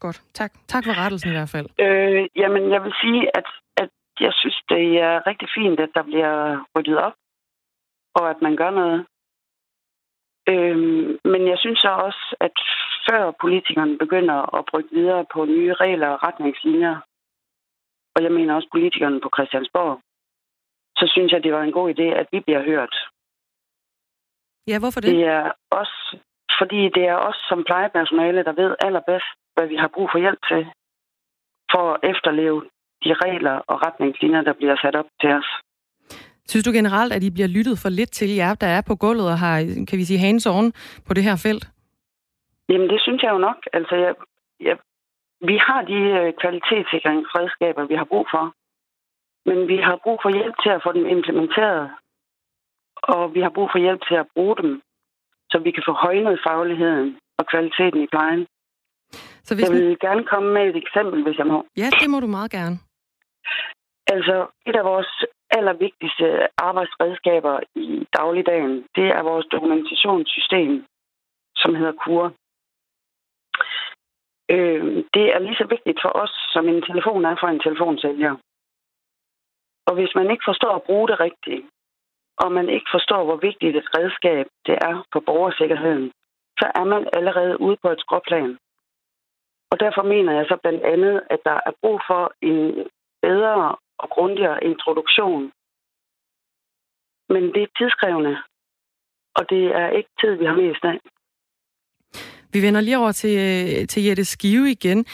Godt. 0.00 0.22
Tak. 0.34 0.52
Tak 0.68 0.84
for 0.84 0.94
rettelsen 1.02 1.30
i 1.30 1.36
hvert 1.36 1.52
fald. 1.54 1.68
Øh, 1.84 2.28
jamen, 2.36 2.70
jeg 2.74 2.80
vil 2.84 2.94
sige, 3.02 3.36
at, 3.38 3.48
at 3.76 3.90
jeg 4.20 4.32
synes, 4.40 4.58
det 4.68 4.84
er 5.00 5.26
rigtig 5.26 5.48
fint, 5.56 5.80
at 5.80 5.90
der 5.94 6.02
bliver 6.02 6.64
ryddet 6.76 6.98
op, 7.06 7.16
og 8.14 8.30
at 8.30 8.42
man 8.42 8.56
gør 8.56 8.70
noget. 8.70 9.06
Øh, 10.52 10.78
men 11.32 11.42
jeg 11.52 11.58
synes 11.58 11.78
så 11.78 11.90
også, 12.06 12.36
at 12.40 12.56
før 13.08 13.30
politikerne 13.40 13.98
begynder 13.98 14.56
at 14.58 14.64
brygge 14.70 14.90
videre 14.92 15.24
på 15.32 15.44
nye 15.44 15.74
regler 15.74 16.08
og 16.08 16.22
retningslinjer, 16.22 16.96
og 18.14 18.22
jeg 18.24 18.32
mener 18.32 18.54
også 18.54 18.68
politikerne 18.72 19.20
på 19.20 19.30
Christiansborg, 19.36 20.00
så 20.96 21.04
synes 21.14 21.32
jeg, 21.32 21.42
det 21.42 21.52
var 21.52 21.62
en 21.62 21.76
god 21.78 21.88
idé, 21.94 22.06
at 22.20 22.26
vi 22.32 22.40
bliver 22.40 22.62
hørt. 22.62 22.94
Ja, 24.70 24.78
hvorfor 24.78 25.00
det? 25.00 25.10
Det 25.10 25.24
er 25.24 25.52
også, 25.70 26.18
fordi 26.58 26.80
det 26.96 27.04
er 27.12 27.16
os 27.28 27.40
som 27.48 27.64
plejepersonale, 27.64 28.44
der 28.44 28.52
ved 28.52 28.76
allerbedst, 28.80 29.30
hvad 29.58 29.68
vi 29.68 29.76
har 29.82 29.90
brug 29.94 30.08
for 30.12 30.18
hjælp 30.24 30.42
til, 30.50 30.62
for 31.72 31.84
at 31.92 31.98
efterleve 32.12 32.58
de 33.04 33.10
regler 33.24 33.56
og 33.70 33.76
retningslinjer, 33.86 34.42
der 34.48 34.52
bliver 34.52 34.76
sat 34.82 34.96
op 35.00 35.10
til 35.20 35.30
os. 35.38 35.48
Synes 36.50 36.64
du 36.64 36.72
generelt, 36.80 37.12
at 37.12 37.22
I 37.22 37.30
bliver 37.30 37.50
lyttet 37.56 37.76
for 37.82 37.88
lidt 37.88 38.12
til 38.12 38.30
jer, 38.40 38.54
der 38.54 38.66
er 38.66 38.82
på 38.88 38.94
gulvet 38.96 39.28
og 39.32 39.38
har, 39.38 39.56
kan 39.88 39.98
vi 39.98 40.04
sige, 40.04 40.24
hands 40.26 40.46
on 40.46 40.72
på 41.06 41.14
det 41.14 41.22
her 41.28 41.36
felt? 41.46 41.64
Jamen, 42.68 42.88
det 42.92 43.00
synes 43.00 43.22
jeg 43.22 43.30
jo 43.32 43.38
nok. 43.38 43.58
Altså, 43.72 43.94
jeg, 44.04 44.14
jeg, 44.60 44.76
vi 45.40 45.56
har 45.66 45.82
de 45.82 45.98
øh, 46.18 46.32
kvalitetssikringsredskaber, 46.40 47.86
vi 47.86 47.94
har 47.94 48.08
brug 48.12 48.26
for. 48.34 48.44
Men 49.48 49.68
vi 49.68 49.76
har 49.76 49.96
brug 50.04 50.18
for 50.22 50.30
hjælp 50.38 50.56
til 50.62 50.70
at 50.76 50.82
få 50.84 50.92
dem 50.92 51.06
implementeret. 51.06 51.90
Og 53.02 53.34
vi 53.34 53.40
har 53.40 53.52
brug 53.56 53.68
for 53.72 53.78
hjælp 53.78 54.02
til 54.08 54.14
at 54.14 54.26
bruge 54.34 54.56
dem, 54.62 54.82
så 55.50 55.58
vi 55.58 55.70
kan 55.70 55.82
få 55.86 55.92
højnet 55.92 56.40
fagligheden 56.46 57.18
og 57.38 57.46
kvaliteten 57.46 58.00
i 58.02 58.06
plejen. 58.14 58.46
Så 59.48 59.54
hvis 59.54 59.64
jeg 59.64 59.72
vil 59.74 59.88
man... 59.88 59.96
gerne 60.06 60.24
komme 60.32 60.48
med 60.56 60.64
et 60.70 60.76
eksempel, 60.84 61.18
hvis 61.22 61.38
jeg 61.38 61.46
må. 61.46 61.58
Ja, 61.76 61.88
det 62.00 62.10
må 62.10 62.20
du 62.20 62.26
meget 62.26 62.50
gerne. 62.50 62.76
Altså, 64.14 64.36
et 64.66 64.76
af 64.76 64.84
vores 64.84 65.10
allervigtigste 65.58 66.26
arbejdsredskaber 66.68 67.60
i 67.74 68.06
dagligdagen, 68.18 68.74
det 68.96 69.08
er 69.18 69.22
vores 69.22 69.46
dokumentationssystem, 69.54 70.84
som 71.56 71.74
hedder 71.74 71.92
KUR. 72.02 72.26
Øh, 74.54 74.84
det 75.14 75.26
er 75.34 75.38
lige 75.38 75.60
så 75.60 75.66
vigtigt 75.74 75.98
for 76.02 76.12
os, 76.22 76.34
som 76.52 76.68
en 76.68 76.82
telefon 76.82 77.24
er 77.24 77.36
for 77.40 77.48
en 77.48 77.60
telefonsælger. 77.66 78.34
Og 79.88 79.94
hvis 79.94 80.12
man 80.14 80.30
ikke 80.30 80.44
forstår 80.50 80.74
at 80.76 80.82
bruge 80.82 81.08
det 81.08 81.20
rigtigt, 81.20 81.66
og 82.42 82.52
man 82.52 82.68
ikke 82.68 82.88
forstår, 82.96 83.24
hvor 83.24 83.36
vigtigt 83.48 83.76
et 83.76 83.88
redskab 83.96 84.46
det 84.66 84.76
er 84.88 85.06
for 85.12 85.20
borgersikkerheden, 85.20 86.12
så 86.60 86.66
er 86.74 86.84
man 86.84 87.08
allerede 87.12 87.60
ude 87.60 87.76
på 87.82 87.88
et 87.90 88.00
skråplan. 88.00 88.58
Og 89.70 89.80
derfor 89.80 90.02
mener 90.02 90.32
jeg 90.32 90.46
så 90.48 90.56
blandt 90.62 90.82
andet, 90.82 91.14
at 91.30 91.40
der 91.44 91.56
er 91.68 91.72
brug 91.82 92.00
for 92.08 92.22
en 92.42 92.62
bedre 93.22 93.76
og 93.98 94.08
grundigere 94.10 94.64
introduktion. 94.64 95.42
Men 97.28 97.42
det 97.54 97.62
er 97.62 97.76
tidskrævende, 97.78 98.34
og 99.38 99.50
det 99.50 99.64
er 99.80 99.88
ikke 99.98 100.10
tid, 100.20 100.32
vi 100.40 100.44
har 100.44 100.56
mest 100.64 100.84
af. 100.84 100.98
Vi 102.52 102.62
vender 102.62 102.80
lige 102.80 102.98
over 102.98 103.12
til, 103.12 103.34
øh, 103.38 103.86
til 103.86 104.04
Jette 104.04 104.24
Skive 104.24 104.70
igen. 104.70 105.04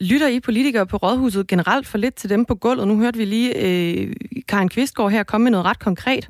Lytter 0.00 0.28
I 0.28 0.40
politikere 0.40 0.86
på 0.86 0.96
Rådhuset 0.96 1.48
generelt 1.48 1.86
for 1.86 1.98
lidt 1.98 2.14
til 2.14 2.30
dem 2.30 2.44
på 2.44 2.54
gulvet? 2.54 2.88
Nu 2.88 2.96
hørte 2.96 3.18
vi 3.18 3.24
lige 3.24 3.50
øh, 3.64 4.16
Karen 4.48 4.68
Kvistgaard 4.68 5.10
her 5.10 5.22
komme 5.22 5.44
med 5.44 5.50
noget 5.50 5.66
ret 5.66 5.78
konkret. 5.78 6.28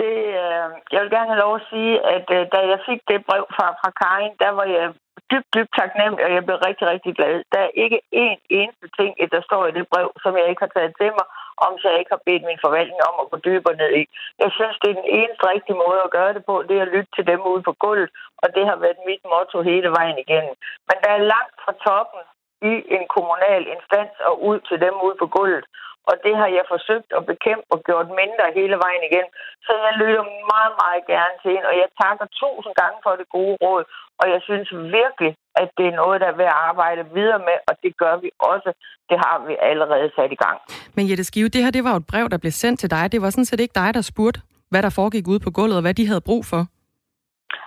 Det, 0.00 0.16
øh, 0.44 0.68
jeg 0.92 1.00
vil 1.02 1.10
gerne 1.16 1.30
have 1.32 1.44
lov 1.44 1.54
at 1.56 1.66
sige, 1.72 1.94
at 2.16 2.26
øh, 2.36 2.42
da 2.52 2.58
jeg 2.72 2.80
fik 2.88 3.00
det 3.10 3.26
brev 3.28 3.44
fra, 3.56 3.66
fra 3.80 3.90
Karin, 4.00 4.34
der 4.42 4.50
var 4.58 4.66
jeg 4.76 4.86
dybt, 5.30 5.48
dybt 5.54 5.72
taknemmelig, 5.80 6.24
og 6.26 6.32
jeg 6.36 6.44
blev 6.46 6.58
rigtig, 6.68 6.86
rigtig 6.92 7.12
glad. 7.18 7.34
Der 7.52 7.60
er 7.66 7.78
ikke 7.84 7.98
én 8.24 8.38
eneste 8.58 8.86
ting, 8.98 9.12
der 9.34 9.40
står 9.48 9.62
i 9.66 9.76
det 9.78 9.86
brev, 9.92 10.08
som 10.22 10.32
jeg 10.38 10.46
ikke 10.48 10.64
har 10.66 10.74
taget 10.76 10.94
til 11.00 11.10
mig, 11.18 11.26
om 11.66 11.72
så 11.78 11.86
jeg 11.90 11.98
ikke 12.00 12.14
har 12.16 12.26
bedt 12.26 12.48
min 12.50 12.64
forvaltning 12.64 13.00
om 13.08 13.16
at 13.22 13.30
gå 13.30 13.36
dybere 13.48 13.76
ned 13.82 13.92
i. 14.02 14.04
Jeg 14.42 14.50
synes, 14.56 14.76
det 14.82 14.88
er 14.90 15.00
den 15.02 15.10
eneste 15.18 15.44
rigtige 15.54 15.80
måde 15.84 16.00
at 16.04 16.14
gøre 16.16 16.32
det 16.36 16.44
på, 16.50 16.54
det 16.68 16.74
er 16.76 16.84
at 16.86 16.94
lytte 16.94 17.12
til 17.16 17.26
dem 17.30 17.40
ude 17.52 17.62
på 17.68 17.72
gulvet, 17.84 18.10
og 18.42 18.46
det 18.56 18.64
har 18.70 18.76
været 18.84 19.06
mit 19.08 19.24
motto 19.32 19.58
hele 19.70 19.88
vejen 19.98 20.18
igennem. 20.24 20.54
Men 20.88 20.96
der 21.04 21.10
er 21.14 21.28
langt 21.34 21.56
fra 21.64 21.72
toppen 21.86 22.22
i 22.70 22.72
en 22.96 23.04
kommunal 23.16 23.62
instans 23.74 24.16
og 24.28 24.34
ud 24.50 24.58
til 24.68 24.78
dem 24.84 24.94
ude 25.06 25.16
på 25.22 25.26
gulvet. 25.36 25.66
Og 26.10 26.14
det 26.24 26.34
har 26.40 26.48
jeg 26.56 26.64
forsøgt 26.74 27.10
at 27.18 27.22
bekæmpe 27.32 27.66
og 27.74 27.78
gjort 27.88 28.08
mindre 28.20 28.46
hele 28.58 28.76
vejen 28.84 29.02
igen. 29.08 29.26
Så 29.66 29.72
jeg 29.86 29.92
lytter 30.00 30.24
meget, 30.52 30.74
meget 30.82 31.02
gerne 31.12 31.34
til 31.42 31.50
en, 31.56 31.64
og 31.70 31.74
jeg 31.82 31.88
takker 32.02 32.26
tusind 32.40 32.74
gange 32.80 32.98
for 33.04 33.12
det 33.20 33.28
gode 33.36 33.54
råd. 33.64 33.84
Og 34.20 34.26
jeg 34.32 34.40
synes 34.48 34.68
virkelig, 35.00 35.32
at 35.62 35.68
det 35.78 35.86
er 35.88 35.98
noget, 36.02 36.16
der 36.22 36.28
er 36.30 36.38
ved 36.42 36.48
at 36.54 36.58
arbejde 36.70 37.02
videre 37.16 37.40
med, 37.48 37.56
og 37.68 37.74
det 37.82 37.92
gør 38.02 38.16
vi 38.24 38.30
også. 38.52 38.70
Det 39.10 39.18
har 39.24 39.36
vi 39.48 39.54
allerede 39.70 40.08
sat 40.16 40.30
i 40.36 40.38
gang. 40.44 40.58
Men 40.96 41.08
Jette 41.10 41.24
Skive, 41.24 41.48
det 41.54 41.64
her 41.64 41.70
det 41.76 41.84
var 41.84 41.92
jo 41.94 42.02
et 42.04 42.10
brev, 42.12 42.26
der 42.32 42.38
blev 42.44 42.52
sendt 42.62 42.80
til 42.80 42.90
dig. 42.90 43.04
Det 43.12 43.22
var 43.22 43.30
sådan 43.30 43.50
set 43.50 43.60
ikke 43.60 43.78
dig, 43.82 43.90
der 43.94 44.00
spurgte, 44.12 44.40
hvad 44.70 44.82
der 44.82 44.90
foregik 44.90 45.28
ude 45.32 45.40
på 45.46 45.50
gulvet, 45.50 45.76
og 45.76 45.84
hvad 45.86 45.94
de 45.94 46.06
havde 46.06 46.20
brug 46.30 46.44
for. 46.52 46.62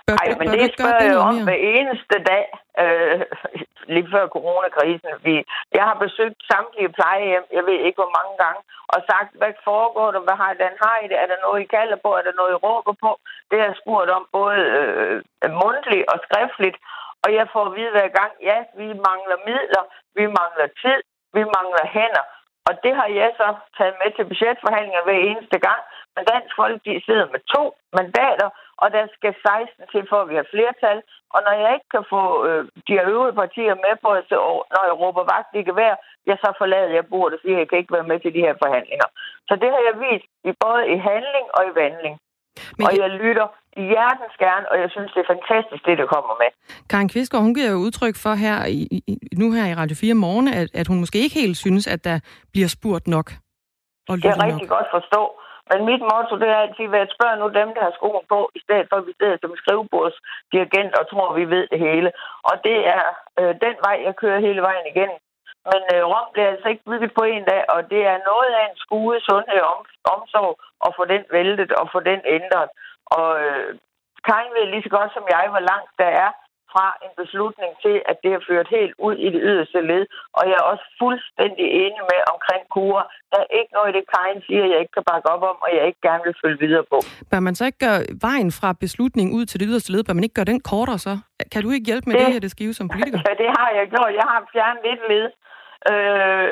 Nej, 0.08 0.28
men 0.38 0.48
det 0.56 0.64
spørger 0.74 1.04
jeg 1.10 1.18
om 1.30 1.36
hver 1.46 1.60
eneste 1.76 2.16
dag, 2.30 2.44
øh, 2.82 3.20
lige 3.94 4.08
før 4.14 4.24
coronakrisen. 4.36 5.10
Vi, 5.26 5.34
jeg 5.78 5.84
har 5.88 5.96
besøgt 6.04 6.38
samtlige 6.52 6.94
plejehjem, 6.98 7.44
jeg 7.56 7.64
ved 7.68 7.78
ikke 7.86 8.00
hvor 8.02 8.12
mange 8.18 8.34
gange, 8.44 8.60
og 8.92 8.98
sagt, 9.10 9.30
hvad 9.40 9.52
foregår 9.68 10.08
der, 10.10 10.20
hvad 10.26 10.38
har 10.42 10.52
den 10.64 10.74
har 10.84 10.96
i 11.04 11.08
det, 11.10 11.18
er 11.22 11.28
der 11.32 11.44
noget, 11.46 11.62
I 11.62 11.72
kalder 11.76 11.98
på, 12.04 12.10
er 12.18 12.24
der 12.28 12.38
noget, 12.40 12.52
I 12.54 12.62
råber 12.66 12.94
på? 13.04 13.10
Det 13.48 13.56
har 13.58 13.66
jeg 13.70 13.80
spurgt 13.82 14.10
om 14.18 14.24
både 14.38 14.60
øh, 15.44 15.50
mundtligt 15.62 16.08
og 16.12 16.18
skriftligt, 16.26 16.78
og 17.24 17.28
jeg 17.38 17.46
får 17.52 17.64
at 17.66 17.74
vide 17.76 17.94
hver 17.96 18.10
gang, 18.18 18.32
ja, 18.50 18.58
vi 18.80 18.86
mangler 19.08 19.38
midler, 19.48 19.84
vi 20.18 20.24
mangler 20.40 20.68
tid, 20.82 21.00
vi 21.36 21.42
mangler 21.56 21.84
hænder. 21.96 22.24
Og 22.68 22.72
det 22.84 22.92
har 23.00 23.08
jeg 23.20 23.30
så 23.40 23.48
taget 23.78 23.94
med 24.00 24.10
til 24.12 24.28
budgetforhandlinger 24.30 25.02
hver 25.04 25.20
eneste 25.30 25.58
gang. 25.68 25.80
Men 26.14 26.24
Dansk 26.32 26.52
Folkeparti 26.60 26.94
sidder 27.06 27.26
med 27.34 27.40
to 27.54 27.62
mandater, 27.98 28.48
og 28.82 28.86
der 28.96 29.04
skal 29.16 29.32
16 29.34 29.92
til, 29.92 30.02
for 30.10 30.18
at 30.22 30.28
vi 30.30 30.36
har 30.40 30.46
flertal. 30.54 30.98
Og 31.34 31.40
når 31.46 31.54
jeg 31.62 31.70
ikke 31.76 31.90
kan 31.96 32.04
få 32.14 32.22
øh, 32.48 32.62
de 32.88 32.94
øvrige 33.12 33.38
partier 33.42 33.74
med 33.86 33.94
på, 34.04 34.08
så, 34.28 34.36
når 34.74 34.82
jeg 34.88 34.96
råber 35.02 35.22
vagt 35.34 35.50
i 35.60 35.62
gevær, 35.68 35.94
ja, 36.28 36.34
så 36.42 36.48
forlader 36.60 36.92
jeg 36.98 37.04
bordet 37.12 37.38
og 37.44 37.50
at 37.50 37.58
jeg 37.60 37.68
kan 37.68 37.78
ikke 37.78 37.96
være 37.96 38.10
med 38.10 38.18
til 38.20 38.32
de 38.36 38.44
her 38.46 38.54
forhandlinger. 38.62 39.08
Så 39.48 39.52
det 39.62 39.68
har 39.74 39.82
jeg 39.88 39.94
vist 40.06 40.28
i 40.50 40.52
både 40.64 40.82
i 40.94 40.96
handling 41.10 41.46
og 41.56 41.62
i 41.70 41.72
vandling. 41.82 42.16
Men 42.78 42.86
og 42.86 42.92
jeg 43.02 43.10
lytter 43.22 43.46
hjertens 43.90 44.36
gerne, 44.44 44.66
og 44.72 44.76
jeg 44.82 44.90
synes, 44.94 45.10
det 45.14 45.20
er 45.24 45.28
fantastisk, 45.34 45.82
det 45.88 45.98
der 45.98 46.06
kommer 46.14 46.34
med. 46.42 46.50
Karen 46.90 47.08
Kvistgaard, 47.08 47.44
hun 47.46 47.54
giver 47.54 47.70
jo 47.70 47.78
udtryk 47.86 48.16
for 48.24 48.34
her 48.44 48.56
i, 48.66 48.80
nu 49.40 49.46
her 49.56 49.66
i 49.72 49.74
Radio 49.80 49.96
4 50.00 50.14
morgen, 50.14 50.48
at, 50.60 50.68
at 50.80 50.86
hun 50.90 50.98
måske 51.00 51.18
ikke 51.24 51.38
helt 51.42 51.56
synes, 51.56 51.84
at 51.94 52.04
der 52.04 52.16
bliver 52.52 52.68
spurgt 52.76 53.06
nok. 53.16 53.28
Og 54.10 54.14
det 54.16 54.24
er 54.24 54.38
rigtig 54.44 54.68
nok. 54.68 54.76
godt 54.76 54.88
forstå. 54.96 55.22
Men 55.70 55.78
mit 55.88 56.02
motto, 56.10 56.34
det 56.42 56.48
er 56.48 56.62
altid 56.64 56.94
at 56.94 57.14
spørg 57.16 57.38
nu 57.38 57.46
dem, 57.60 57.68
der 57.74 57.82
har 57.86 57.94
skoen 57.98 58.24
på, 58.32 58.40
i 58.58 58.60
stedet 58.64 58.86
for 58.88 58.96
at 58.96 59.06
vi 59.06 59.12
sidder 59.18 59.36
som 59.40 59.56
skrivebordsdirigent 59.62 60.92
og 60.98 61.04
tror, 61.10 61.28
at 61.30 61.36
vi 61.40 61.44
ved 61.54 61.64
det 61.72 61.80
hele. 61.88 62.10
Og 62.48 62.54
det 62.66 62.78
er 62.96 63.04
øh, 63.40 63.52
den 63.64 63.76
vej, 63.86 63.96
jeg 64.06 64.14
kører 64.22 64.46
hele 64.46 64.62
vejen 64.68 64.86
igen. 64.92 65.12
Men 65.70 65.82
øh, 65.94 66.02
Rom 66.12 66.28
bliver 66.32 66.50
altså 66.50 66.68
ikke 66.68 66.88
bygget 66.90 67.12
på 67.18 67.22
en 67.34 67.44
dag, 67.52 67.62
og 67.74 67.80
det 67.92 68.02
er 68.12 68.26
noget 68.30 68.50
af 68.58 68.64
en 68.70 68.76
skue 68.84 69.20
sundhed 69.28 69.60
og 69.60 69.70
om, 69.74 69.80
omsorg 70.14 70.52
at 70.86 70.90
få 70.96 71.04
den 71.04 71.24
væltet 71.36 71.72
og 71.80 71.84
få 71.92 72.00
den 72.10 72.20
ændret. 72.36 72.68
Og 73.16 73.28
øh, 73.44 73.70
Karin 74.26 74.54
ved 74.56 74.66
lige 74.66 74.86
så 74.86 74.90
godt 74.96 75.10
som 75.12 75.24
jeg, 75.34 75.44
hvor 75.52 75.64
langt 75.70 75.90
der 76.02 76.10
er 76.24 76.30
fra 76.76 76.88
en 77.04 77.12
beslutning 77.22 77.72
til, 77.84 77.96
at 78.10 78.16
det 78.24 78.30
er 78.36 78.46
ført 78.48 78.68
helt 78.76 78.94
ud 79.06 79.14
i 79.26 79.28
det 79.34 79.40
yderste 79.50 79.80
led. 79.90 80.04
Og 80.38 80.42
jeg 80.50 80.56
er 80.62 80.66
også 80.72 80.86
fuldstændig 81.02 81.66
enig 81.84 82.02
med 82.12 82.20
omkring 82.34 82.62
kurer. 82.74 83.04
Der 83.32 83.38
er 83.44 83.50
ikke 83.58 83.72
noget 83.76 83.88
i 83.90 83.94
det, 83.96 84.04
Karin 84.12 84.40
siger, 84.46 84.64
jeg 84.72 84.78
ikke 84.82 84.94
kan 84.98 85.06
bakke 85.10 85.26
op 85.34 85.42
om, 85.50 85.56
og 85.64 85.68
jeg 85.76 85.84
ikke 85.90 86.02
gerne 86.08 86.22
vil 86.26 86.34
følge 86.42 86.58
videre 86.64 86.84
på. 86.92 86.98
Bør 87.32 87.40
man 87.46 87.54
så 87.58 87.64
ikke 87.68 87.82
gøre 87.86 88.00
vejen 88.26 88.50
fra 88.58 88.70
beslutning 88.84 89.26
ud 89.38 89.44
til 89.50 89.60
det 89.60 89.66
yderste 89.70 89.92
led, 89.92 90.00
bør 90.06 90.16
man 90.18 90.26
ikke 90.26 90.38
gøre 90.38 90.52
den 90.52 90.60
kortere 90.70 90.98
så? 91.06 91.14
Kan 91.52 91.60
du 91.64 91.70
ikke 91.70 91.88
hjælpe 91.90 92.06
med 92.06 92.14
det, 92.14 92.26
det 92.26 92.32
her, 92.34 92.44
det 92.46 92.54
skive 92.56 92.74
som 92.80 92.86
politiker? 92.94 93.20
Ja, 93.28 93.32
det 93.42 93.50
har 93.58 93.70
jeg 93.78 93.86
gjort. 93.94 94.12
Jeg 94.20 94.26
har 94.32 94.40
fjernet 94.54 94.82
lidt 94.88 95.02
led. 95.12 95.26
Øh, 95.90 96.48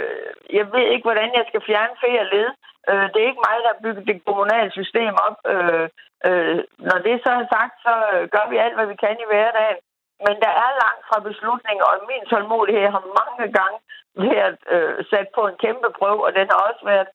jeg 0.58 0.64
ved 0.74 0.84
ikke, 0.92 1.06
hvordan 1.08 1.28
jeg 1.38 1.44
skal 1.50 1.62
fjerne 1.68 1.94
flere 2.02 2.24
led. 2.34 2.48
Øh, 2.90 3.06
det 3.12 3.18
er 3.20 3.30
ikke 3.30 3.46
mig, 3.48 3.56
der 3.64 3.72
har 3.72 3.82
bygget 3.84 4.04
det 4.10 4.24
kommunale 4.28 4.70
system 4.80 5.12
op. 5.26 5.36
Øh, 5.52 5.86
øh, 6.28 6.58
når 6.88 6.98
det 7.06 7.16
så 7.24 7.30
er 7.40 7.46
sagt, 7.56 7.74
så 7.86 7.94
gør 8.34 8.44
vi 8.50 8.56
alt, 8.64 8.76
hvad 8.76 8.88
vi 8.92 8.96
kan 9.04 9.16
i 9.24 9.30
hverdagen. 9.30 9.78
Men 10.26 10.34
der 10.44 10.52
er 10.64 10.70
langt 10.82 11.02
fra 11.08 11.18
beslutninger, 11.28 11.84
og 11.92 11.96
min 12.10 12.24
tålmodighed 12.30 12.86
har 12.96 13.04
mange 13.20 13.46
gange 13.58 13.78
været 14.32 14.58
øh, 14.74 15.04
sat 15.10 15.28
på 15.34 15.42
en 15.46 15.56
kæmpe 15.64 15.88
prøve, 15.98 16.24
og 16.26 16.32
den 16.38 16.46
har 16.52 16.60
også 16.68 16.82
været 16.92 17.08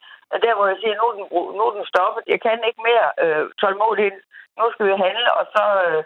der, 0.46 0.54
hvor 0.56 0.68
jeg 0.68 0.78
siger, 0.80 0.96
nu 0.96 1.06
er 1.12 1.16
den, 1.20 1.28
nu 1.58 1.62
er 1.70 1.74
den 1.78 1.86
stoppet. 1.94 2.24
Jeg 2.34 2.40
kan 2.42 2.68
ikke 2.68 2.82
mere 2.90 3.08
øh, 3.24 3.46
tålmodighed. 3.62 4.20
Nu 4.60 4.66
skal 4.72 4.86
vi 4.90 5.04
handle, 5.06 5.30
og 5.40 5.46
så 5.56 5.64
øh, 5.86 6.04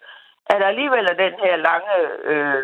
er 0.52 0.58
der 0.60 0.68
alligevel 0.68 1.08
den 1.26 1.36
her 1.46 1.56
lange, 1.70 1.94
øh, 2.32 2.64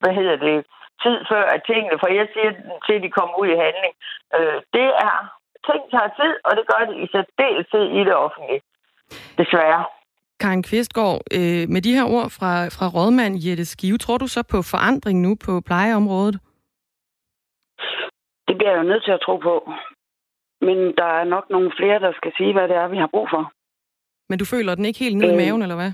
hvad 0.00 0.12
hedder 0.18 0.36
det, 0.36 0.66
tid 1.02 1.18
før 1.30 1.44
at 1.54 1.62
tingene, 1.66 1.98
for 1.98 2.08
jeg 2.18 2.28
siger 2.34 2.52
til, 2.86 3.02
de 3.02 3.10
kommer 3.10 3.34
ud 3.38 3.48
i 3.48 3.62
handling. 3.64 3.94
Øh, 4.36 4.58
det 4.76 4.88
er, 5.08 5.16
ting 5.68 5.82
tager 5.90 6.10
tid, 6.20 6.34
og 6.44 6.56
det 6.56 6.64
gør 6.72 6.82
det 6.88 6.96
i 7.04 7.06
særdeleshed 7.12 7.86
i 7.98 8.00
det 8.08 8.14
offentlige. 8.14 8.62
Desværre. 9.38 9.84
Karin 10.40 10.62
Kvistgaard, 10.62 11.20
øh, 11.38 11.62
med 11.74 11.80
de 11.82 11.92
her 11.98 12.06
ord 12.16 12.30
fra, 12.30 12.52
fra 12.76 12.86
rådmand 12.96 13.34
Jette 13.44 13.64
Skive, 13.64 13.98
tror 13.98 14.18
du 14.18 14.26
så 14.26 14.42
på 14.52 14.58
forandring 14.72 15.20
nu 15.20 15.36
på 15.46 15.60
plejeområdet? 15.60 16.34
Det 18.48 18.54
bliver 18.56 18.70
jeg 18.70 18.78
jo 18.82 18.88
nødt 18.90 19.04
til 19.04 19.12
at 19.12 19.20
tro 19.26 19.36
på. 19.36 19.54
Men 20.60 20.78
der 21.00 21.10
er 21.20 21.24
nok 21.24 21.50
nogle 21.50 21.72
flere, 21.78 21.98
der 22.00 22.12
skal 22.16 22.32
sige, 22.36 22.52
hvad 22.52 22.68
det 22.68 22.76
er, 22.76 22.88
vi 22.88 22.96
har 22.96 23.10
brug 23.14 23.28
for. 23.34 23.52
Men 24.28 24.38
du 24.38 24.44
føler 24.44 24.74
den 24.74 24.84
ikke 24.84 24.98
helt 24.98 25.16
ned 25.16 25.28
øh, 25.28 25.34
i 25.34 25.36
maven, 25.36 25.62
eller 25.62 25.74
hvad? 25.74 25.92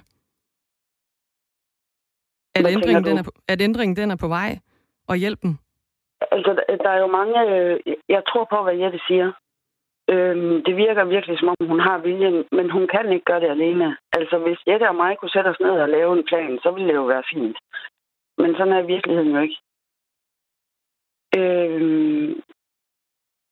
At 2.55 2.63
hvad 2.63 2.73
ændringen, 2.73 3.05
den 3.05 3.19
er 3.19 3.23
på, 3.23 3.33
at 3.49 3.61
ændringen 3.61 3.97
den 3.97 4.11
er 4.11 4.17
på 4.17 4.29
vej, 4.29 4.59
og 5.09 5.17
hjælpen? 5.17 5.59
Altså, 6.31 6.51
der 6.85 6.91
er 6.91 6.99
jo 6.99 7.07
mange... 7.07 7.35
Øh, 7.51 7.81
jeg 8.09 8.23
tror 8.29 8.45
på, 8.53 8.63
hvad 8.63 8.75
Jette 8.75 9.01
siger. 9.09 9.33
Øhm, 10.13 10.65
det 10.67 10.77
virker 10.77 11.05
virkelig, 11.05 11.39
som 11.39 11.49
om 11.49 11.67
hun 11.73 11.81
har 11.81 11.99
viljen, 11.99 12.45
men 12.53 12.71
hun 12.71 12.87
kan 12.89 13.13
ikke 13.13 13.25
gøre 13.25 13.41
det 13.41 13.51
alene. 13.51 13.97
Altså, 14.13 14.39
hvis 14.39 14.59
Jette 14.67 14.89
og 14.89 14.95
mig 14.95 15.19
kunne 15.19 15.35
sætte 15.37 15.49
os 15.49 15.61
ned 15.61 15.71
og 15.71 15.89
lave 15.89 16.19
en 16.19 16.25
plan, 16.25 16.59
så 16.63 16.71
ville 16.71 16.89
det 16.89 16.95
jo 16.95 17.05
være 17.05 17.25
fint. 17.33 17.57
Men 18.39 18.57
sådan 18.57 18.73
er 18.73 18.83
virkeligheden 18.83 19.33
jo 19.35 19.41
ikke. 19.41 19.59
Øhm, 21.39 22.43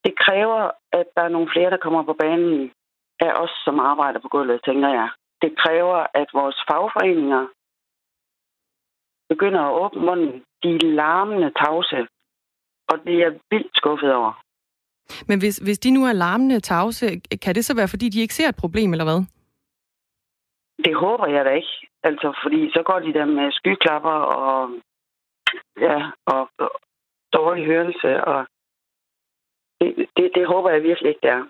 det 0.05 0.13
kræver, 0.25 0.71
at 0.91 1.07
der 1.15 1.21
er 1.21 1.29
nogle 1.35 1.49
flere, 1.53 1.69
der 1.69 1.77
kommer 1.77 2.03
på 2.03 2.13
banen 2.13 2.71
af 3.19 3.31
os, 3.43 3.53
som 3.65 3.79
arbejder 3.79 4.19
på 4.19 4.27
gulvet, 4.27 4.61
tænker 4.65 4.89
jeg. 4.89 5.09
Det 5.41 5.57
kræver, 5.57 6.07
at 6.13 6.27
vores 6.33 6.57
fagforeninger 6.69 7.47
begynder 9.29 9.61
at 9.61 9.75
åbne 9.81 10.01
munden. 10.01 10.43
De 10.63 10.69
er 10.75 10.95
larmende 11.01 11.51
tavse, 11.51 12.07
og 12.91 12.95
det 13.05 13.13
er 13.15 13.19
jeg 13.19 13.39
vildt 13.51 13.77
skuffet 13.77 14.13
over. 14.15 14.33
Men 15.27 15.39
hvis, 15.39 15.57
hvis 15.57 15.79
de 15.79 15.91
nu 15.91 16.05
er 16.05 16.13
larmende 16.13 16.59
tavse, 16.59 17.21
kan 17.41 17.55
det 17.55 17.65
så 17.65 17.75
være, 17.75 17.87
fordi 17.87 18.09
de 18.09 18.21
ikke 18.21 18.33
ser 18.33 18.49
et 18.49 18.55
problem, 18.55 18.91
eller 18.91 19.05
hvad? 19.05 19.19
Det 20.85 20.95
håber 20.95 21.27
jeg 21.27 21.45
da 21.45 21.49
ikke. 21.49 21.73
Altså, 22.03 22.39
fordi 22.43 22.69
så 22.73 22.81
går 22.85 22.99
de 22.99 23.13
der 23.13 23.25
med 23.25 23.51
skyklapper 23.51 24.17
og, 24.45 24.69
ja, 25.81 25.97
og, 26.25 26.49
og 26.59 26.71
dårlig 27.33 27.65
hørelse, 27.65 28.23
og 28.23 28.45
det, 29.81 29.95
det, 30.17 30.31
det 30.35 30.47
håber 30.47 30.69
jeg 30.69 30.83
virkelig 30.83 31.09
ikke, 31.09 31.19
det 31.23 31.29
er. 31.29 31.43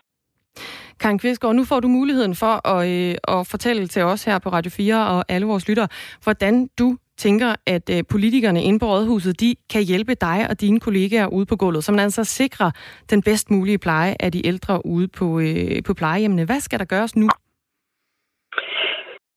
Karen 1.00 1.20
Kvistgaard, 1.20 1.56
nu 1.56 1.64
får 1.66 1.80
du 1.80 1.88
muligheden 1.88 2.36
for 2.36 2.68
at, 2.68 2.82
øh, 2.94 3.38
at 3.38 3.48
fortælle 3.48 3.88
til 3.88 4.04
os 4.04 4.24
her 4.24 4.40
på 4.40 4.50
Radio 4.50 4.72
4 4.72 5.08
og 5.08 5.26
alle 5.30 5.48
vores 5.48 5.68
lyttere, 5.70 5.88
hvordan 6.24 6.70
du 6.80 6.98
tænker, 7.26 7.52
at 7.76 7.86
øh, 7.96 8.02
politikerne 8.14 8.62
inde 8.68 8.80
på 8.80 8.88
Rådhuset, 8.92 9.34
de 9.44 9.50
kan 9.74 9.84
hjælpe 9.92 10.14
dig 10.28 10.38
og 10.50 10.56
dine 10.64 10.80
kollegaer 10.86 11.28
ude 11.38 11.48
på 11.52 11.56
gulvet, 11.62 11.84
så 11.84 11.92
man 11.92 12.06
altså 12.08 12.24
sikrer 12.24 12.70
den 13.12 13.20
bedst 13.28 13.48
mulige 13.54 13.80
pleje 13.86 14.14
af 14.26 14.32
de 14.32 14.42
ældre 14.52 14.76
ude 14.96 15.08
på, 15.20 15.28
øh, 15.48 15.78
på 15.88 15.94
plejehjemmene. 16.00 16.46
Hvad 16.50 16.60
skal 16.60 16.80
der 16.80 16.92
gøres 16.94 17.16
nu? 17.16 17.28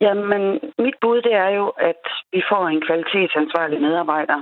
Jamen, 0.01 0.43
mit 0.85 0.97
bud 1.03 1.19
det 1.27 1.35
er 1.35 1.51
jo, 1.59 1.67
at 1.91 2.03
vi 2.33 2.43
får 2.51 2.65
en 2.69 2.83
kvalitetsansvarlig 2.87 3.81
medarbejder 3.81 4.39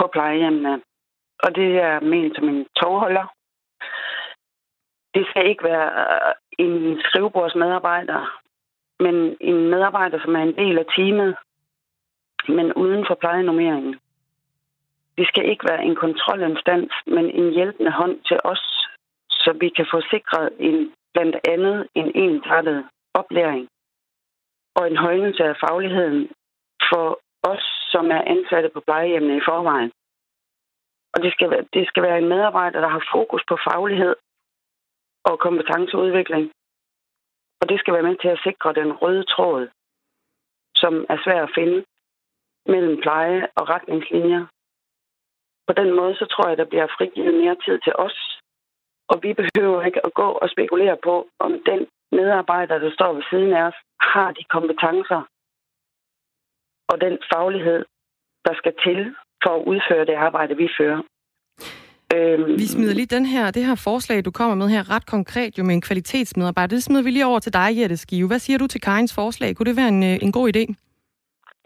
på 0.00 0.04
plejehjemmene. 0.12 0.74
Og 1.44 1.54
det 1.58 1.70
er 1.88 2.00
ment 2.00 2.36
som 2.36 2.48
en 2.48 2.66
togholder. 2.80 3.26
Det 5.14 5.24
skal 5.30 5.48
ikke 5.50 5.64
være 5.64 5.88
øh, 6.04 6.34
en 6.66 7.00
skrivebordsmedarbejder, 7.04 8.20
men 9.04 9.36
en 9.40 9.70
medarbejder, 9.70 10.18
som 10.24 10.36
er 10.36 10.42
en 10.42 10.56
del 10.62 10.78
af 10.78 10.86
teamet, 10.96 11.36
men 12.48 12.72
uden 12.72 13.04
for 13.06 13.14
plejenormeringen. 13.14 14.00
Vi 15.16 15.24
skal 15.24 15.48
ikke 15.50 15.68
være 15.70 15.84
en 15.84 15.96
kontrolinstans, 15.96 16.92
men 17.06 17.30
en 17.30 17.52
hjælpende 17.52 17.90
hånd 17.90 18.20
til 18.28 18.40
os, 18.44 18.88
så 19.30 19.52
vi 19.60 19.68
kan 19.68 19.86
få 19.92 20.00
sikret 20.10 20.52
en, 20.58 20.92
blandt 21.14 21.36
andet 21.48 21.88
en 21.94 22.12
ensartet 22.14 22.88
oplæring 23.14 23.68
og 24.76 24.86
en 24.90 24.96
højnelse 24.96 25.44
af 25.44 25.56
fagligheden 25.64 26.28
for 26.90 27.20
os, 27.42 27.64
som 27.92 28.10
er 28.10 28.22
ansatte 28.34 28.68
på 28.74 28.80
plejehjemmene 28.80 29.36
i 29.36 29.46
forvejen. 29.48 29.92
Og 31.14 31.22
det 31.22 31.32
skal, 31.32 31.68
det 31.74 31.88
skal 31.88 32.02
være 32.02 32.18
en 32.18 32.28
medarbejder, 32.28 32.80
der 32.80 32.88
har 32.88 33.04
fokus 33.14 33.42
på 33.48 33.56
faglighed 33.68 34.14
og 35.24 35.38
kompetenceudvikling. 35.38 36.52
Og 37.60 37.68
det 37.68 37.80
skal 37.80 37.94
være 37.94 38.08
med 38.08 38.16
til 38.16 38.28
at 38.28 38.40
sikre 38.44 38.72
den 38.72 38.92
røde 38.92 39.24
tråd, 39.24 39.68
som 40.76 41.06
er 41.08 41.18
svær 41.24 41.42
at 41.42 41.54
finde 41.54 41.84
mellem 42.68 42.96
pleje 43.04 43.48
og 43.58 43.68
retningslinjer. 43.68 44.42
På 45.66 45.72
den 45.80 45.90
måde, 45.98 46.14
så 46.20 46.26
tror 46.32 46.48
jeg, 46.48 46.58
der 46.58 46.64
bliver 46.64 46.86
frigivet 46.96 47.34
mere 47.42 47.56
tid 47.64 47.78
til 47.84 47.92
os. 48.06 48.40
Og 49.08 49.16
vi 49.22 49.30
behøver 49.40 49.82
ikke 49.82 50.06
at 50.06 50.14
gå 50.14 50.28
og 50.42 50.48
spekulere 50.54 50.96
på, 51.04 51.14
om 51.38 51.52
den 51.70 51.86
medarbejder, 52.12 52.78
der 52.78 52.90
står 52.90 53.12
ved 53.12 53.22
siden 53.30 53.52
af 53.52 53.62
os, 53.62 53.78
har 54.00 54.32
de 54.32 54.44
kompetencer 54.44 55.22
og 56.88 57.00
den 57.00 57.18
faglighed, 57.32 57.84
der 58.46 58.54
skal 58.60 58.74
til 58.84 59.14
for 59.42 59.52
at 59.58 59.62
udføre 59.72 60.04
det 60.06 60.14
arbejde, 60.14 60.56
vi 60.56 60.68
fører. 60.78 61.02
Øhm, 62.14 62.58
vi 62.58 62.66
smider 62.66 62.94
lige 62.94 63.14
den 63.16 63.26
her, 63.26 63.50
det 63.50 63.64
her 63.64 63.74
forslag, 63.74 64.24
du 64.24 64.30
kommer 64.30 64.54
med 64.54 64.68
her, 64.68 64.90
ret 64.90 65.06
konkret 65.06 65.58
jo 65.58 65.64
med 65.64 65.74
en 65.74 65.80
kvalitetsmedarbejder. 65.80 66.76
Det 66.76 66.82
smider 66.82 67.02
vi 67.02 67.10
lige 67.10 67.26
over 67.26 67.38
til 67.38 67.52
dig, 67.52 67.68
Jette 67.78 67.96
Skive. 67.96 68.26
Hvad 68.26 68.38
siger 68.38 68.58
du 68.58 68.66
til 68.66 68.80
Karins 68.80 69.14
forslag? 69.14 69.56
Kunne 69.56 69.66
det 69.66 69.76
være 69.76 69.88
en, 69.88 70.02
øh, 70.02 70.18
en 70.22 70.32
god 70.32 70.56
idé? 70.56 70.85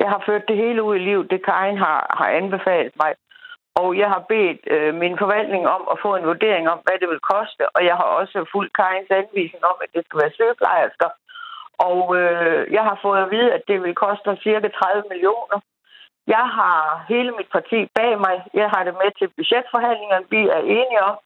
Jeg 0.02 0.08
har 0.12 0.22
ført 0.26 0.48
det 0.48 0.56
hele 0.56 0.82
ud 0.82 0.96
i 0.96 1.06
liv, 1.10 1.28
det 1.28 1.44
Karin 1.44 1.78
har, 1.78 2.00
har 2.18 2.28
anbefalet 2.40 2.92
mig. 3.02 3.12
Og 3.80 3.88
jeg 3.98 4.08
har 4.14 4.22
bedt 4.32 4.60
øh, 4.74 4.94
min 5.02 5.18
forvaltning 5.22 5.64
om 5.76 5.82
at 5.92 6.00
få 6.04 6.10
en 6.16 6.26
vurdering 6.30 6.64
om, 6.72 6.78
hvad 6.84 6.96
det 7.00 7.08
vil 7.08 7.28
koste. 7.32 7.62
Og 7.76 7.80
jeg 7.88 7.96
har 8.00 8.08
også 8.20 8.36
fulgt 8.52 8.76
Karins 8.78 9.10
anvisning 9.10 9.62
om, 9.70 9.76
at 9.84 9.90
det 9.94 10.02
skal 10.04 10.20
være 10.22 10.36
sygeplejersker. 10.38 11.10
Og 11.88 12.02
øh, 12.20 12.72
jeg 12.76 12.84
har 12.88 12.98
fået 13.02 13.20
at 13.22 13.30
vide, 13.30 13.52
at 13.56 13.62
det 13.68 13.82
vil 13.82 13.94
koste 13.94 14.38
cirka 14.46 14.68
30 14.68 15.02
millioner. 15.10 15.58
Jeg 16.26 16.46
har 16.58 17.04
hele 17.08 17.30
mit 17.38 17.50
parti 17.56 17.78
bag 17.98 18.12
mig. 18.26 18.36
Jeg 18.54 18.68
har 18.74 18.82
det 18.84 18.94
med 19.02 19.10
til 19.18 19.28
budgetforhandlingerne. 19.36 20.26
Vi 20.30 20.42
er 20.56 20.62
enige 20.78 21.02
om, 21.10 21.16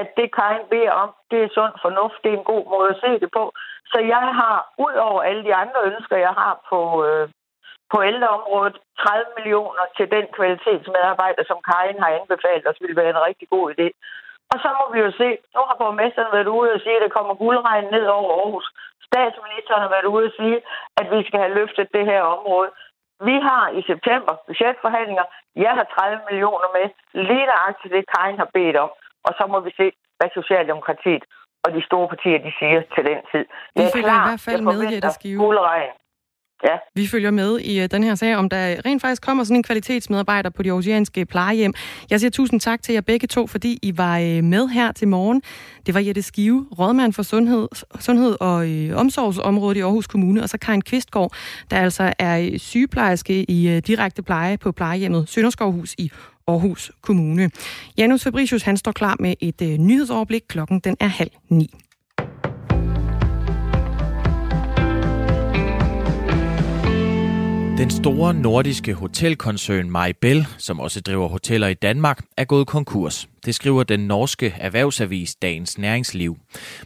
at 0.00 0.08
det 0.16 0.34
Karin 0.36 0.66
beder 0.70 0.92
om, 1.02 1.10
det 1.30 1.38
er 1.42 1.54
sund 1.56 1.74
fornuft, 1.82 2.22
det 2.22 2.30
er 2.32 2.38
en 2.38 2.50
god 2.52 2.64
måde 2.74 2.88
at 2.94 3.00
se 3.04 3.10
det 3.22 3.30
på. 3.38 3.44
Så 3.92 3.98
jeg 4.14 4.24
har, 4.40 4.56
ud 4.78 4.94
over 5.08 5.20
alle 5.22 5.44
de 5.44 5.54
andre 5.54 5.80
ønsker, 5.90 6.16
jeg 6.16 6.34
har 6.42 6.54
på, 6.70 6.80
øh, 7.06 7.28
på 7.92 7.96
ældreområdet, 8.10 8.76
30 9.00 9.36
millioner 9.36 9.84
til 9.96 10.06
den 10.16 10.26
kvalitetsmedarbejder, 10.36 11.42
som 11.50 11.58
Karin 11.68 12.02
har 12.04 12.10
anbefalet 12.18 12.68
os, 12.70 12.82
vil 12.84 12.96
være 13.00 13.12
en 13.14 13.26
rigtig 13.28 13.48
god 13.54 13.66
idé. 13.74 13.88
Og 14.52 14.56
så 14.62 14.68
må 14.78 14.84
vi 14.94 14.98
jo 15.06 15.10
se, 15.22 15.28
nu 15.54 15.60
har 15.68 15.76
borgmesteren 15.82 16.32
været 16.36 16.50
ude 16.58 16.70
og 16.76 16.80
sige, 16.84 16.96
at 16.98 17.04
der 17.04 17.16
kommer 17.16 17.34
guldregn 17.42 17.86
ned 17.96 18.06
over 18.18 18.30
Aarhus. 18.38 18.66
Statsministeren 19.08 19.82
har 19.84 19.92
været 19.96 20.08
ude 20.14 20.26
og 20.30 20.34
sige, 20.40 20.58
at 21.00 21.06
vi 21.14 21.20
skal 21.28 21.40
have 21.44 21.56
løftet 21.60 21.86
det 21.96 22.04
her 22.10 22.22
område. 22.34 22.70
Vi 23.28 23.36
har 23.48 23.64
i 23.78 23.80
september 23.92 24.32
budgetforhandlinger. 24.46 25.26
Jeg 25.66 25.72
har 25.78 25.86
30 25.94 26.20
millioner 26.28 26.68
med. 26.76 26.86
Lige 27.28 27.46
nøjagtigt 27.52 27.94
det, 27.94 28.10
Karin 28.14 28.38
har 28.42 28.50
bedt 28.56 28.76
om. 28.84 28.90
Og 29.26 29.32
så 29.38 29.44
må 29.52 29.58
vi 29.66 29.72
se, 29.80 29.86
hvad 30.18 30.28
Socialdemokratiet 30.38 31.24
og 31.64 31.68
de 31.76 31.82
store 31.88 32.08
partier, 32.12 32.38
de 32.46 32.52
siger 32.58 32.80
til 32.94 33.04
den 33.10 33.20
tid. 33.32 33.44
Vi 33.76 33.84
følger 33.94 34.16
i 34.20 34.26
hvert 34.28 34.44
fald 34.48 34.62
med, 34.70 34.78
Jette 34.92 35.10
Skive. 35.18 35.38
Guldregn. 35.44 35.99
Ja. 36.64 36.76
Vi 36.94 37.06
følger 37.06 37.30
med 37.30 37.58
i 37.58 37.80
øh, 37.80 37.88
den 37.90 38.02
her 38.04 38.14
sag, 38.14 38.36
om 38.36 38.48
der 38.48 38.76
rent 38.86 39.02
faktisk 39.02 39.22
kommer 39.22 39.44
sådan 39.44 39.56
en 39.56 39.62
kvalitetsmedarbejder 39.62 40.50
på 40.50 40.62
de 40.62 40.70
oceanske 40.70 41.26
plejehjem. 41.26 41.74
Jeg 42.10 42.20
siger 42.20 42.30
tusind 42.30 42.60
tak 42.60 42.82
til 42.82 42.92
jer 42.92 43.00
begge 43.00 43.26
to, 43.26 43.46
fordi 43.46 43.78
I 43.82 43.98
var 43.98 44.18
øh, 44.18 44.44
med 44.44 44.68
her 44.68 44.92
til 44.92 45.08
morgen. 45.08 45.42
Det 45.86 45.94
var 45.94 46.00
Jette 46.00 46.22
Skive, 46.22 46.66
rådmand 46.78 47.12
for 47.12 47.22
sundhed, 47.22 47.68
sundhed 48.00 48.36
og 48.40 48.70
øh, 48.70 48.96
omsorgsområdet 48.96 49.76
i 49.76 49.80
Aarhus 49.80 50.06
Kommune, 50.06 50.42
og 50.42 50.48
så 50.48 50.58
Karin 50.58 50.82
Kvistgaard, 50.82 51.32
der 51.70 51.76
altså 51.76 52.12
er 52.18 52.58
sygeplejerske 52.58 53.50
i 53.50 53.80
direkte 53.80 54.22
pleje 54.22 54.58
på 54.58 54.72
plejehjemmet 54.72 55.28
Sønderskovhus 55.28 55.94
i 55.98 56.10
Aarhus 56.48 56.92
Kommune. 57.00 57.50
Janus 57.98 58.22
Fabricius 58.22 58.62
han 58.62 58.76
står 58.76 58.92
klar 58.92 59.16
med 59.20 59.34
et 59.40 59.60
nyhedsoverblik. 59.80 60.42
Klokken 60.48 60.80
den 60.80 60.96
er 61.00 61.06
halv 61.06 61.30
ni. 61.48 61.74
Den 67.80 67.90
store 67.90 68.34
nordiske 68.34 68.94
hotelkoncern 68.94 69.90
Maribel, 69.90 70.46
som 70.58 70.80
også 70.80 71.00
driver 71.00 71.28
hoteller 71.28 71.68
i 71.68 71.74
Danmark, 71.74 72.24
er 72.36 72.44
gået 72.44 72.66
konkurs. 72.66 73.28
Det 73.44 73.54
skriver 73.54 73.82
den 73.82 74.00
norske 74.00 74.54
erhvervsavis 74.58 75.34
Dagens 75.34 75.78
Næringsliv. 75.78 76.36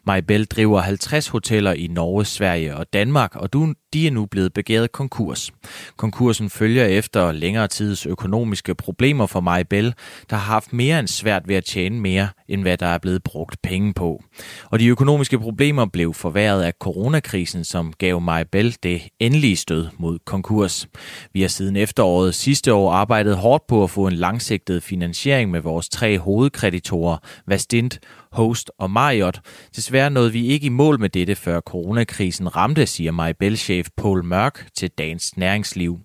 Majbel 0.06 0.44
driver 0.44 0.80
50 0.80 1.28
hoteller 1.28 1.72
i 1.72 1.86
Norge, 1.86 2.24
Sverige 2.24 2.76
og 2.76 2.92
Danmark, 2.92 3.36
og 3.36 3.52
de 3.92 4.06
er 4.06 4.10
nu 4.10 4.26
blevet 4.26 4.52
begæret 4.52 4.92
konkurs. 4.92 5.50
Konkursen 5.96 6.50
følger 6.50 6.84
efter 6.84 7.32
længere 7.32 7.68
tids 7.68 8.06
økonomiske 8.06 8.74
problemer 8.74 9.26
for 9.26 9.40
Majbel, 9.40 9.94
der 10.30 10.36
har 10.36 10.52
haft 10.52 10.72
mere 10.72 10.98
end 10.98 11.08
svært 11.08 11.48
ved 11.48 11.56
at 11.56 11.64
tjene 11.64 12.00
mere, 12.00 12.28
end 12.48 12.62
hvad 12.62 12.76
der 12.76 12.86
er 12.86 12.98
blevet 12.98 13.22
brugt 13.22 13.62
penge 13.62 13.94
på. 13.94 14.22
Og 14.70 14.80
de 14.80 14.86
økonomiske 14.86 15.38
problemer 15.38 15.86
blev 15.86 16.14
forværret 16.14 16.62
af 16.62 16.72
coronakrisen, 16.80 17.64
som 17.64 17.92
gav 17.92 18.20
Majbel 18.20 18.76
det 18.82 19.02
endelige 19.20 19.56
stød 19.56 19.86
mod 19.98 20.18
konkurs. 20.24 20.88
Vi 21.32 21.40
har 21.40 21.48
siden 21.48 21.76
efteråret 21.76 22.34
sidste 22.34 22.74
år 22.74 22.92
arbejdet 22.92 23.36
hårdt 23.36 23.66
på 23.66 23.84
at 23.84 23.90
få 23.90 24.06
en 24.06 24.12
langsigtet 24.12 24.82
finansiering 24.82 25.50
med 25.50 25.60
vores 25.60 25.88
tre 25.88 26.18
hoved 26.18 26.43
hovedkreditorer, 26.44 27.18
Vastint, 27.46 27.98
Host 28.32 28.70
og 28.78 28.90
Marriott. 28.90 29.40
Desværre 29.76 30.10
nåede 30.10 30.32
vi 30.32 30.46
ikke 30.46 30.66
i 30.66 30.68
mål 30.68 31.00
med 31.00 31.08
dette, 31.08 31.34
før 31.34 31.60
coronakrisen 31.60 32.56
ramte, 32.56 32.86
siger 32.86 33.12
Maribel-chef 33.12 33.88
Paul 33.96 34.24
Mørk 34.24 34.66
til 34.74 34.90
Dagens 34.90 35.36
Næringsliv. 35.36 35.98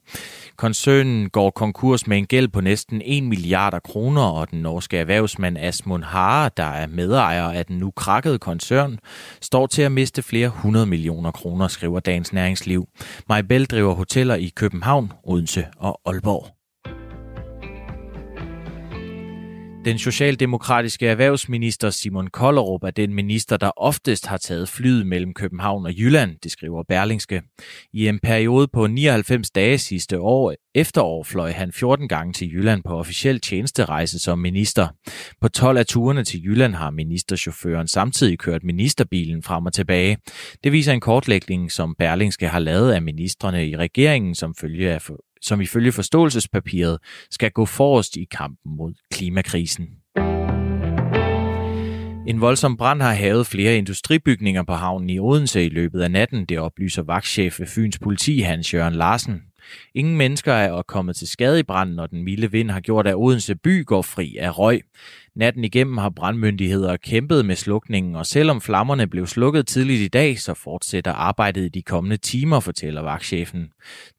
Koncernen 0.56 1.30
går 1.30 1.50
konkurs 1.50 2.08
med 2.08 2.18
en 2.18 2.26
gæld 2.26 2.48
på 2.48 2.62
næsten 2.62 3.02
1 3.06 3.24
milliarder 3.24 3.80
kroner, 3.80 4.22
og 4.22 4.52
den 4.52 4.62
norske 4.62 4.98
erhvervsmand 4.98 5.58
Asmund 5.58 6.04
Hare, 6.04 6.50
der 6.58 6.64
er 6.64 6.88
medejer 6.88 7.52
af 7.52 7.66
den 7.66 7.78
nu 7.78 7.92
krakkede 7.92 8.40
koncern, 8.40 9.00
står 9.42 9.68
til 9.68 9.82
at 9.82 9.92
miste 9.92 10.22
flere 10.22 10.48
100 10.48 10.86
millioner 10.86 11.32
kroner, 11.32 11.68
skriver 11.68 12.00
Dagens 12.00 12.34
Næringsliv. 12.34 12.88
Maribel 13.30 13.66
driver 13.66 13.94
hoteller 13.94 14.36
i 14.36 14.52
København, 14.56 15.12
Odense 15.24 15.66
og 15.78 16.02
Aalborg. 16.06 16.59
Den 19.90 20.00
socialdemokratiske 20.00 21.08
erhvervsminister 21.08 21.90
Simon 21.90 22.28
Kollerup 22.28 22.84
er 22.84 22.92
den 22.92 23.14
minister, 23.14 23.58
der 23.58 23.72
oftest 23.78 24.26
har 24.26 24.38
taget 24.38 24.70
flyet 24.70 25.08
mellem 25.08 25.34
København 25.34 25.86
og 25.86 25.94
Jylland, 25.98 26.36
det 26.44 26.52
skriver 26.52 26.84
Berlingske. 26.84 27.42
I 27.94 28.08
en 28.08 28.20
periode 28.20 28.68
på 28.74 28.88
99 28.88 29.52
dage 29.52 29.78
sidste 29.78 30.20
år 30.20 30.54
efterår 30.76 31.24
fløj 31.24 31.52
han 31.52 31.72
14 31.72 32.08
gange 32.08 32.34
til 32.34 32.54
Jylland 32.54 32.84
på 32.84 32.98
officiel 32.98 33.42
tjenesterejse 33.42 34.20
som 34.20 34.40
minister. 34.40 34.88
På 35.42 35.48
12 35.48 35.78
af 35.78 35.86
turene 35.86 36.24
til 36.24 36.44
Jylland 36.44 36.76
har 36.76 36.92
ministerchaufføren 36.92 37.88
samtidig 37.88 38.40
kørt 38.40 38.64
ministerbilen 38.64 39.44
frem 39.44 39.66
og 39.66 39.74
tilbage. 39.74 40.18
Det 40.64 40.72
viser 40.72 40.94
en 40.94 41.00
kortlægning, 41.00 41.72
som 41.72 41.96
Berlingske 42.00 42.48
har 42.48 42.60
lavet 42.60 42.92
af 42.92 43.02
ministerne 43.02 43.68
i 43.68 43.78
regeringen 43.78 44.36
som 44.36 44.56
følge 44.56 44.94
af 44.94 45.02
som 45.42 45.62
ifølge 45.62 45.92
forståelsespapiret 45.92 46.98
skal 47.32 47.52
gå 47.52 47.66
forrest 47.66 48.16
i 48.16 48.28
kampen 48.32 48.78
mod 48.78 48.94
klimakrisen. 49.12 49.88
En 52.28 52.42
voldsom 52.42 52.78
brand 52.78 53.02
har 53.02 53.14
havet 53.14 53.48
flere 53.48 53.78
industribygninger 53.78 54.64
på 54.64 54.74
havnen 54.74 55.10
i 55.10 55.20
Odense 55.20 55.66
i 55.66 55.70
løbet 55.70 56.02
af 56.02 56.12
natten, 56.12 56.46
det 56.46 56.60
oplyser 56.60 57.04
vagtchef 57.04 57.60
ved 57.60 57.68
Fyns 57.68 58.00
politi 58.00 58.40
Hans 58.40 58.74
Jørgen 58.74 58.96
Larsen. 58.96 59.49
Ingen 59.96 60.18
mennesker 60.18 60.54
er 60.54 60.82
kommet 60.82 61.16
til 61.16 61.28
skade 61.28 61.60
i 61.60 61.64
branden, 61.64 61.96
når 61.96 62.08
den 62.08 62.24
milde 62.24 62.52
vind 62.52 62.72
har 62.72 62.80
gjort, 62.80 63.08
at 63.08 63.16
Odense 63.16 63.56
by 63.56 63.86
går 63.86 64.02
fri 64.02 64.38
af 64.38 64.60
røg. 64.60 64.82
Natten 65.36 65.64
igennem 65.64 65.98
har 65.98 66.10
brandmyndigheder 66.10 66.98
kæmpet 66.98 67.46
med 67.46 67.56
slukningen, 67.56 68.16
og 68.16 68.26
selvom 68.26 68.62
flammerne 68.62 69.08
blev 69.08 69.28
slukket 69.28 69.68
tidligt 69.68 70.02
i 70.02 70.08
dag, 70.08 70.40
så 70.40 70.54
fortsætter 70.54 71.14
arbejdet 71.14 71.66
i 71.66 71.70
de 71.70 71.82
kommende 71.82 72.18
timer, 72.18 72.60
fortæller 72.60 73.02
vagtchefen. 73.02 73.70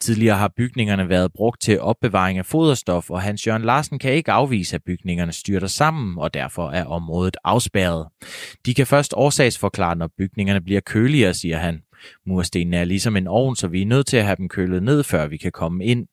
Tidligere 0.00 0.36
har 0.36 0.52
bygningerne 0.56 1.08
været 1.08 1.32
brugt 1.32 1.60
til 1.62 1.80
opbevaring 1.80 2.38
af 2.38 2.46
foderstof, 2.46 3.10
og 3.10 3.22
Hans 3.22 3.46
Jørgen 3.46 3.62
Larsen 3.62 3.98
kan 3.98 4.12
ikke 4.12 4.32
afvise, 4.32 4.76
at 4.76 4.82
bygningerne 4.86 5.32
styrter 5.32 5.66
sammen, 5.66 6.18
og 6.18 6.34
derfor 6.34 6.70
er 6.70 6.84
området 6.84 7.36
afspærret. 7.44 8.06
De 8.66 8.74
kan 8.74 8.86
først 8.86 9.14
årsagsforklare, 9.16 9.96
når 9.96 10.10
bygningerne 10.18 10.60
bliver 10.60 10.80
køligere, 10.80 11.34
siger 11.34 11.56
han. 11.56 11.82
Murstenene 12.26 12.76
er 12.76 12.84
ligesom 12.84 13.16
en 13.16 13.26
ovn, 13.26 13.56
så 13.56 13.68
vi 13.68 13.82
er 13.82 13.86
nødt 13.86 14.06
til 14.06 14.16
at 14.16 14.24
have 14.24 14.36
dem 14.36 14.48
kølet 14.48 14.82
ned, 14.82 15.02
før 15.02 15.26
vi 15.26 15.36
kan 15.36 15.52
komme 15.52 15.84
ind. 15.84 16.06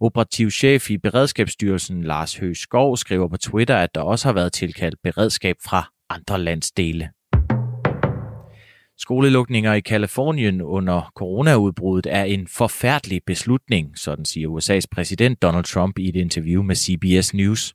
Operativ 0.00 0.50
chef 0.50 0.90
i 0.90 0.98
Beredskabsstyrelsen 0.98 2.04
Lars 2.04 2.36
Høgh 2.36 2.56
Skov 2.56 2.96
skriver 2.96 3.28
på 3.28 3.36
Twitter, 3.36 3.76
at 3.76 3.94
der 3.94 4.00
også 4.00 4.28
har 4.28 4.32
været 4.32 4.52
tilkaldt 4.52 4.96
beredskab 5.02 5.56
fra 5.64 5.92
andre 6.10 6.38
landsdele. 6.38 7.10
Skolelukninger 9.00 9.72
i 9.72 9.80
Kalifornien 9.80 10.62
under 10.62 11.12
coronaudbruddet 11.14 12.06
er 12.10 12.24
en 12.24 12.46
forfærdelig 12.46 13.22
beslutning, 13.26 13.98
sådan 13.98 14.24
siger 14.24 14.48
USA's 14.48 14.86
præsident 14.90 15.42
Donald 15.42 15.64
Trump 15.64 15.98
i 15.98 16.08
et 16.08 16.16
interview 16.16 16.62
med 16.62 16.76
CBS 16.76 17.34
News. 17.34 17.74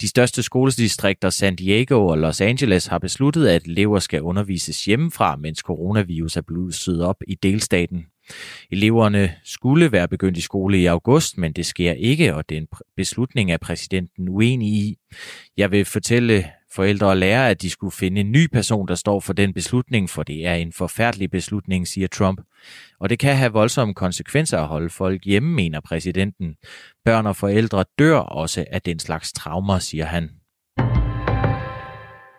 De 0.00 0.08
største 0.08 0.42
skoledistrikter 0.42 1.30
San 1.30 1.56
Diego 1.56 2.06
og 2.06 2.18
Los 2.18 2.40
Angeles 2.40 2.86
har 2.86 2.98
besluttet, 2.98 3.48
at 3.48 3.64
elever 3.64 3.98
skal 3.98 4.22
undervises 4.22 4.84
hjemmefra, 4.84 5.36
mens 5.36 5.58
coronavirus 5.58 6.36
er 6.36 6.42
blusset 6.42 7.02
op 7.02 7.16
i 7.28 7.34
delstaten. 7.34 8.06
Eleverne 8.70 9.34
skulle 9.44 9.92
være 9.92 10.08
begyndt 10.08 10.38
i 10.38 10.40
skole 10.40 10.78
i 10.78 10.86
august, 10.86 11.38
men 11.38 11.52
det 11.52 11.66
sker 11.66 11.92
ikke, 11.92 12.34
og 12.34 12.48
den 12.48 12.66
beslutning 12.96 13.52
er 13.52 13.56
præsidenten 13.56 14.28
uenig 14.28 14.68
i. 14.68 14.96
Jeg 15.56 15.70
vil 15.70 15.84
fortælle 15.84 16.44
forældre 16.76 17.06
og 17.06 17.16
lærere, 17.16 17.50
at 17.50 17.62
de 17.62 17.70
skulle 17.70 17.92
finde 17.92 18.20
en 18.20 18.32
ny 18.32 18.46
person, 18.46 18.88
der 18.88 18.94
står 18.94 19.20
for 19.20 19.32
den 19.32 19.54
beslutning, 19.54 20.10
for 20.10 20.22
det 20.22 20.46
er 20.46 20.54
en 20.54 20.72
forfærdelig 20.72 21.30
beslutning, 21.30 21.88
siger 21.88 22.08
Trump. 22.08 22.40
Og 23.00 23.10
det 23.10 23.18
kan 23.18 23.36
have 23.36 23.52
voldsomme 23.52 23.94
konsekvenser 23.94 24.58
at 24.58 24.66
holde 24.66 24.90
folk 24.90 25.24
hjemme, 25.24 25.54
mener 25.54 25.80
præsidenten. 25.80 26.54
Børn 27.04 27.26
og 27.26 27.36
forældre 27.36 27.84
dør 27.98 28.18
også 28.18 28.64
af 28.70 28.82
den 28.82 28.98
slags 28.98 29.32
traumer, 29.32 29.78
siger 29.78 30.04
han. 30.04 30.30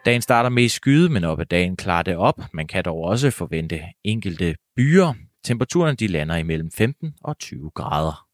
Dagen 0.06 0.22
starter 0.22 0.50
med 0.50 0.70
skyde, 0.70 1.10
men 1.10 1.24
op 1.24 1.40
ad 1.40 1.46
dagen 1.46 1.76
klarer 1.76 2.04
det 2.04 2.16
op. 2.16 2.42
Man 2.54 2.68
kan 2.68 2.84
dog 2.84 2.98
også 2.98 3.32
forvente 3.32 3.82
enkelte 4.04 4.56
byer. 4.76 5.14
Temperaturen 5.44 5.96
de 5.96 6.08
lander 6.08 6.36
imellem 6.36 6.72
15 6.72 7.14
og 7.24 7.40
20 7.40 7.72
grader. 7.76 8.27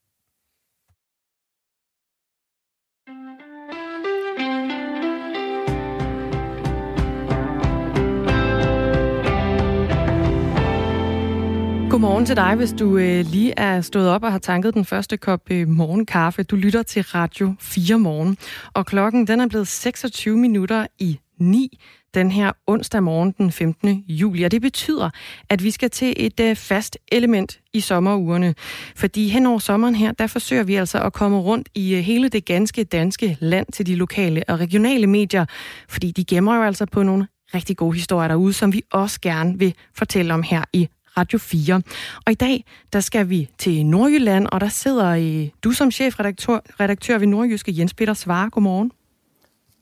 Godmorgen 11.94 12.26
til 12.26 12.36
dig, 12.36 12.54
hvis 12.54 12.72
du 12.72 12.96
øh, 12.98 13.24
lige 13.26 13.54
er 13.56 13.80
stået 13.80 14.08
op 14.08 14.22
og 14.24 14.32
har 14.32 14.38
tanket 14.38 14.74
den 14.74 14.84
første 14.84 15.16
kop 15.16 15.40
øh, 15.50 15.68
morgenkaffe. 15.68 16.42
Du 16.42 16.56
lytter 16.56 16.82
til 16.82 17.02
Radio 17.02 17.54
4 17.60 17.98
morgen, 17.98 18.38
og 18.74 18.86
klokken 18.86 19.26
den 19.26 19.40
er 19.40 19.48
blevet 19.48 19.68
26 19.68 20.36
minutter 20.36 20.86
i 20.98 21.18
9. 21.38 21.78
den 22.14 22.30
her 22.30 22.52
onsdag 22.66 23.02
morgen 23.02 23.34
den 23.38 23.52
15. 23.52 24.04
juli, 24.08 24.42
og 24.42 24.50
det 24.50 24.62
betyder, 24.62 25.10
at 25.50 25.64
vi 25.64 25.70
skal 25.70 25.90
til 25.90 26.14
et 26.16 26.40
øh, 26.40 26.56
fast 26.56 26.98
element 27.12 27.60
i 27.72 27.80
sommerugerne. 27.80 28.54
Fordi 28.96 29.28
hen 29.28 29.46
over 29.46 29.58
sommeren 29.58 29.94
her, 29.94 30.12
der 30.12 30.26
forsøger 30.26 30.62
vi 30.62 30.74
altså 30.74 31.02
at 31.02 31.12
komme 31.12 31.38
rundt 31.38 31.68
i 31.74 31.94
øh, 31.94 32.00
hele 32.00 32.28
det 32.28 32.44
ganske 32.44 32.84
danske 32.84 33.36
land 33.40 33.66
til 33.72 33.86
de 33.86 33.94
lokale 33.94 34.42
og 34.48 34.60
regionale 34.60 35.06
medier, 35.06 35.46
fordi 35.88 36.10
de 36.10 36.24
gemmer 36.24 36.56
jo 36.56 36.62
altså 36.62 36.86
på 36.86 37.02
nogle 37.02 37.26
rigtig 37.54 37.76
gode 37.76 37.94
historier 37.94 38.28
derude, 38.28 38.52
som 38.52 38.72
vi 38.72 38.82
også 38.92 39.20
gerne 39.20 39.58
vil 39.58 39.74
fortælle 39.94 40.34
om 40.34 40.42
her 40.42 40.64
i 40.72 40.88
Radio 41.16 41.38
4. 41.38 41.82
Og 42.26 42.32
i 42.32 42.34
dag, 42.34 42.64
der 42.92 43.00
skal 43.00 43.28
vi 43.28 43.48
til 43.58 43.86
Nordjylland, 43.86 44.46
og 44.52 44.60
der 44.60 44.68
sidder 44.68 45.08
øh, 45.08 45.48
du 45.64 45.72
som 45.72 45.90
chefredaktør 45.90 46.58
redaktør 46.80 47.18
ved 47.18 47.26
Nordjyske, 47.26 47.74
Jens 47.78 47.94
Peter 47.94 48.14
Svare. 48.14 48.50
Godmorgen. 48.50 48.92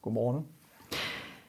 Godmorgen. 0.02 0.44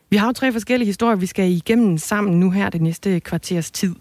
Vi 0.09 0.17
har 0.17 0.27
jo 0.27 0.33
tre 0.33 0.51
forskellige 0.51 0.85
historier, 0.85 1.15
vi 1.15 1.25
skal 1.25 1.51
igennem 1.51 1.97
sammen 1.97 2.39
nu 2.39 2.51
her 2.51 2.69
det 2.69 2.81
næste 2.81 3.19
kvarters 3.19 3.71
tid. 3.71 3.95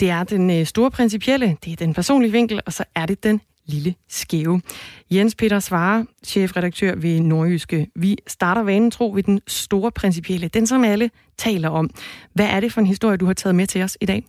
Det 0.00 0.10
er 0.10 0.24
den 0.24 0.50
øh, 0.50 0.66
store 0.66 0.90
principielle, 0.90 1.56
det 1.64 1.72
er 1.72 1.76
den 1.76 1.94
personlige 1.94 2.32
vinkel, 2.32 2.60
og 2.66 2.72
så 2.72 2.84
er 2.94 3.06
det 3.06 3.24
den 3.24 3.40
lille 3.66 3.94
skæve. 4.08 4.62
Jens 5.10 5.34
Peter 5.34 5.60
Svare, 5.60 6.06
chefredaktør 6.24 6.94
ved 6.94 7.20
Nordjyske. 7.20 7.90
Vi 7.94 8.16
starter 8.26 8.62
vanen 8.62 8.90
tro 8.90 9.12
ved 9.14 9.22
den 9.22 9.40
store 9.46 9.92
principielle, 9.92 10.48
den 10.48 10.66
som 10.66 10.84
alle 10.84 11.10
taler 11.36 11.68
om. 11.68 11.90
Hvad 12.32 12.46
er 12.46 12.60
det 12.60 12.72
for 12.72 12.80
en 12.80 12.86
historie, 12.86 13.16
du 13.16 13.26
har 13.26 13.34
taget 13.34 13.54
med 13.54 13.66
til 13.66 13.82
os 13.82 13.98
i 14.00 14.06
dag? 14.06 14.24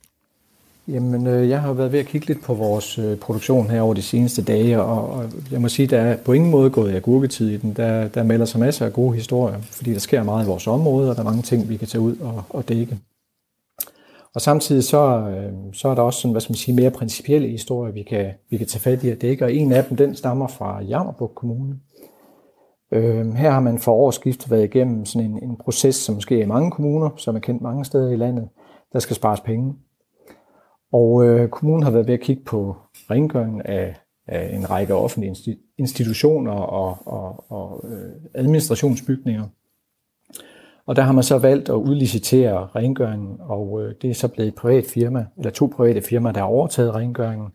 Jamen, 0.88 1.28
øh, 1.28 1.50
jeg 1.50 1.62
har 1.62 1.73
været 1.73 1.91
ved 1.91 2.00
at 2.00 2.06
kigge 2.06 2.28
lidt 2.28 2.41
på 2.41 2.54
vores 2.54 3.00
øh, 3.00 3.17
produktion 3.17 3.69
her 3.69 3.82
over 3.82 3.93
de 3.93 4.02
seneste 4.02 4.43
dage, 4.43 4.82
og, 4.82 5.10
og 5.10 5.26
jeg 5.52 5.62
må 5.62 5.67
sige, 5.67 5.88
der 5.88 6.00
er 6.00 6.17
på 6.17 6.34
ingen 6.34 6.52
måde 6.52 6.69
gået 6.69 6.95
agurketid 6.95 7.50
i 7.50 7.58
den. 7.58 7.73
Der, 7.73 8.08
der 8.08 8.23
melder 8.23 8.45
sig 8.45 8.60
masser 8.60 8.86
af 8.86 8.93
gode 8.93 9.15
historier, 9.15 9.62
fordi 9.62 9.93
der 9.93 10.00
sker 10.00 10.23
meget 10.23 10.45
i 10.45 10.47
vores 10.47 10.67
område, 10.67 11.10
og 11.10 11.15
der 11.15 11.21
er 11.21 11.26
mange 11.26 11.41
ting, 11.41 11.69
vi 11.69 11.78
kan 11.78 11.88
tage 11.88 12.02
ud 12.02 12.17
og, 12.17 12.43
og 12.50 12.69
dække. 12.69 12.97
Og 14.36 14.41
samtidig 14.41 14.84
så, 14.84 15.30
øh, 15.30 15.54
så 15.73 15.88
er 15.88 15.95
der 15.95 16.02
også 16.02 16.19
sådan, 16.21 16.32
hvad 16.32 16.41
skal 16.41 16.52
man 16.52 16.58
sige, 16.58 16.76
mere 16.76 16.91
principielle 16.91 17.47
historier, 17.47 17.93
vi 17.93 18.04
kan, 18.04 18.32
vi 18.50 18.58
kan 18.58 18.67
tage 18.67 18.82
fat 18.82 19.04
i 19.04 19.10
at 19.10 19.21
dække, 19.21 19.45
og 19.45 19.54
en 19.54 19.71
af 19.71 19.86
dem, 19.86 19.97
den 19.97 20.15
stammer 20.15 20.47
fra 20.47 20.84
Jammerburg 20.84 21.32
Kommune. 21.36 21.76
Øh, 22.91 23.34
her 23.34 23.52
har 23.52 23.60
man 23.60 23.80
for 23.80 23.93
årsskiftet 23.93 24.52
været 24.52 24.63
igennem 24.63 25.06
sådan 25.06 25.30
en, 25.32 25.43
en 25.43 25.58
proces, 25.58 25.95
som 25.95 26.21
sker 26.21 26.43
i 26.43 26.45
mange 26.45 26.71
kommuner, 26.71 27.10
som 27.17 27.36
er 27.36 27.39
kendt 27.39 27.62
mange 27.62 27.86
steder 27.86 28.12
i 28.12 28.15
landet, 28.15 28.50
der 28.93 29.00
skal 29.00 29.15
spares 29.15 29.39
penge. 29.39 29.73
Og 30.91 31.26
øh, 31.26 31.50
kommunen 31.50 31.84
har 31.84 31.91
været 31.91 32.08
ved 32.08 32.13
at 32.13 32.19
kigge 32.19 32.43
på 32.43 32.76
rengøringen 33.10 33.62
af, 33.62 33.95
af 34.28 34.56
en 34.56 34.69
række 34.69 34.95
offentlige 34.95 35.36
institutioner 35.78 36.52
og, 36.52 36.97
og, 37.06 37.52
og 37.52 37.86
øh, 37.89 38.12
administrationsbygninger. 38.34 39.45
Og 40.86 40.95
der 40.95 41.02
har 41.02 41.12
man 41.12 41.23
så 41.23 41.38
valgt 41.38 41.69
at 41.69 41.73
udlicitere 41.73 42.67
rengøringen, 42.76 43.38
og 43.39 43.84
øh, 43.84 43.95
det 44.02 44.10
er 44.10 44.13
så 44.13 44.28
blevet 44.28 44.47
et 44.47 44.56
privat 44.56 44.86
firma, 44.86 45.26
eller 45.38 45.52
to 45.52 45.73
private 45.76 46.02
firmaer, 46.02 46.34
der 46.34 46.39
har 46.39 46.47
overtaget 46.47 46.95
rengøringen. 46.95 47.50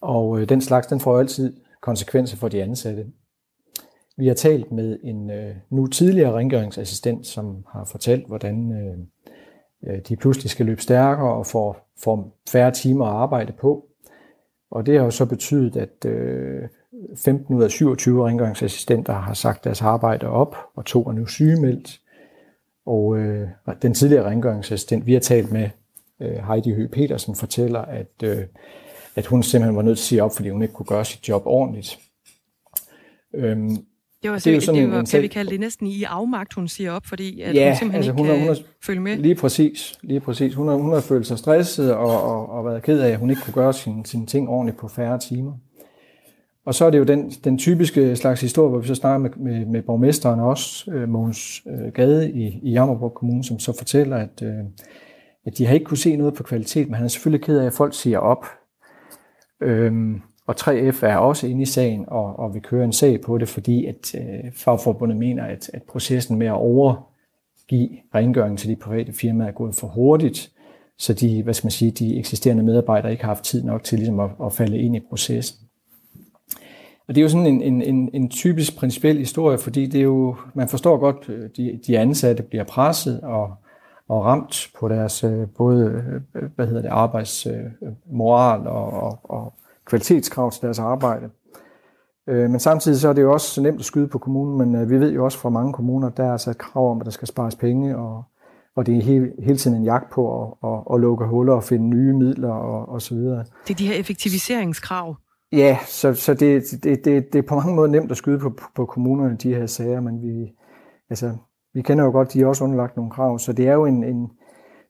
Og 0.00 0.40
øh, 0.40 0.48
den 0.48 0.60
slags, 0.60 0.86
den 0.86 1.00
får 1.00 1.12
jo 1.12 1.18
altid 1.18 1.56
konsekvenser 1.80 2.36
for 2.36 2.48
de 2.48 2.62
ansatte. 2.62 3.06
Vi 4.16 4.26
har 4.26 4.34
talt 4.34 4.72
med 4.72 4.98
en 5.04 5.30
øh, 5.30 5.54
nu 5.70 5.86
tidligere 5.86 6.32
rengøringsassistent, 6.32 7.26
som 7.26 7.64
har 7.72 7.84
fortalt, 7.84 8.26
hvordan 8.26 8.72
øh, 8.72 8.98
Øh, 8.98 8.98
Øh, 9.86 9.98
de 10.08 10.16
pludselig 10.16 10.50
skal 10.50 10.66
løbe 10.66 10.82
stærkere 10.82 11.34
og 11.34 11.46
får, 11.46 11.92
får 12.02 12.38
færre 12.48 12.70
timer 12.70 13.06
at 13.06 13.12
arbejde 13.12 13.52
på. 13.52 13.86
Og 14.70 14.86
det 14.86 14.98
har 14.98 15.04
jo 15.04 15.10
så 15.10 15.26
betydet, 15.26 15.76
at 15.76 16.04
øh, 16.10 16.62
15 17.16 17.54
ud 17.56 17.62
af 17.62 17.70
27 17.70 18.26
rengøringsassistenter 18.26 19.12
har 19.12 19.34
sagt 19.34 19.64
deres 19.64 19.82
arbejde 19.82 20.26
op, 20.26 20.56
og 20.74 20.84
to 20.84 21.02
er 21.02 21.12
nu 21.12 21.26
sygemeldt. 21.26 22.00
Og 22.86 23.18
øh, 23.18 23.48
den 23.82 23.94
tidligere 23.94 24.30
rengøringsassistent, 24.30 25.06
vi 25.06 25.12
har 25.12 25.20
talt 25.20 25.52
med, 25.52 25.70
øh, 26.20 26.36
Heidi 26.48 26.74
Høgh 26.74 26.90
Petersen, 26.90 27.34
fortæller, 27.34 27.80
at, 27.80 28.12
øh, 28.24 28.44
at 29.16 29.26
hun 29.26 29.42
simpelthen 29.42 29.76
var 29.76 29.82
nødt 29.82 29.98
til 29.98 30.04
at 30.04 30.08
sige 30.08 30.22
op, 30.22 30.32
fordi 30.36 30.48
hun 30.48 30.62
ikke 30.62 30.74
kunne 30.74 30.86
gøre 30.86 31.04
sit 31.04 31.28
job 31.28 31.42
ordentligt. 31.46 31.98
Øhm, 33.34 33.76
det 34.22 34.30
var, 34.30 34.38
det 34.38 34.46
er 34.46 34.54
jo 34.54 34.60
sådan 34.60 34.82
det 34.82 34.90
var, 34.90 35.00
en, 35.00 35.06
kan 35.06 35.22
vi 35.22 35.26
kalde 35.26 35.50
det 35.50 35.60
næsten 35.60 35.86
i 35.86 36.02
afmagt, 36.02 36.54
hun 36.54 36.68
siger 36.68 36.92
op, 36.92 37.06
fordi 37.06 37.40
at 37.40 37.54
ja, 37.54 37.68
hun 37.68 37.76
simpelthen 37.76 37.96
altså, 37.96 38.10
ikke 38.10 38.22
hun 38.22 38.26
har, 38.26 38.36
hun 38.38 38.48
har, 38.48 38.58
følge 38.84 39.00
med. 39.00 39.16
Lige 39.16 39.34
præcis, 39.34 39.98
lige 40.02 40.20
præcis. 40.20 40.54
Hun 40.54 40.68
har, 40.68 40.74
hun 40.74 40.92
har 40.92 41.00
følt 41.00 41.26
sig 41.26 41.38
stresset 41.38 41.94
og, 41.94 42.22
og, 42.22 42.50
og 42.50 42.64
været 42.64 42.82
ked 42.82 43.00
af, 43.00 43.10
at 43.10 43.18
hun 43.18 43.30
ikke 43.30 43.42
kunne 43.42 43.54
gøre 43.54 43.72
sine, 43.72 44.06
sine 44.06 44.26
ting 44.26 44.48
ordentligt 44.48 44.78
på 44.78 44.88
færre 44.88 45.18
timer. 45.18 45.52
Og 46.66 46.74
så 46.74 46.84
er 46.84 46.90
det 46.90 46.98
jo 46.98 47.04
den, 47.04 47.30
den 47.30 47.58
typiske 47.58 48.16
slags 48.16 48.40
historie, 48.40 48.70
hvor 48.70 48.78
vi 48.78 48.86
så 48.86 48.94
snakker 48.94 49.18
med, 49.18 49.30
med, 49.36 49.66
med 49.66 49.82
borgmesteren 49.82 50.40
også, 50.40 50.90
øh, 50.90 51.08
Mogens 51.08 51.62
øh, 51.66 51.92
Gade 51.92 52.30
i, 52.30 52.60
i 52.62 52.70
Jammerborg 52.70 53.14
Kommune, 53.14 53.44
som 53.44 53.58
så 53.58 53.78
fortæller, 53.78 54.16
at, 54.16 54.42
øh, 54.42 54.64
at 55.46 55.58
de 55.58 55.66
har 55.66 55.74
ikke 55.74 55.84
kunne 55.84 55.98
se 55.98 56.16
noget 56.16 56.34
på 56.34 56.42
kvalitet, 56.42 56.86
men 56.86 56.94
han 56.94 57.04
er 57.04 57.08
selvfølgelig 57.08 57.44
ked 57.44 57.58
af, 57.58 57.66
at 57.66 57.72
folk 57.72 57.94
siger 57.94 58.18
op. 58.18 58.46
Øhm, 59.62 60.22
og 60.46 60.54
3F 60.60 61.06
er 61.06 61.16
også 61.16 61.46
inde 61.46 61.62
i 61.62 61.66
sagen 61.66 62.04
og, 62.08 62.38
og 62.38 62.54
vil 62.54 62.62
køre 62.62 62.84
en 62.84 62.92
sag 62.92 63.20
på 63.20 63.38
det, 63.38 63.48
fordi 63.48 63.86
at 63.86 64.14
øh, 64.14 64.52
fagforbundet 64.54 65.16
mener, 65.16 65.44
at, 65.44 65.70
at 65.72 65.82
processen 65.82 66.38
med 66.38 66.46
at 66.46 66.52
overgive 66.52 67.88
rengøringen 68.14 68.56
til 68.56 68.68
de 68.68 68.76
private 68.76 69.12
firmaer 69.12 69.48
er 69.48 69.52
gået 69.52 69.74
for 69.74 69.86
hurtigt, 69.86 70.52
så 70.98 71.12
de, 71.12 71.42
hvad 71.42 71.54
skal 71.54 71.66
man 71.66 71.70
sige, 71.70 71.90
de 71.90 72.18
eksisterende 72.18 72.62
medarbejdere 72.62 73.12
ikke 73.12 73.24
har 73.24 73.30
haft 73.34 73.44
tid 73.44 73.64
nok 73.64 73.84
til 73.84 73.98
ligesom 73.98 74.20
at, 74.20 74.30
at 74.44 74.52
falde 74.52 74.78
ind 74.78 74.96
i 74.96 75.00
processen. 75.00 75.58
Og 77.08 77.14
det 77.14 77.20
er 77.20 77.22
jo 77.22 77.28
sådan 77.28 77.46
en, 77.46 77.62
en, 77.62 77.82
en, 77.82 78.10
en 78.12 78.28
typisk 78.28 78.76
principiel 78.76 79.18
historie, 79.18 79.58
fordi 79.58 79.86
det 79.86 79.98
er 79.98 80.04
jo, 80.04 80.36
man 80.54 80.68
forstår 80.68 80.96
godt, 80.96 81.28
øh, 81.28 81.50
de, 81.56 81.80
de 81.86 81.98
ansatte 81.98 82.42
bliver 82.42 82.64
presset 82.64 83.20
og, 83.20 83.54
og 84.08 84.24
ramt 84.24 84.70
på 84.80 84.88
deres 84.88 85.24
øh, 85.24 85.48
både 85.56 86.04
øh, 86.34 86.42
hvad 86.56 86.66
hedder 86.66 86.82
det, 86.82 86.88
arbejdsmoral 86.88 88.66
og, 88.66 88.92
og, 88.92 89.18
og 89.24 89.54
kvalitetskrav 89.92 90.50
til 90.50 90.62
deres 90.62 90.78
arbejde. 90.78 91.30
Øh, 92.28 92.50
men 92.50 92.60
samtidig 92.60 93.00
så 93.00 93.08
er 93.08 93.12
det 93.12 93.22
jo 93.22 93.32
også 93.32 93.62
nemt 93.62 93.78
at 93.78 93.84
skyde 93.84 94.08
på 94.08 94.18
kommunen, 94.18 94.58
men 94.58 94.82
øh, 94.82 94.90
vi 94.90 95.00
ved 95.00 95.12
jo 95.12 95.24
også 95.24 95.38
fra 95.38 95.50
mange 95.50 95.72
kommuner, 95.72 96.08
der 96.08 96.24
er 96.24 96.48
et 96.48 96.58
krav 96.58 96.90
om, 96.90 97.00
at 97.00 97.04
der 97.04 97.10
skal 97.10 97.28
spares 97.28 97.56
penge, 97.56 97.96
og, 97.96 98.24
og 98.76 98.86
det 98.86 98.96
er 98.96 99.02
hele, 99.02 99.32
hele 99.38 99.56
tiden 99.56 99.76
en 99.76 99.84
jagt 99.84 100.12
på 100.12 100.42
at, 100.42 100.70
at, 100.70 100.78
at 100.94 101.00
lukke 101.00 101.24
huller 101.26 101.52
og 101.52 101.64
finde 101.64 101.88
nye 101.88 102.12
midler 102.12 102.52
og, 102.52 102.88
og 102.88 103.02
så 103.02 103.14
videre. 103.14 103.44
Det 103.68 103.74
er 103.74 103.78
de 103.78 103.86
her 103.86 103.94
effektiviseringskrav. 103.94 105.16
Ja, 105.52 105.78
så, 105.86 106.14
så 106.14 106.34
det, 106.34 106.62
det, 106.84 107.04
det, 107.04 107.32
det 107.32 107.38
er 107.38 107.42
på 107.48 107.54
mange 107.54 107.74
måder 107.74 107.88
nemt 107.88 108.10
at 108.10 108.16
skyde 108.16 108.38
på, 108.38 108.58
på 108.74 108.86
kommunerne, 108.86 109.36
de 109.36 109.54
her 109.54 109.66
sager, 109.66 110.00
men 110.00 110.22
vi, 110.22 110.52
altså, 111.10 111.32
vi 111.74 111.82
kender 111.82 112.04
jo 112.04 112.10
godt, 112.10 112.32
de 112.32 112.40
er 112.40 112.46
også 112.46 112.64
underlagt 112.64 112.96
nogle 112.96 113.10
krav, 113.10 113.38
så 113.38 113.52
det 113.52 113.68
er 113.68 113.72
jo 113.72 113.86
en, 113.86 114.04
en 114.04 114.30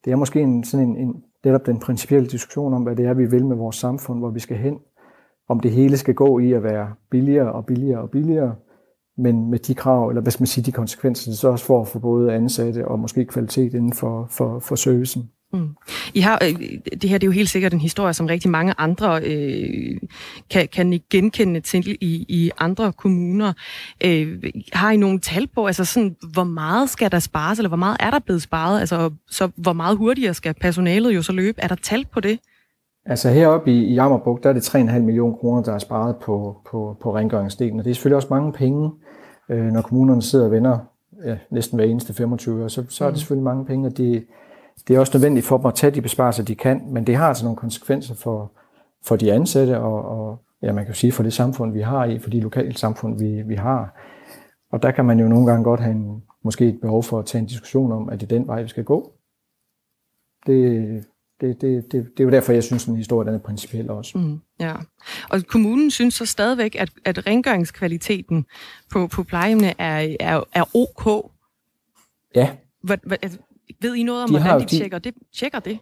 det 0.05 0.13
er 0.13 0.17
måske 0.17 0.41
en, 0.41 0.65
sådan 0.65 0.89
en, 0.89 0.97
en, 0.97 1.23
netop 1.45 1.67
den 1.67 1.79
principielle 1.79 2.29
diskussion 2.29 2.75
om, 2.75 2.83
hvad 2.83 2.97
det 2.97 3.07
er, 3.07 3.15
vi 3.15 3.27
vil 3.27 3.47
med 3.47 3.57
vores 3.57 3.77
samfund, 3.77 4.19
hvor 4.19 4.31
vi 4.31 4.41
skal 4.41 4.57
hen 4.57 4.79
om 5.53 5.61
det 5.61 5.71
hele 5.71 5.97
skal 5.97 6.15
gå 6.15 6.39
i 6.39 6.53
at 6.53 6.63
være 6.63 6.89
billigere 7.11 7.53
og 7.53 7.67
billigere 7.67 8.01
og 8.01 8.11
billigere, 8.11 8.55
men 9.19 9.51
med 9.51 9.59
de 9.59 9.75
krav, 9.75 10.09
eller 10.09 10.23
hvad 10.23 10.33
skal 10.33 10.43
man 10.43 10.47
sige, 10.47 10.65
de 10.65 10.73
konsekvenser, 10.73 11.31
det 11.31 11.39
så 11.39 11.49
også 11.49 11.65
får 11.65 11.85
for 11.85 11.99
både 11.99 12.33
ansatte 12.33 12.89
og 12.89 12.99
måske 12.99 13.25
kvalitet 13.25 13.75
inden 13.75 13.93
for, 13.93 14.27
for, 14.31 14.59
for 14.59 14.75
servicen. 14.75 15.31
Mm. 15.53 15.69
I 16.15 16.21
har, 16.21 16.39
øh, 16.43 16.55
det 17.03 17.11
her 17.11 17.19
det 17.19 17.27
er 17.27 17.29
jo 17.29 17.33
helt 17.33 17.49
sikkert 17.49 17.73
en 17.73 17.81
historie, 17.81 18.15
som 18.15 18.27
rigtig 18.27 18.51
mange 18.51 18.75
andre 18.79 19.23
øh, 19.25 19.97
kan, 20.51 20.69
kan 20.69 21.01
genkende 21.11 21.61
til 21.61 21.97
i, 22.01 22.27
i 22.29 22.51
andre 22.59 22.93
kommuner. 22.93 23.53
Øh, 24.05 24.43
har 24.73 24.91
I 24.91 24.97
nogle 24.97 25.21
tal 25.21 25.47
på, 25.55 25.67
altså 25.67 25.85
sådan, 25.85 26.17
hvor 26.33 26.45
meget 26.45 26.91
skal 26.91 27.13
der 27.13 27.19
spares, 27.19 27.59
eller 27.59 27.69
hvor 27.69 27.77
meget 27.77 27.97
er 28.01 28.11
der 28.11 28.19
blevet 28.19 28.43
sparet? 28.43 28.81
Altså, 28.81 29.11
så 29.31 29.49
hvor 29.57 29.73
meget 29.73 29.97
hurtigere 29.97 30.35
skal 30.35 30.55
personalet 30.61 31.15
jo 31.15 31.23
så 31.23 31.33
løbe? 31.33 31.61
Er 31.61 31.69
der 31.69 31.75
tal 31.75 32.07
på 32.13 32.21
det? 32.21 32.39
Altså 33.05 33.31
heroppe 33.31 33.73
i, 33.73 33.85
i 33.85 33.95
Jammerbuk, 33.95 34.43
der 34.43 34.49
er 34.49 34.53
det 34.53 34.75
3,5 34.75 34.99
millioner 34.99 35.37
kroner, 35.37 35.63
der 35.63 35.75
er 35.75 35.79
sparet 35.79 36.17
på, 36.17 36.61
på, 36.71 36.97
på 37.01 37.17
rengøringsdelen, 37.17 37.79
og 37.79 37.85
det 37.85 37.91
er 37.91 37.95
selvfølgelig 37.95 38.17
også 38.17 38.29
mange 38.31 38.53
penge, 38.53 38.91
øh, 39.49 39.65
når 39.65 39.83
kommunerne 39.83 40.23
sidder 40.23 40.45
og 40.45 40.51
vender 40.51 40.79
ja, 41.25 41.37
næsten 41.51 41.79
hver 41.79 41.87
eneste 41.87 42.15
25 42.15 42.65
år, 42.65 42.69
så, 42.69 42.85
så 42.89 43.05
er 43.05 43.09
det 43.09 43.15
mm. 43.15 43.19
selvfølgelig 43.19 43.45
mange 43.45 43.65
penge, 43.65 43.87
og 43.89 43.97
det, 43.97 44.27
det 44.89 44.97
er 44.97 45.01
også 45.01 45.19
nødvendigt 45.19 45.47
for 45.47 45.57
dem 45.57 45.67
at 45.67 45.75
tage 45.75 45.91
de 45.91 46.01
besparelser, 46.01 46.43
de 46.45 46.55
kan, 46.55 46.83
men 46.89 47.07
det 47.07 47.17
har 47.17 47.29
altså 47.29 47.45
nogle 47.45 47.57
konsekvenser 47.57 48.15
for, 48.15 48.53
for 49.05 49.17
de 49.17 49.33
ansatte, 49.33 49.79
og, 49.79 50.05
og 50.05 50.39
ja, 50.63 50.73
man 50.73 50.85
kan 50.85 50.95
sige 50.95 51.13
for 51.13 51.23
det 51.23 51.33
samfund, 51.33 51.73
vi 51.73 51.81
har 51.81 52.05
i, 52.05 52.19
for 52.19 52.31
de 52.31 52.41
lokale 52.41 52.77
samfund, 52.77 53.19
vi, 53.19 53.43
vi 53.43 53.55
har. 53.55 54.01
Og 54.73 54.83
der 54.83 54.91
kan 54.91 55.05
man 55.05 55.21
jo 55.21 55.29
nogle 55.29 55.47
gange 55.47 55.65
godt 55.65 55.81
have 55.81 55.95
en, 55.95 56.23
måske 56.43 56.69
et 56.69 56.81
behov 56.81 57.03
for 57.03 57.19
at 57.19 57.27
tage 57.27 57.41
en 57.43 57.47
diskussion 57.47 57.93
om, 57.93 58.09
at 58.09 58.21
det 58.21 58.33
er 58.33 58.39
den 58.39 58.47
vej, 58.47 58.63
vi 58.63 58.69
skal 58.69 58.85
gå. 58.85 59.13
Det, 60.47 61.05
det, 61.43 61.61
det, 61.61 61.93
det, 61.93 61.93
det 61.93 62.21
er 62.21 62.25
jo 62.25 62.31
derfor, 62.31 62.53
jeg 62.53 62.65
synes, 62.65 62.85
at 62.85 62.89
en 62.89 62.97
historie 62.97 63.27
den 63.27 63.35
er 63.35 63.39
principiel 63.39 63.91
også. 63.91 64.19
Mm, 64.19 64.41
ja. 64.61 64.75
Og 65.31 65.47
kommunen 65.47 65.91
synes 65.91 66.15
så 66.15 66.27
stadigvæk, 66.27 66.77
at, 66.79 66.91
at 67.05 67.27
rengøringskvaliteten 67.27 68.47
på, 68.91 69.07
på 69.07 69.23
plejehjemmene 69.23 69.75
er, 69.79 70.17
er, 70.21 70.43
er 70.55 70.65
ok. 70.75 71.31
Ja. 72.35 72.51
Hvad, 72.83 72.97
hvad, 73.03 73.17
altså, 73.23 73.39
ved 73.81 73.95
I 73.95 74.03
noget 74.03 74.23
om, 74.23 74.29
de 74.29 74.39
hvordan 74.39 74.61
de, 74.61 74.65
de 74.65 74.79
tjekker 74.79 74.99
det? 74.99 75.15
Tjekker 75.35 75.59
det? 75.59 75.79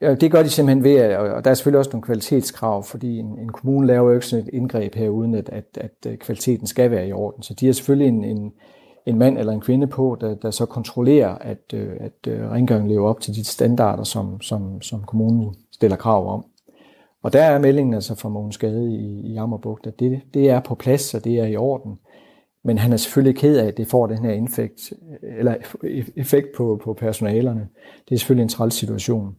Ja, 0.00 0.14
det 0.14 0.30
gør 0.30 0.42
de 0.42 0.48
simpelthen 0.48 0.84
ved, 0.84 0.96
at, 0.96 1.16
og 1.16 1.44
der 1.44 1.50
er 1.50 1.54
selvfølgelig 1.54 1.78
også 1.78 1.90
nogle 1.90 2.02
kvalitetskrav, 2.02 2.84
fordi 2.84 3.18
en, 3.18 3.38
en 3.38 3.52
kommune 3.52 3.86
laver 3.86 4.08
jo 4.08 4.14
ikke 4.14 4.26
sådan 4.26 4.44
et 4.44 4.50
indgreb 4.52 4.94
her, 4.94 5.08
uden 5.08 5.34
at, 5.34 5.48
at, 5.48 5.78
at 6.06 6.18
kvaliteten 6.18 6.66
skal 6.66 6.90
være 6.90 7.08
i 7.08 7.12
orden. 7.12 7.42
Så 7.42 7.54
de 7.54 7.66
har 7.66 7.72
selvfølgelig 7.72 8.08
en, 8.08 8.24
en, 8.24 8.52
en 9.06 9.18
mand 9.18 9.38
eller 9.38 9.52
en 9.52 9.60
kvinde 9.60 9.86
på, 9.86 10.16
der, 10.20 10.34
der 10.34 10.50
så 10.50 10.66
kontrollerer, 10.66 11.34
at, 11.34 11.74
øh, 11.74 11.92
at 12.00 12.32
øh, 12.32 12.50
rengøringen 12.50 12.90
lever 12.90 13.08
op 13.08 13.20
til 13.20 13.34
de 13.34 13.44
standarder, 13.44 14.04
som, 14.04 14.40
som, 14.40 14.82
som 14.82 15.02
kommunen 15.02 15.54
stiller 15.72 15.96
krav 15.96 16.32
om. 16.34 16.44
Og 17.22 17.32
der 17.32 17.42
er 17.42 17.58
meldingen 17.58 17.94
altså 17.94 18.14
fra 18.14 18.28
Mogens 18.28 18.58
Gade 18.58 18.90
i, 18.90 19.32
i 19.32 19.36
Ammerbugt, 19.36 19.86
at 19.86 20.00
det, 20.00 20.20
det 20.34 20.50
er 20.50 20.60
på 20.60 20.74
plads, 20.74 21.14
og 21.14 21.24
det 21.24 21.38
er 21.38 21.46
i 21.46 21.56
orden. 21.56 21.98
Men 22.64 22.78
han 22.78 22.92
er 22.92 22.96
selvfølgelig 22.96 23.40
ked 23.40 23.58
af, 23.58 23.66
at 23.66 23.76
det 23.76 23.88
får 23.88 24.06
den 24.06 24.24
her 24.24 24.32
infekt, 24.32 24.92
eller 25.38 25.54
effekt 26.16 26.46
på, 26.56 26.80
på 26.84 26.94
personalerne. 26.94 27.68
Det 28.08 28.14
er 28.14 28.18
selvfølgelig 28.18 28.42
en 28.42 28.48
træls 28.48 28.74
situation. 28.74 29.36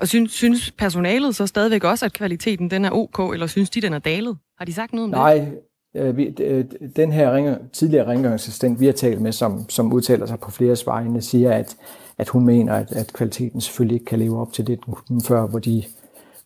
Og 0.00 0.08
synes, 0.08 0.32
synes 0.32 0.70
personalet 0.70 1.36
så 1.36 1.46
stadigvæk 1.46 1.84
også, 1.84 2.04
at 2.04 2.12
kvaliteten 2.12 2.70
den 2.70 2.84
er 2.84 2.90
ok, 2.90 3.32
eller 3.32 3.46
synes 3.46 3.70
de, 3.70 3.80
den 3.80 3.92
er 3.92 3.98
dalet? 3.98 4.38
Har 4.58 4.64
de 4.64 4.72
sagt 4.72 4.92
noget 4.92 5.04
om 5.04 5.10
Nej, 5.10 5.34
det? 5.34 5.42
Nej, 5.42 5.52
Øh, 5.94 6.32
øh, 6.40 6.64
den 6.96 7.12
her 7.12 7.34
ringer, 7.34 7.58
tidligere 7.72 8.06
rengøringsassistent, 8.06 8.80
vi 8.80 8.86
har 8.86 8.92
talt 8.92 9.20
med, 9.20 9.32
som, 9.32 9.68
som 9.68 9.92
udtaler 9.92 10.26
sig 10.26 10.40
på 10.40 10.50
flere 10.50 10.76
vegne, 10.86 11.22
siger, 11.22 11.52
at, 11.52 11.76
at 12.18 12.28
hun 12.28 12.44
mener, 12.44 12.74
at, 12.74 12.92
at 12.92 13.12
kvaliteten 13.12 13.60
selvfølgelig 13.60 13.94
ikke 13.94 14.06
kan 14.06 14.18
leve 14.18 14.40
op 14.40 14.52
til 14.52 14.66
det, 14.66 14.78
den 14.86 14.94
kunne 14.94 15.20
før, 15.20 15.46
hvor 15.46 15.58
de, 15.58 15.82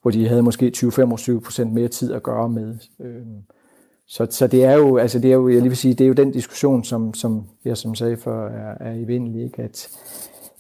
hvor 0.02 0.10
de 0.10 0.28
havde 0.28 0.42
måske 0.42 0.72
20-25 0.76 1.40
procent 1.40 1.72
mere 1.72 1.88
tid 1.88 2.12
at 2.12 2.22
gøre 2.22 2.48
med. 2.48 2.74
Øhm, 3.00 3.42
så, 4.08 4.26
så 4.30 4.46
det 4.46 4.64
er 4.64 4.74
jo, 4.74 4.96
altså 4.96 5.18
det 5.18 5.30
er 5.30 5.34
jo, 5.34 5.48
jeg 5.48 5.58
lige 5.58 5.68
vil 5.68 5.76
sige, 5.76 5.94
det 5.94 6.04
er 6.04 6.08
jo 6.08 6.14
den 6.14 6.30
diskussion, 6.30 6.84
som, 6.84 7.14
som 7.14 7.44
jeg 7.64 7.76
som 7.76 7.94
sagde 7.94 8.16
før, 8.16 8.48
er, 8.48 8.74
er 8.80 8.94
i 8.94 9.04
vindelig, 9.04 9.44
ikke? 9.44 9.62
At, 9.62 9.88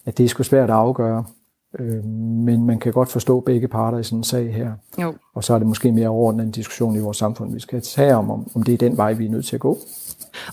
at 0.06 0.18
det 0.18 0.24
er 0.24 0.28
sgu 0.28 0.42
svært 0.42 0.70
at 0.70 0.76
afgøre. 0.76 1.24
Øh, 1.78 2.04
men 2.04 2.66
man 2.66 2.78
kan 2.78 2.92
godt 2.92 3.08
forstå 3.08 3.40
begge 3.40 3.68
parter 3.68 3.98
i 3.98 4.02
sådan 4.02 4.18
en 4.18 4.24
sag 4.24 4.54
her. 4.54 4.72
Jo. 5.02 5.14
Og 5.34 5.44
så 5.44 5.54
er 5.54 5.58
det 5.58 5.66
måske 5.66 5.92
mere 5.92 6.08
overordnet 6.08 6.44
en 6.44 6.50
diskussion 6.50 6.96
i 6.96 6.98
vores 6.98 7.16
samfund, 7.16 7.54
vi 7.54 7.60
skal 7.60 7.82
tage 7.82 8.14
om, 8.14 8.30
om, 8.30 8.62
det 8.62 8.74
er 8.74 8.78
den 8.78 8.96
vej, 8.96 9.12
vi 9.12 9.26
er 9.26 9.30
nødt 9.30 9.46
til 9.46 9.56
at 9.56 9.60
gå. 9.60 9.78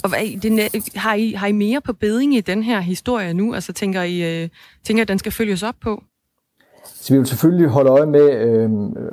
Og 0.04 0.10
hvad, 0.10 0.42
det, 0.42 0.90
har, 0.96 1.14
I, 1.14 1.32
har 1.32 1.48
I 1.48 1.52
mere 1.52 1.82
på 1.82 1.94
beding 1.94 2.36
i 2.36 2.42
den 2.42 2.64
her 2.64 2.80
historie 2.80 3.34
nu? 3.34 3.54
Altså 3.54 3.74
tænker 3.74 4.02
I, 4.02 4.44
øh, 4.44 4.50
tænker, 4.84 5.02
at 5.02 5.08
den 5.08 5.20
skal 5.20 5.32
følges 5.32 5.64
op 5.64 5.76
på? 5.82 6.04
Så 6.86 7.14
vi 7.14 7.18
vil 7.18 7.28
selvfølgelig 7.28 7.68
holde 7.68 7.90
øje 7.90 8.06
med, 8.06 8.32
øh, 8.32 8.70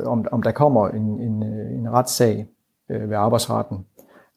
om, 0.06 0.26
om 0.32 0.42
der 0.42 0.50
kommer 0.50 0.88
en, 0.88 1.20
en, 1.20 1.42
en 1.78 1.92
retssag 1.92 2.46
øh, 2.90 3.10
ved 3.10 3.16
arbejdsretten, 3.16 3.78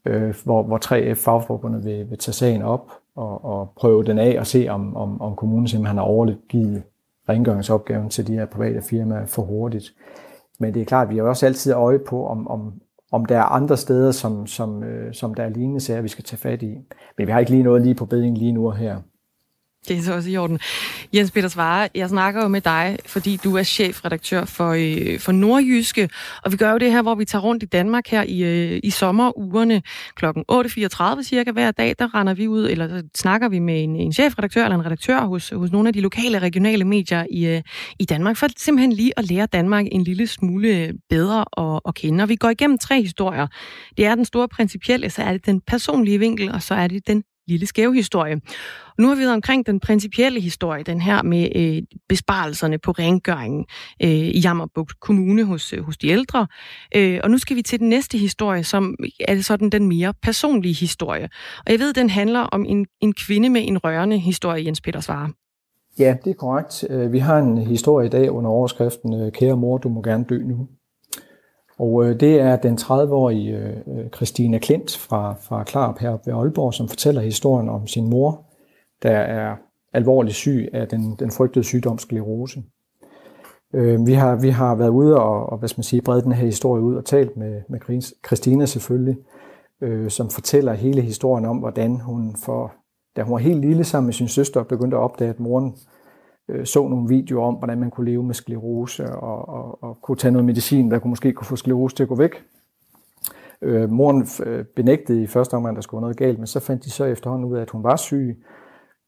øh, 0.06 0.36
hvor, 0.44 0.64
hvor 0.64 0.80
3F 0.86 1.14
fagforbundet 1.14 1.86
vil, 1.86 2.10
vil 2.10 2.18
tage 2.18 2.34
sagen 2.34 2.62
op 2.62 2.92
og, 3.16 3.46
og 3.46 3.74
prøve 3.78 4.04
den 4.04 4.20
af 4.20 4.40
og 4.40 4.48
se, 4.48 4.68
om, 4.70 4.96
om, 4.96 5.22
om 5.22 5.36
kommunen 5.36 5.68
simpelthen 5.68 5.98
har 5.98 6.06
overgivet 6.06 6.84
rengøringsopgaven 7.30 8.10
til 8.10 8.28
de 8.28 8.34
her 8.34 8.46
private 8.46 8.82
firmaer 8.82 9.26
for 9.26 9.42
hurtigt. 9.42 9.94
Men 10.60 10.74
det 10.74 10.82
er 10.82 10.86
klart, 10.86 11.08
at 11.08 11.14
vi 11.14 11.18
har 11.18 11.24
også 11.24 11.46
altid 11.46 11.74
øje 11.74 12.00
på, 12.00 12.28
om, 12.28 12.48
om, 12.48 12.74
om 13.12 13.26
der 13.26 13.38
er 13.38 13.44
andre 13.44 13.78
steder, 13.78 14.12
som, 14.12 14.48
som, 14.48 14.84
øh, 14.84 15.14
som 15.14 15.34
der 15.34 15.44
er 15.44 15.50
lignende 15.50 15.80
sager, 15.80 16.02
vi 16.02 16.08
skal 16.08 16.24
tage 16.24 16.38
fat 16.38 16.64
i. 16.64 16.78
Men 17.18 17.28
vi 17.28 17.32
har 17.32 17.40
ikke 17.40 17.52
lige 17.52 17.64
noget 17.64 17.82
lige 17.82 17.96
på 17.96 18.06
beding 18.06 18.38
lige 18.38 18.52
nu 18.52 18.68
og 18.68 18.76
her. 18.76 18.98
Det 19.88 19.98
er 19.98 20.02
så 20.02 20.14
også 20.14 20.30
i 20.30 20.38
orden. 20.38 20.60
Jens 21.14 21.32
Peter 21.32 21.48
Svare, 21.48 21.90
jeg 21.96 22.10
snakker 22.10 22.42
jo 22.42 22.48
med 22.48 22.62
dig, 22.62 22.98
fordi 23.06 23.40
du 23.44 23.58
er 23.58 23.64
chefredaktør 23.64 24.46
for, 24.46 24.70
øh, 24.70 25.20
for 25.20 25.32
Nordjyske, 25.32 26.10
og 26.44 26.52
vi 26.52 26.58
gør 26.58 26.72
jo 26.72 26.78
det 26.78 26.92
her, 26.92 27.02
hvor 27.02 27.16
vi 27.16 27.26
tager 27.26 27.42
rundt 27.42 27.64
i 27.64 27.66
Danmark 27.66 28.08
her 28.08 28.24
i, 28.24 28.44
øh, 28.44 28.80
i 28.84 28.90
sommerugerne 28.90 29.82
kl. 30.16 30.26
8.34 30.26 31.24
cirka 31.24 31.52
hver 31.52 31.72
dag, 31.72 31.96
der 32.00 32.16
render 32.16 32.34
vi 32.34 32.48
ud, 32.48 32.70
eller 32.70 33.02
snakker 33.16 33.50
vi 33.50 33.60
med 33.60 33.84
en, 33.84 33.96
en 33.96 34.14
chefredaktør 34.14 34.64
eller 34.64 34.76
en 34.76 34.86
redaktør 34.86 35.22
hos, 35.22 35.50
hos 35.50 35.72
nogle 35.72 35.90
af 35.90 35.94
de 35.94 36.02
lokale 36.02 36.40
regionale 36.40 36.86
medier 36.86 37.26
i, 37.32 37.46
øh, 37.46 37.62
i 38.00 38.06
Danmark, 38.06 38.38
for 38.38 38.48
simpelthen 38.58 38.94
lige 38.94 39.12
at 39.18 39.30
lære 39.30 39.46
Danmark 39.46 39.86
en 39.92 40.04
lille 40.04 40.28
smule 40.28 40.68
øh, 40.68 40.94
bedre 41.10 41.46
at, 41.58 41.82
at 41.88 41.96
kende. 41.96 42.24
Og 42.24 42.30
vi 42.30 42.36
går 42.36 42.50
igennem 42.50 42.78
tre 42.78 43.02
historier. 43.02 43.48
Det 43.98 44.06
er 44.06 44.16
den 44.16 44.26
store 44.26 44.48
principielle, 44.48 45.10
så 45.10 45.24
er 45.24 45.32
det 45.32 45.46
den 45.46 45.62
personlige 45.62 46.20
vinkel, 46.20 46.52
og 46.52 46.62
så 46.62 46.74
er 46.74 46.88
det 46.88 47.08
den 47.08 47.24
lille 47.48 47.66
skæve 47.66 47.96
historie. 47.96 48.36
Og 48.86 49.02
nu 49.02 49.08
har 49.08 49.16
vi 49.16 49.22
været 49.22 49.34
omkring 49.34 49.66
den 49.66 49.80
principielle 49.80 50.40
historie, 50.40 50.84
den 50.84 51.02
her 51.02 51.24
med 51.24 51.50
øh, 51.56 51.84
besparelserne 52.10 52.78
på 52.78 52.92
rengøringen 52.92 53.66
øh, 54.04 54.10
i 54.10 54.40
Jammerbugt 54.40 55.00
Kommune 55.00 55.44
hos, 55.44 55.74
øh, 55.74 55.84
hos 55.84 55.98
de 55.98 56.08
ældre. 56.08 56.48
Øh, 56.96 57.20
og 57.24 57.32
nu 57.32 57.38
skal 57.38 57.56
vi 57.56 57.62
til 57.62 57.80
den 57.80 57.90
næste 57.90 58.18
historie, 58.18 58.64
som 58.64 58.96
er 59.20 59.42
sådan 59.42 59.70
den 59.70 59.88
mere 59.88 60.14
personlige 60.22 60.74
historie. 60.74 61.30
Og 61.66 61.72
jeg 61.72 61.80
ved, 61.80 61.94
den 61.94 62.10
handler 62.10 62.40
om 62.40 62.66
en, 62.66 62.86
en 63.02 63.14
kvinde 63.14 63.50
med 63.50 63.68
en 63.68 63.78
rørende 63.78 64.20
historie, 64.20 64.66
Jens 64.66 64.82
Peter 64.82 65.00
Svare. 65.00 65.30
Ja, 66.00 66.16
det 66.26 66.30
er 66.30 66.36
korrekt. 66.36 66.86
Øh, 66.90 67.14
vi 67.14 67.20
har 67.20 67.38
en 67.38 67.58
historie 67.58 68.08
i 68.08 68.10
dag 68.10 68.32
under 68.32 68.50
overskriften 68.50 69.14
øh, 69.14 69.32
Kære 69.32 69.58
mor, 69.58 69.78
du 69.78 69.90
må 69.90 70.02
gerne 70.02 70.26
dø 70.30 70.38
nu. 70.38 70.68
Og 71.84 72.06
øh, 72.06 72.20
det 72.20 72.40
er 72.40 72.56
den 72.56 72.78
30-årige 72.78 73.58
øh, 73.58 73.78
øh 73.88 74.10
Christina 74.16 74.58
Klint 74.58 74.98
fra, 74.98 75.36
fra 75.42 75.64
Klarp 75.64 76.00
her 76.00 76.18
ved 76.26 76.34
Aalborg, 76.34 76.74
som 76.74 76.88
fortæller 76.88 77.22
historien 77.22 77.70
om 77.70 77.88
sin 77.88 78.10
mor, 78.10 78.46
der 79.04 79.18
er 79.18 79.56
alvorligt 79.94 80.36
syg 80.36 80.70
af 80.74 80.88
den, 80.88 81.16
den 81.20 81.32
frygtede 81.32 81.66
sygdom 81.66 81.98
sklerose. 81.98 82.64
Øh, 83.74 84.08
vi, 84.08 84.14
har, 84.14 84.36
vi 84.36 84.50
har 84.50 84.76
været 84.76 84.90
ude 84.90 85.20
og, 85.20 85.50
og 85.50 85.58
hvad 85.58 85.70
skal 85.70 85.80
man 85.80 85.84
sige, 85.84 86.02
brede 86.02 86.22
den 86.22 86.32
her 86.32 86.46
historie 86.46 86.84
ud 86.84 86.96
og 86.96 87.06
talt 87.06 87.38
med, 87.38 87.62
med 87.70 87.80
Christina 88.26 88.66
selvfølgelig, 88.66 89.18
øh, 89.82 90.10
som 90.10 90.30
fortæller 90.30 90.74
hele 90.74 91.02
historien 91.02 91.46
om, 91.46 91.58
hvordan 91.58 92.00
hun 92.00 92.36
for, 92.46 92.74
da 93.16 93.24
hun 93.24 93.34
var 93.34 93.40
helt 93.40 93.62
lille 93.62 93.84
sammen 93.84 94.08
med 94.08 94.14
sin 94.14 94.28
søster, 94.28 94.64
begyndte 94.64 94.98
at 94.98 95.02
opdage, 95.02 95.30
at 95.30 95.40
moren 95.40 95.76
øh, 96.50 96.66
så 96.66 96.88
nogle 96.88 97.08
videoer 97.08 97.46
om, 97.46 97.54
hvordan 97.54 97.80
man 97.80 97.92
kunne 97.92 98.12
leve 98.12 98.24
med 98.24 98.34
sklerose 98.34 99.16
og, 99.16 99.50
og, 99.50 99.84
og 99.84 99.98
kunne 100.02 100.18
tage 100.18 100.32
noget 100.32 100.46
medicin, 100.46 100.92
der 100.92 101.00
kunne 101.00 101.10
måske 101.10 101.34
kunne 101.34 101.48
få 101.48 101.56
sklerose 101.56 101.96
til 101.96 102.04
at 102.04 102.10
gå 102.10 102.16
væk. 102.16 102.44
Øh, 103.62 103.90
moren 103.90 104.28
øh, 104.46 104.66
benægtede 104.76 105.24
i 105.24 105.28
første 105.28 105.54
omgang, 105.54 105.74
at 105.74 105.76
der 105.76 105.82
skulle 105.82 106.00
være 106.00 106.06
noget 106.06 106.18
galt, 106.18 106.38
men 106.38 106.48
så 106.48 106.60
fandt 106.60 106.86
de 106.86 106.92
så 106.92 107.06
efterhånden 107.06 107.50
ud 107.52 107.58
af, 107.58 107.62
at 107.62 107.70
hun 107.70 107.84
var 107.84 107.96
syg. 107.96 108.44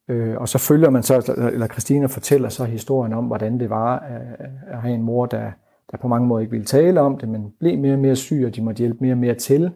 Øh, 0.09 0.38
og 0.38 0.49
så 0.49 0.57
følger 0.57 0.89
man 0.89 1.03
så, 1.03 1.33
eller 1.53 1.67
Christina 1.67 2.05
fortæller 2.05 2.49
så 2.49 2.63
historien 2.63 3.13
om, 3.13 3.25
hvordan 3.25 3.59
det 3.59 3.69
var 3.69 3.99
at, 3.99 4.21
at 4.67 4.81
have 4.81 4.93
en 4.93 5.01
mor, 5.01 5.25
der, 5.25 5.51
der 5.91 5.97
på 5.97 6.07
mange 6.07 6.27
måder 6.27 6.41
ikke 6.41 6.51
ville 6.51 6.65
tale 6.65 7.01
om 7.01 7.17
det, 7.17 7.29
men 7.29 7.53
blev 7.59 7.79
mere 7.79 7.93
og 7.93 7.99
mere 7.99 8.15
syg, 8.15 8.43
og 8.45 8.55
de 8.55 8.61
måtte 8.61 8.79
hjælpe 8.79 8.97
mere 9.01 9.13
og 9.13 9.17
mere 9.17 9.36
til. 9.36 9.71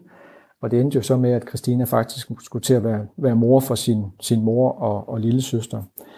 Og 0.62 0.70
det 0.70 0.80
endte 0.80 0.96
jo 0.96 1.02
så 1.02 1.16
med, 1.16 1.32
at 1.32 1.48
Christina 1.48 1.84
faktisk 1.84 2.30
skulle 2.40 2.62
til 2.62 2.74
at 2.74 2.84
være, 2.84 3.06
være 3.16 3.36
mor 3.36 3.60
for 3.60 3.74
sin, 3.74 4.04
sin 4.20 4.44
mor 4.44 4.72
og, 4.72 5.08
og 5.08 5.20
lille 5.20 5.42
søster. 5.42 5.78
Øh, 5.78 6.09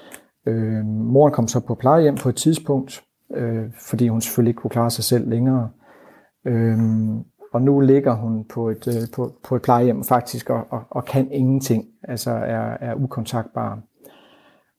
Øh, 0.46 0.84
moren 0.86 1.32
kom 1.32 1.48
så 1.48 1.60
på 1.60 1.74
plejehjem 1.74 2.16
på 2.16 2.28
et 2.28 2.36
tidspunkt, 2.36 3.02
øh, 3.34 3.64
fordi 3.88 4.08
hun 4.08 4.20
selvfølgelig 4.20 4.50
ikke 4.50 4.60
kunne 4.60 4.70
klare 4.70 4.90
sig 4.90 5.04
selv 5.04 5.28
længere. 5.28 5.70
Øh, 6.46 6.78
og 7.52 7.62
nu 7.62 7.80
ligger 7.80 8.14
hun 8.14 8.44
på 8.44 8.68
et, 8.68 8.88
øh, 8.88 9.08
på, 9.14 9.32
på 9.44 9.56
et 9.56 9.62
plejehjem 9.62 10.04
faktisk 10.04 10.50
og, 10.50 10.66
og, 10.70 10.82
og 10.90 11.04
kan 11.04 11.32
ingenting, 11.32 11.84
altså 12.02 12.30
er, 12.30 12.76
er 12.80 12.94
ukontaktbar. 12.94 13.82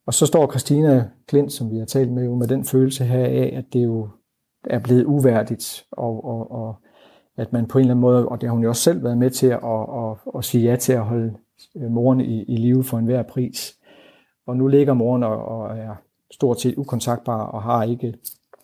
Og 0.07 0.13
så 0.13 0.25
står 0.25 0.51
Christina 0.51 1.09
Klint, 1.27 1.51
som 1.51 1.71
vi 1.71 1.77
har 1.77 1.85
talt 1.85 2.11
med, 2.11 2.25
jo 2.25 2.35
med 2.35 2.47
den 2.47 2.65
følelse 2.65 3.03
her 3.03 3.25
af, 3.25 3.53
at 3.57 3.65
det 3.73 3.83
jo 3.83 4.09
er 4.63 4.79
blevet 4.79 5.05
uværdigt, 5.05 5.85
og, 5.91 6.25
og, 6.25 6.51
og 6.51 6.75
at 7.37 7.53
man 7.53 7.65
på 7.67 7.77
en 7.77 7.81
eller 7.81 7.93
anden 7.93 8.01
måde, 8.01 8.29
og 8.29 8.41
det 8.41 8.49
har 8.49 8.53
hun 8.53 8.63
jo 8.63 8.69
også 8.69 8.81
selv 8.81 9.03
været 9.03 9.17
med 9.17 9.29
til 9.29 9.47
at, 9.47 9.59
at, 9.63 10.11
at, 10.11 10.17
at 10.37 10.43
sige 10.45 10.69
ja 10.69 10.75
til 10.75 10.93
at 10.93 11.05
holde 11.05 11.33
øh, 11.77 11.91
moren 11.91 12.21
i, 12.21 12.43
i 12.43 12.55
live 12.55 12.83
for 12.83 12.97
enhver 12.97 13.23
pris. 13.23 13.77
Og 14.47 14.57
nu 14.57 14.67
ligger 14.67 14.93
moren 14.93 15.23
og, 15.23 15.45
og 15.45 15.77
er 15.77 15.95
stort 16.31 16.61
set 16.61 16.75
ukontaktbar 16.77 17.45
og 17.45 17.63
har 17.63 17.83
ikke, 17.83 18.13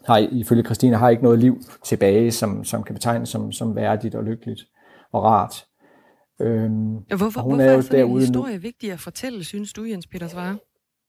har, 0.05 0.17
ifølge 0.17 0.63
Christina, 0.63 0.97
har 0.97 1.09
ikke 1.09 1.23
noget 1.23 1.39
liv 1.39 1.61
tilbage, 1.85 2.31
som, 2.31 2.63
som 2.63 2.83
kan 2.83 2.95
betegnes 2.95 3.29
som, 3.29 3.51
som 3.51 3.75
værdigt 3.75 4.15
og 4.15 4.23
lykkeligt 4.23 4.61
og 5.11 5.23
rart. 5.23 5.65
Øhm, 6.41 6.97
hvorfor, 7.17 7.41
hun 7.41 7.51
hvorfor 7.51 7.63
er, 7.63 7.71
jo 7.71 7.77
er 7.77 7.81
sådan 7.81 8.09
en 8.09 8.19
historie 8.19 8.55
nu. 8.55 8.61
vigtig 8.61 8.91
at 8.91 8.99
fortælle, 8.99 9.43
synes 9.43 9.73
du, 9.73 9.83
Jens 9.83 10.07
Peter 10.07 10.27
Svare? 10.27 10.57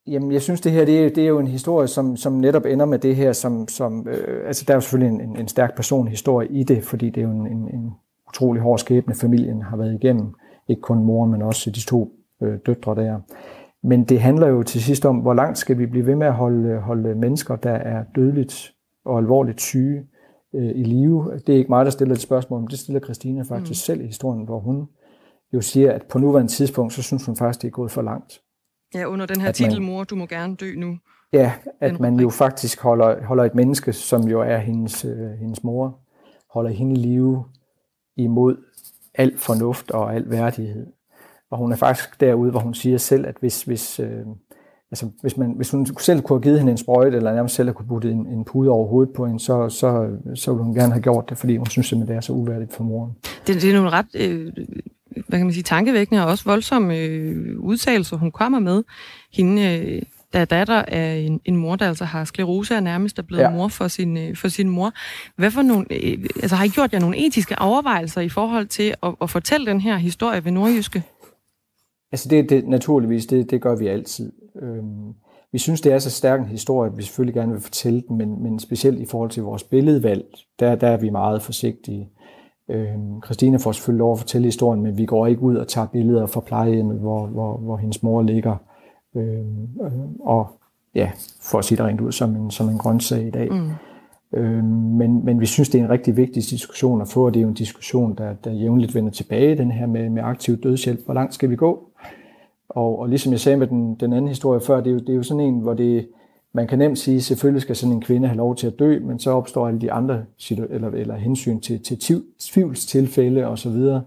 Jamen, 0.06 0.32
jeg 0.32 0.42
synes, 0.42 0.60
det 0.60 0.72
her 0.72 0.84
det 0.84 1.04
er, 1.04 1.08
det 1.08 1.24
er 1.24 1.28
jo 1.28 1.38
en 1.38 1.46
historie, 1.46 1.88
som, 1.88 2.16
som 2.16 2.32
netop 2.32 2.64
ender 2.66 2.86
med 2.86 2.98
det 2.98 3.16
her, 3.16 3.32
som, 3.32 3.68
som 3.68 4.08
øh, 4.08 4.46
altså 4.46 4.64
der 4.66 4.72
er 4.72 4.76
jo 4.76 4.80
selvfølgelig 4.80 5.14
en, 5.14 5.20
en, 5.20 5.36
en 5.36 5.48
stærk 5.48 5.76
personhistorie 5.76 6.48
i 6.48 6.62
det, 6.62 6.84
fordi 6.84 7.10
det 7.10 7.20
er 7.20 7.24
jo 7.24 7.30
en, 7.30 7.46
en, 7.46 7.74
en 7.74 7.90
utrolig 8.28 8.62
hård 8.62 8.78
skæbne, 8.78 9.14
familien 9.14 9.62
har 9.62 9.76
været 9.76 9.94
igennem. 10.02 10.34
Ikke 10.68 10.82
kun 10.82 11.04
moren, 11.04 11.30
men 11.30 11.42
også 11.42 11.70
de 11.70 11.80
to 11.80 12.12
øh, 12.42 12.58
døtre 12.66 12.94
der. 12.94 13.20
Men 13.82 14.04
det 14.04 14.20
handler 14.20 14.48
jo 14.48 14.62
til 14.62 14.82
sidst 14.82 15.06
om, 15.06 15.16
hvor 15.16 15.34
langt 15.34 15.58
skal 15.58 15.78
vi 15.78 15.86
blive 15.86 16.06
ved 16.06 16.14
med 16.14 16.26
at 16.26 16.34
holde, 16.34 16.80
holde 16.80 17.14
mennesker, 17.14 17.56
der 17.56 17.72
er 17.72 18.04
dødeligt 18.14 18.72
og 19.04 19.18
alvorligt 19.18 19.60
syge 19.60 20.06
øh, 20.54 20.70
i 20.74 20.84
live. 20.84 21.32
Det 21.46 21.48
er 21.48 21.58
ikke 21.58 21.68
mig, 21.68 21.84
der 21.84 21.90
stiller 21.90 22.14
det 22.14 22.22
spørgsmål, 22.22 22.60
men 22.60 22.68
det 22.68 22.78
stiller 22.78 23.00
Christina 23.00 23.42
faktisk 23.42 23.80
mm. 23.80 23.84
selv 23.84 24.00
i 24.00 24.06
historien, 24.06 24.44
hvor 24.44 24.58
hun 24.58 24.88
jo 25.52 25.60
siger, 25.60 25.92
at 25.92 26.02
på 26.02 26.18
nuværende 26.18 26.52
tidspunkt, 26.52 26.92
så 26.92 27.02
synes 27.02 27.26
hun 27.26 27.36
faktisk, 27.36 27.62
det 27.62 27.68
er 27.68 27.72
gået 27.72 27.90
for 27.90 28.02
langt. 28.02 28.40
Ja, 28.94 29.04
under 29.04 29.26
den 29.26 29.40
her 29.40 29.52
titel, 29.52 29.82
mor, 29.82 30.04
du 30.04 30.14
må 30.14 30.26
gerne 30.26 30.56
dø 30.56 30.74
nu. 30.76 30.98
Ja, 31.32 31.52
at 31.80 32.00
man 32.00 32.20
jo 32.20 32.30
faktisk 32.30 32.80
holder, 32.80 33.24
holder 33.24 33.44
et 33.44 33.54
menneske, 33.54 33.92
som 33.92 34.22
jo 34.22 34.40
er 34.40 34.56
hendes, 34.56 35.04
øh, 35.04 35.30
hendes 35.30 35.64
mor, 35.64 35.98
holder 36.54 36.70
hende 36.70 36.96
live 36.96 37.44
imod 38.16 38.56
al 39.14 39.38
fornuft 39.38 39.90
og 39.90 40.14
al 40.14 40.30
værdighed. 40.30 40.86
Og 41.50 41.58
hun 41.58 41.72
er 41.72 41.76
faktisk 41.76 42.20
derude, 42.20 42.50
hvor 42.50 42.60
hun 42.60 42.74
siger 42.74 42.98
selv, 42.98 43.26
at 43.26 43.34
hvis, 43.40 43.62
hvis, 43.62 44.00
øh, 44.00 44.26
altså, 44.90 45.10
hvis, 45.20 45.36
man, 45.36 45.52
hvis 45.56 45.70
hun 45.70 45.86
selv 45.86 46.22
kunne 46.22 46.36
have 46.36 46.42
givet 46.42 46.58
hende 46.58 46.72
en 46.72 46.78
sprøjte, 46.78 47.16
eller 47.16 47.34
nærmest 47.34 47.54
selv 47.54 47.72
kunne 47.72 47.88
putte 47.88 48.10
en, 48.10 48.26
en 48.26 48.44
pude 48.44 48.70
over 48.70 48.88
hovedet 48.88 49.14
på 49.14 49.26
hende, 49.26 49.40
så, 49.40 49.68
så, 49.68 50.08
så 50.34 50.52
ville 50.52 50.64
hun 50.64 50.74
gerne 50.74 50.92
have 50.92 51.02
gjort 51.02 51.30
det, 51.30 51.38
fordi 51.38 51.56
hun 51.56 51.66
synes 51.66 51.92
at 51.92 51.98
det 51.98 52.16
er 52.16 52.20
så 52.20 52.32
uværdigt 52.32 52.72
for 52.72 52.84
moren. 52.84 53.12
Det, 53.46 53.62
det 53.62 53.70
er 53.70 53.74
nogle 53.74 53.90
ret 53.90 54.06
øh, 54.14 54.52
hvad 55.28 55.38
kan 55.38 55.46
man 55.46 55.52
sige, 55.52 55.62
tankevækkende 55.62 56.22
og 56.22 56.30
også 56.30 56.44
voldsomme 56.44 56.96
øh, 56.96 57.58
udtalelser, 57.58 58.16
hun 58.16 58.30
kommer 58.30 58.58
med. 58.58 58.82
Hende, 59.32 59.62
øh, 59.62 60.02
der 60.32 60.38
er 60.38 60.44
datter 60.44 60.82
af 60.88 61.14
en, 61.14 61.40
en 61.44 61.56
mor, 61.56 61.76
der 61.76 61.88
altså 61.88 62.04
har 62.04 62.24
sklerose 62.24 62.76
og 62.76 62.82
nærmest 62.82 63.18
er 63.18 63.22
blevet 63.22 63.42
ja. 63.42 63.50
mor 63.50 63.68
for 63.68 63.88
sin, 63.88 64.16
øh, 64.16 64.36
for 64.36 64.48
sin 64.48 64.68
mor. 64.68 64.92
Hvad 65.36 65.50
for 65.50 65.62
nogle, 65.62 65.86
øh, 65.90 66.18
altså 66.42 66.56
har 66.56 66.64
I 66.64 66.68
gjort 66.68 66.92
jer 66.92 66.98
nogle 66.98 67.26
etiske 67.26 67.58
overvejelser 67.58 68.20
i 68.20 68.28
forhold 68.28 68.66
til 68.66 68.94
at, 69.02 69.14
at 69.22 69.30
fortælle 69.30 69.66
den 69.66 69.80
her 69.80 69.96
historie 69.96 70.44
ved 70.44 70.52
Nordjyske? 70.52 71.02
Altså 72.12 72.28
det, 72.28 72.50
det 72.50 72.68
naturligvis, 72.68 73.26
det, 73.26 73.50
det 73.50 73.62
gør 73.62 73.76
vi 73.76 73.86
altid. 73.86 74.32
Øhm, 74.62 75.14
vi 75.52 75.58
synes, 75.58 75.80
det 75.80 75.92
er 75.92 75.98
så 75.98 76.10
stærk 76.10 76.40
en 76.40 76.46
historie, 76.46 76.90
at 76.90 76.96
vi 76.96 77.02
selvfølgelig 77.02 77.34
gerne 77.34 77.52
vil 77.52 77.60
fortælle 77.60 78.02
den, 78.08 78.18
men, 78.18 78.42
men 78.42 78.58
specielt 78.58 79.00
i 79.00 79.06
forhold 79.06 79.30
til 79.30 79.42
vores 79.42 79.62
billedvalg, 79.62 80.24
der, 80.60 80.74
der 80.74 80.88
er 80.88 80.96
vi 80.96 81.10
meget 81.10 81.42
forsigtige. 81.42 82.08
Øhm, 82.68 83.22
Christine 83.24 83.58
får 83.58 83.72
selvfølgelig 83.72 83.98
lov 83.98 84.12
at 84.12 84.18
fortælle 84.18 84.44
historien, 84.44 84.82
men 84.82 84.98
vi 84.98 85.06
går 85.06 85.26
ikke 85.26 85.42
ud 85.42 85.56
og 85.56 85.68
tager 85.68 85.86
billeder 85.86 86.26
fra 86.26 86.40
plejehjemmet, 86.40 86.98
hvor, 86.98 87.26
hvor, 87.26 87.56
hvor 87.56 87.76
hendes 87.76 88.02
mor 88.02 88.22
ligger. 88.22 88.56
Øhm, 89.16 89.68
og 90.20 90.46
ja, 90.94 91.10
for 91.42 91.58
at 91.58 91.64
sige 91.64 91.78
det 91.78 91.86
rent 91.86 92.00
ud, 92.00 92.12
som 92.12 92.36
en, 92.36 92.50
som 92.50 92.68
en 92.68 92.78
grøntsag 92.78 93.26
i 93.26 93.30
dag. 93.30 93.52
Mm. 93.52 93.70
Øh, 94.34 94.64
men, 94.64 95.24
men 95.24 95.40
vi 95.40 95.46
synes, 95.46 95.68
det 95.68 95.80
er 95.80 95.84
en 95.84 95.90
rigtig 95.90 96.16
vigtig 96.16 96.42
diskussion 96.42 97.00
at 97.00 97.08
få, 97.08 97.26
og 97.26 97.34
det 97.34 97.40
er 97.40 97.42
jo 97.42 97.48
en 97.48 97.54
diskussion, 97.54 98.16
der, 98.18 98.34
der 98.44 98.52
jævnligt 98.52 98.94
vender 98.94 99.10
tilbage, 99.10 99.56
den 99.56 99.70
her 99.70 99.86
med, 99.86 100.10
med 100.10 100.22
aktiv 100.22 100.56
dødshjælp. 100.56 101.04
Hvor 101.04 101.14
langt 101.14 101.34
skal 101.34 101.50
vi 101.50 101.56
gå? 101.56 101.90
Og, 102.68 102.98
og 102.98 103.08
ligesom 103.08 103.32
jeg 103.32 103.40
sagde 103.40 103.58
med 103.58 103.66
den, 103.66 103.94
den 103.94 104.12
anden 104.12 104.28
historie 104.28 104.60
før, 104.60 104.80
det 104.80 104.86
er, 104.86 104.94
jo, 104.94 104.98
det 104.98 105.08
er 105.08 105.14
jo 105.14 105.22
sådan 105.22 105.40
en, 105.40 105.60
hvor 105.60 105.74
det, 105.74 106.08
man 106.52 106.66
kan 106.66 106.78
nemt 106.78 106.98
sige, 106.98 107.22
selvfølgelig 107.22 107.62
skal 107.62 107.76
sådan 107.76 107.94
en 107.94 108.02
kvinde 108.02 108.28
have 108.28 108.36
lov 108.36 108.56
til 108.56 108.66
at 108.66 108.78
dø, 108.78 109.00
men 109.00 109.18
så 109.18 109.30
opstår 109.30 109.68
alle 109.68 109.80
de 109.80 109.92
andre 109.92 110.24
eller, 110.70 110.90
eller 110.90 111.16
hensyn 111.16 111.60
til, 111.60 111.82
til 111.82 111.98
tvivlstilfælde 112.40 113.46
osv. 113.46 113.56
Så, 113.56 113.70
videre. 113.70 114.02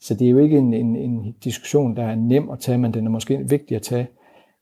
så 0.00 0.14
det 0.14 0.26
er 0.26 0.30
jo 0.30 0.38
ikke 0.38 0.58
en, 0.58 0.74
en, 0.74 0.96
en 0.96 1.34
diskussion, 1.44 1.96
der 1.96 2.02
er 2.02 2.14
nem 2.14 2.50
at 2.50 2.58
tage, 2.58 2.78
men 2.78 2.94
den 2.94 3.06
er 3.06 3.10
måske 3.10 3.38
vigtig 3.48 3.74
at 3.76 3.82
tage. 3.82 4.08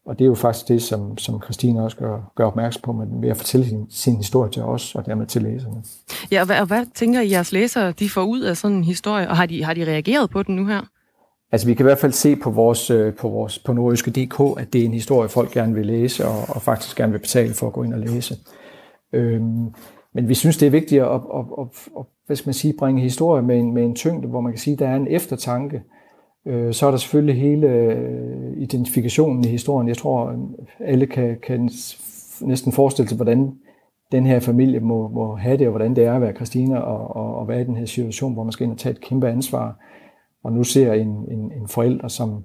Og 0.06 0.18
det 0.18 0.24
er 0.24 0.28
jo 0.28 0.34
faktisk 0.34 0.68
det, 0.68 0.82
som, 0.82 1.18
som 1.18 1.42
Christine 1.42 1.82
også 1.82 1.96
gør, 1.96 2.32
gør 2.34 2.46
opmærksom 2.46 2.82
på 2.82 2.92
med, 2.92 3.06
ved 3.20 3.28
at 3.28 3.36
fortælle 3.36 3.66
sin, 3.66 3.86
sin 3.90 4.16
historie 4.16 4.50
til 4.50 4.62
os, 4.62 4.94
og 4.94 5.06
dermed 5.06 5.26
til 5.26 5.42
læserne. 5.42 5.82
Ja, 6.30 6.40
og 6.40 6.46
hvad, 6.46 6.60
og 6.60 6.66
hvad 6.66 6.86
tænker 6.94 7.20
I, 7.20 7.30
jeres 7.30 7.52
læsere, 7.52 7.92
de 7.92 8.10
får 8.10 8.22
ud 8.22 8.40
af 8.40 8.56
sådan 8.56 8.76
en 8.76 8.84
historie, 8.84 9.28
og 9.28 9.36
har 9.36 9.46
de, 9.46 9.64
har 9.64 9.74
de 9.74 9.84
reageret 9.84 10.30
på 10.30 10.42
den 10.42 10.56
nu 10.56 10.66
her? 10.66 10.80
Altså 11.52 11.66
vi 11.66 11.74
kan 11.74 11.84
i 11.84 11.88
hvert 11.88 11.98
fald 11.98 12.12
se 12.12 12.36
på 12.36 12.50
vores, 12.50 12.90
øh, 12.90 13.14
på 13.14 13.28
vores 13.28 13.58
på 13.58 13.72
nordjyske.dk, 13.72 14.60
at 14.60 14.72
det 14.72 14.80
er 14.80 14.84
en 14.84 14.94
historie, 14.94 15.28
folk 15.28 15.50
gerne 15.50 15.74
vil 15.74 15.86
læse, 15.86 16.26
og, 16.26 16.44
og 16.48 16.62
faktisk 16.62 16.96
gerne 16.96 17.12
vil 17.12 17.18
betale 17.18 17.54
for 17.54 17.66
at 17.66 17.72
gå 17.72 17.82
ind 17.82 17.94
og 17.94 18.00
læse. 18.00 18.36
Øhm, 19.12 19.74
men 20.14 20.28
vi 20.28 20.34
synes, 20.34 20.56
det 20.56 20.66
er 20.66 20.70
vigtigt 20.70 21.02
at, 21.02 21.08
at, 21.08 21.44
at, 21.58 21.66
at 21.98 22.04
hvad 22.26 22.36
skal 22.36 22.48
man 22.48 22.54
sige, 22.54 22.74
bringe 22.78 23.02
historie 23.02 23.42
med 23.42 23.58
en, 23.58 23.74
med 23.74 23.84
en 23.84 23.94
tyngde, 23.94 24.28
hvor 24.28 24.40
man 24.40 24.52
kan 24.52 24.60
sige, 24.60 24.74
at 24.74 24.78
der 24.78 24.88
er 24.88 24.96
en 24.96 25.06
eftertanke. 25.10 25.76
Øh, 25.76 25.82
Øh, 26.46 26.74
så 26.74 26.86
er 26.86 26.90
der 26.90 26.98
selvfølgelig 26.98 27.40
hele 27.40 27.66
øh, 27.66 28.52
identifikationen 28.56 29.44
i 29.44 29.48
historien. 29.48 29.88
Jeg 29.88 29.96
tror, 29.96 30.36
alle 30.80 31.06
kan, 31.06 31.38
kan 31.42 31.70
næsten 32.40 32.72
forestille 32.72 33.08
sig, 33.08 33.16
hvordan 33.16 33.52
den 34.12 34.26
her 34.26 34.40
familie 34.40 34.80
må, 34.80 35.08
må 35.08 35.36
have 35.36 35.56
det, 35.56 35.66
og 35.66 35.70
hvordan 35.70 35.96
det 35.96 36.04
er 36.04 36.14
at 36.14 36.20
være 36.20 36.34
Christina, 36.34 36.78
og, 36.78 37.16
og, 37.16 37.36
og 37.36 37.48
være 37.48 37.60
i 37.60 37.64
den 37.64 37.76
her 37.76 37.84
situation, 37.84 38.32
hvor 38.32 38.44
man 38.44 38.52
skal 38.52 38.64
ind 38.64 38.72
og 38.72 38.78
tage 38.78 38.92
et 38.92 39.00
kæmpe 39.00 39.28
ansvar 39.28 39.78
og 40.44 40.52
nu 40.52 40.64
ser 40.64 40.92
en, 40.92 41.08
en, 41.08 41.52
en 41.52 41.68
forælder, 41.68 42.08
som 42.08 42.44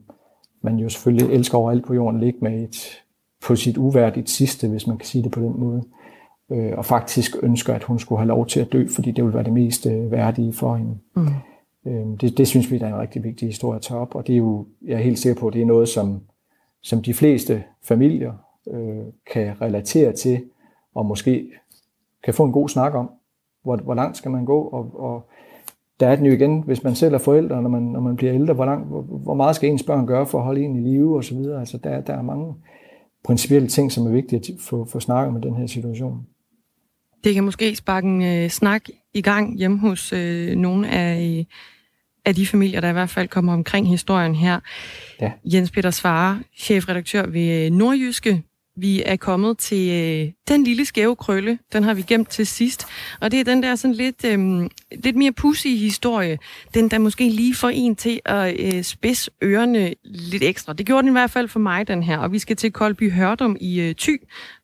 man 0.62 0.78
jo 0.78 0.90
selvfølgelig 0.90 1.36
elsker 1.36 1.58
overalt 1.58 1.86
på 1.86 1.94
jorden, 1.94 2.20
ligge 2.20 2.40
med 2.42 2.64
et, 2.64 3.04
på 3.48 3.56
sit 3.56 3.78
uværdigt 3.78 4.30
sidste, 4.30 4.68
hvis 4.68 4.88
man 4.88 4.98
kan 4.98 5.06
sige 5.06 5.24
det 5.24 5.32
på 5.32 5.40
den 5.40 5.60
måde. 5.60 5.84
Øh, 6.52 6.74
og 6.78 6.86
faktisk 6.86 7.36
ønsker, 7.44 7.74
at 7.74 7.84
hun 7.84 8.00
skulle 8.00 8.20
have 8.20 8.28
lov 8.28 8.48
til 8.48 8.60
at 8.60 8.72
dø, 8.72 8.88
fordi 8.88 9.12
det 9.12 9.24
ville 9.24 9.36
være 9.36 9.44
det 9.44 9.54
mest 9.54 9.86
øh, 9.86 10.12
værdige 10.12 10.54
for 10.54 10.76
hende. 10.76 10.98
Mm. 11.16 11.28
Øh, 11.90 12.06
det, 12.22 12.38
det 12.38 12.48
synes 12.48 12.72
vi, 12.72 12.78
der 12.78 12.86
er 12.86 12.94
en 12.94 13.00
rigtig 13.00 13.24
vigtig 13.24 13.48
historie 13.48 13.76
at 13.76 13.82
tage 13.82 14.00
op, 14.00 14.16
og 14.16 14.28
det 14.28 14.34
er 14.34 14.38
jo, 14.38 14.68
jeg 14.86 14.94
er 14.94 15.04
helt 15.04 15.20
sikker 15.20 15.42
på, 15.42 15.48
at 15.48 15.54
det 15.54 15.62
er 15.62 15.66
noget, 15.66 15.90
som, 15.90 16.22
som 16.82 17.02
de 17.02 17.14
fleste 17.14 17.64
familier 17.84 18.34
øh, 18.72 19.06
kan 19.34 19.62
relatere 19.62 20.14
til, 20.14 20.44
og 20.96 21.06
måske 21.06 21.52
kan 22.24 22.34
få 22.34 22.46
en 22.46 22.52
god 22.52 22.70
snak 22.70 22.94
om, 22.94 23.10
hvor, 23.64 23.76
hvor 23.76 23.94
langt 23.94 24.18
skal 24.18 24.32
man 24.32 24.46
gå, 24.46 24.62
og, 24.62 25.00
og 25.00 25.30
der 26.00 26.08
er 26.08 26.16
den 26.16 26.26
jo 26.26 26.32
igen, 26.32 26.62
hvis 26.62 26.84
man 26.84 26.96
selv 26.96 27.14
er 27.14 27.18
forældre, 27.18 27.62
når 27.62 27.70
man, 27.70 27.82
når 27.82 28.00
man 28.00 28.16
bliver 28.16 28.34
ældre, 28.34 28.54
hvor, 28.54 28.66
lang, 28.66 28.86
hvor, 28.86 29.02
hvor 29.02 29.34
meget 29.34 29.56
skal 29.56 29.70
ens 29.70 29.84
børn 29.84 30.08
gøre 30.08 30.26
for 30.26 30.38
at 30.38 30.44
holde 30.44 30.62
en 30.62 30.76
i 30.76 30.90
live 30.90 31.16
og 31.16 31.24
så 31.24 31.36
videre. 31.36 31.60
Altså 31.60 31.78
der, 31.78 32.02
der 32.02 32.14
er 32.14 32.22
mange 32.22 32.54
principielle 33.24 33.68
ting, 33.68 33.92
som 33.92 34.08
er 34.08 34.12
vigtige 34.12 34.40
at 34.40 34.62
få, 34.62 34.86
få 34.86 35.00
snakket 35.00 35.34
med 35.34 35.42
den 35.42 35.56
her 35.56 35.68
situation. 35.68 36.26
Det 37.24 37.34
kan 37.34 37.44
måske 37.44 37.76
sparke 37.76 38.08
en 38.08 38.22
øh, 38.22 38.50
snak 38.50 38.82
i 39.14 39.22
gang 39.22 39.58
hjemme 39.58 39.80
hos 39.80 40.14
øh, 40.14 40.56
nogle 40.56 40.90
af, 40.90 41.48
af 42.30 42.36
de 42.36 42.48
familier, 42.48 42.82
der 42.82 42.90
i 42.90 42.94
hvert 42.94 43.10
fald 43.10 43.28
kommer 43.28 43.54
omkring 43.54 43.90
historien 43.90 44.36
her. 44.36 44.60
Ja. 45.22 45.32
Jens 45.46 45.72
Peter 45.72 45.92
Svare, 45.92 46.40
chefredaktør 46.58 47.26
ved 47.26 47.72
Nordjyske, 47.72 48.44
vi 48.82 49.04
er 49.06 49.16
kommet 49.16 49.58
til 49.58 49.90
øh, 49.90 50.32
den 50.48 50.64
lille 50.64 50.86
skæve 50.86 51.16
krølle. 51.16 51.60
Den 51.74 51.84
har 51.84 51.94
vi 51.94 52.02
gemt 52.02 52.30
til 52.30 52.48
sidst. 52.48 52.86
Og 53.22 53.32
det 53.32 53.40
er 53.40 53.44
den 53.44 53.64
der 53.64 53.76
sådan 53.76 53.96
lidt, 53.96 54.26
øh, 54.26 54.70
lidt 55.04 55.16
mere 55.16 55.32
pussy 55.32 55.68
historie. 55.68 56.40
Den, 56.74 56.90
der 56.90 56.98
måske 56.98 57.30
lige 57.30 57.56
får 57.56 57.70
en 57.70 57.96
til 57.96 58.20
at 58.26 58.60
øh, 58.60 58.84
spidse 58.84 59.32
ørerne 59.44 59.94
lidt 60.04 60.44
ekstra. 60.44 60.74
Det 60.74 60.86
gjorde 60.86 61.02
den 61.02 61.10
i 61.10 61.12
hvert 61.12 61.32
fald 61.32 61.48
for 61.48 61.60
mig, 61.60 61.88
den 61.88 62.04
her. 62.04 62.18
Og 62.18 62.32
vi 62.32 62.40
skal 62.40 62.56
til 62.56 62.72
Koldby 62.72 63.12
Hørdum 63.12 63.58
i 63.60 63.82
øh, 63.82 63.96
Thy. 63.96 64.22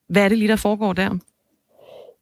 Hvad 0.10 0.24
er 0.24 0.30
det 0.30 0.38
lige, 0.38 0.48
der 0.48 0.56
foregår 0.56 0.94
der? 0.94 1.18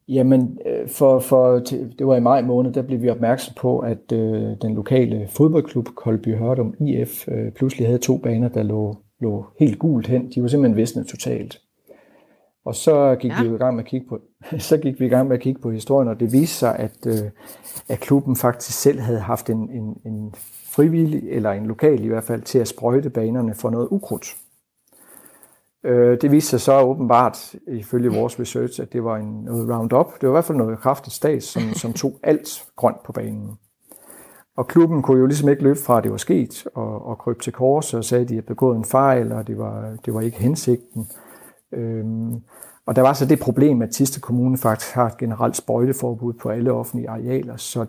Jamen, 0.08 0.60
øh, 0.66 0.90
for, 0.90 1.20
for, 1.20 1.60
det 2.00 2.08
var 2.08 2.16
i 2.16 2.20
maj 2.20 2.42
måned, 2.42 2.74
der 2.74 2.82
blev 2.82 3.02
vi 3.02 3.10
opmærksom 3.10 3.54
på, 3.58 3.80
at 3.80 4.12
øh, 4.14 4.58
den 4.62 4.74
lokale 4.74 5.28
fodboldklub 5.28 5.90
Koldby 5.96 6.38
Hørdum 6.38 6.76
IF 6.80 7.28
øh, 7.28 7.52
pludselig 7.52 7.88
havde 7.88 8.00
to 8.00 8.18
baner, 8.18 8.48
der 8.48 8.64
lå, 8.64 8.98
lå 9.22 9.46
helt 9.60 9.80
gult 9.80 10.08
hen. 10.08 10.32
De 10.36 10.42
var 10.42 10.48
simpelthen 10.48 10.78
visnet 10.78 11.08
totalt. 11.08 11.60
Og 12.66 12.76
så 12.76 13.16
gik 13.20 13.32
ja. 13.32 13.44
vi 13.44 13.56
i 13.56 13.58
gang 13.58 13.76
med 13.76 13.84
at 13.84 13.90
kigge 13.90 14.08
på, 14.10 14.20
så 14.70 14.78
gik 14.78 15.00
vi 15.00 15.06
i 15.06 15.10
gang 15.10 15.28
med 15.28 15.38
at 15.38 15.42
kigge 15.42 15.62
på 15.62 15.72
historien, 15.72 16.10
og 16.10 16.20
det 16.20 16.32
viste 16.32 16.56
sig, 16.56 16.76
at, 16.76 17.08
øh, 17.08 17.30
at 17.90 18.00
klubben 18.00 18.36
faktisk 18.36 18.82
selv 18.82 19.00
havde 19.00 19.20
haft 19.20 19.50
en, 19.50 19.70
en, 19.70 19.98
en 20.06 20.34
frivillig, 20.76 21.24
eller 21.30 21.52
en 21.52 21.66
lokal 21.66 22.04
i 22.04 22.08
hvert 22.08 22.24
fald, 22.24 22.42
til 22.42 22.60
at 22.60 22.68
sprøjte 22.68 23.10
banerne 23.10 23.56
for 23.56 23.70
noget 23.70 23.88
ukrudt. 23.92 24.26
Øh, 25.86 26.18
det 26.22 26.32
viste 26.32 26.50
sig 26.50 26.62
så 26.62 26.82
åbenbart, 26.82 27.56
ifølge 27.68 28.10
vores 28.10 28.40
research, 28.40 28.82
at 28.82 28.94
det 28.94 29.04
var 29.04 29.18
en, 29.18 29.44
noget 29.44 29.70
Roundup. 29.70 30.14
Det 30.22 30.30
var 30.30 30.34
i 30.34 30.36
hvert 30.36 30.46
fald 30.46 30.58
noget 30.58 30.80
kraftigt 30.80 31.16
stats, 31.16 31.46
som, 31.46 31.74
som 31.74 31.94
tog 31.94 32.20
alt 32.24 32.66
grønt 32.76 33.04
på 33.04 33.12
banen. 33.12 33.58
Og 34.58 34.68
klubben 34.68 35.02
kunne 35.02 35.20
jo 35.20 35.26
ligesom 35.26 35.50
ikke 35.50 35.64
løbe 35.64 35.80
fra, 35.80 35.98
at 35.98 36.04
det 36.04 36.12
var 36.12 36.18
sket, 36.18 36.64
og, 36.76 37.06
og 37.06 37.18
krybe 37.18 37.40
til 37.40 37.54
kors 37.54 37.94
og 37.94 38.06
sagde, 38.06 38.22
at 38.22 38.30
de 38.30 38.34
havde 38.34 38.46
begået 38.46 38.78
en 38.78 38.86
fejl, 38.86 39.32
og 39.32 39.48
det 39.48 39.58
var, 39.58 39.98
det 40.06 40.14
var 40.14 40.22
ikke 40.22 40.38
hensigten. 40.38 41.08
Øhm, 41.72 42.34
og 42.86 42.96
der 42.96 43.02
var 43.02 43.14
så 43.14 43.26
det 43.26 43.40
problem, 43.40 43.82
at 43.82 43.90
Tiste 43.90 44.20
Kommune 44.20 44.58
faktisk 44.58 44.94
har 44.94 45.06
et 45.06 45.18
generelt 45.18 45.58
sprøjteforbud 45.58 46.34
på 46.34 46.50
alle 46.50 46.72
offentlige 46.72 47.10
arealer, 47.10 47.58
så 47.58 47.86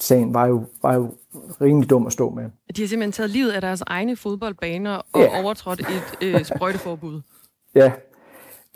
sagen 0.00 0.34
var 0.34 0.46
jo, 0.46 0.64
var 0.82 0.94
jo 0.94 1.14
rimelig 1.60 1.90
dum 1.90 2.06
at 2.06 2.12
stå 2.12 2.30
med. 2.30 2.44
De 2.76 2.82
har 2.82 2.88
simpelthen 2.88 3.12
taget 3.12 3.30
livet 3.30 3.50
af 3.50 3.60
deres 3.60 3.82
egne 3.86 4.16
fodboldbaner 4.16 4.96
og 5.12 5.20
ja. 5.20 5.42
overtrådt 5.42 5.80
et 5.80 6.16
øh, 6.22 6.44
sprøjteforbud. 6.44 7.20
Ja. 7.76 7.92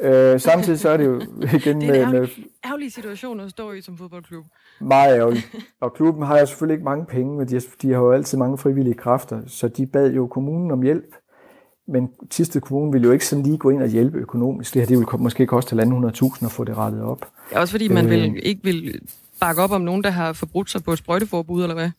Øh, 0.03 0.41
samtidig 0.41 0.81
så 0.81 0.89
er 0.89 0.97
det 0.97 1.05
jo 1.07 1.21
igen 1.59 1.81
det 1.81 1.89
er 1.89 1.95
en 1.95 2.01
ærgerlig, 2.01 2.21
med... 2.21 2.29
ærgerlig 2.65 2.93
situation 2.93 3.41
at 3.41 3.51
stå 3.51 3.73
i 3.73 3.81
som 3.81 3.99
fodboldklub. 3.99 4.45
Meget 4.81 5.17
ærgerligt. 5.17 5.55
Og 5.81 5.95
klubben 5.95 6.27
har 6.27 6.39
jo 6.39 6.47
selvfølgelig 6.47 6.75
ikke 6.75 6.85
mange 6.85 7.07
penge, 7.07 7.39
men 7.39 7.49
de 7.49 7.55
har, 7.55 7.63
de 7.83 7.93
har 7.93 8.01
jo 8.01 8.13
altid 8.13 8.39
mange 8.39 8.59
frivillige 8.59 8.95
kræfter, 8.95 9.41
så 9.47 9.69
de 9.69 9.87
bad 9.87 10.13
jo 10.13 10.27
kommunen 10.27 10.71
om 10.71 10.83
hjælp 10.83 11.15
men 11.93 12.11
Tisted 12.31 12.61
Kommune 12.61 12.93
vil 12.93 13.03
jo 13.03 13.13
ikke 13.13 13.27
sådan 13.27 13.45
lige 13.45 13.59
gå 13.59 13.71
ind 13.71 13.83
og 13.83 13.89
hjælpe 13.89 14.19
økonomisk. 14.19 14.75
Det 14.75 14.83
her 14.83 14.87
det 14.87 14.99
vil 14.99 15.07
måske 15.19 15.47
koste 15.47 15.77
1.500.000 15.77 16.45
at 16.45 16.53
få 16.53 16.65
det 16.65 16.77
rettet 16.77 17.03
op. 17.03 17.27
Ja, 17.53 17.61
også 17.61 17.73
fordi 17.73 17.89
man 17.89 18.05
øh, 18.05 18.11
vil, 18.11 18.41
ikke 18.43 18.61
vil 18.65 19.01
bakke 19.41 19.63
op 19.63 19.71
om 19.71 19.81
nogen, 19.81 20.05
der 20.05 20.11
har 20.11 20.33
forbrudt 20.33 20.71
sig 20.71 20.85
på 20.85 20.93
et 20.93 20.99
sprøjteforbud, 20.99 21.63
eller 21.63 21.75
hvad? 21.75 21.91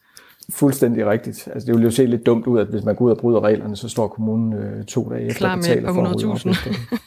Fuldstændig 0.49 1.05
rigtigt. 1.05 1.47
Altså, 1.53 1.67
det 1.67 1.75
vil 1.75 1.83
jo 1.83 1.91
se 1.91 2.05
lidt 2.05 2.25
dumt 2.25 2.47
ud, 2.47 2.59
at 2.59 2.67
hvis 2.67 2.83
man 2.83 2.95
går 2.95 3.05
ud 3.05 3.11
og 3.11 3.17
bryder 3.17 3.43
reglerne, 3.43 3.75
så 3.75 3.89
står 3.89 4.07
kommunen 4.07 4.53
øh, 4.53 4.85
to 4.85 5.09
dage 5.09 5.25
efter 5.25 5.37
Klar 5.37 5.55
med 5.55 5.93
for 5.93 6.51
100.000. 6.51 6.97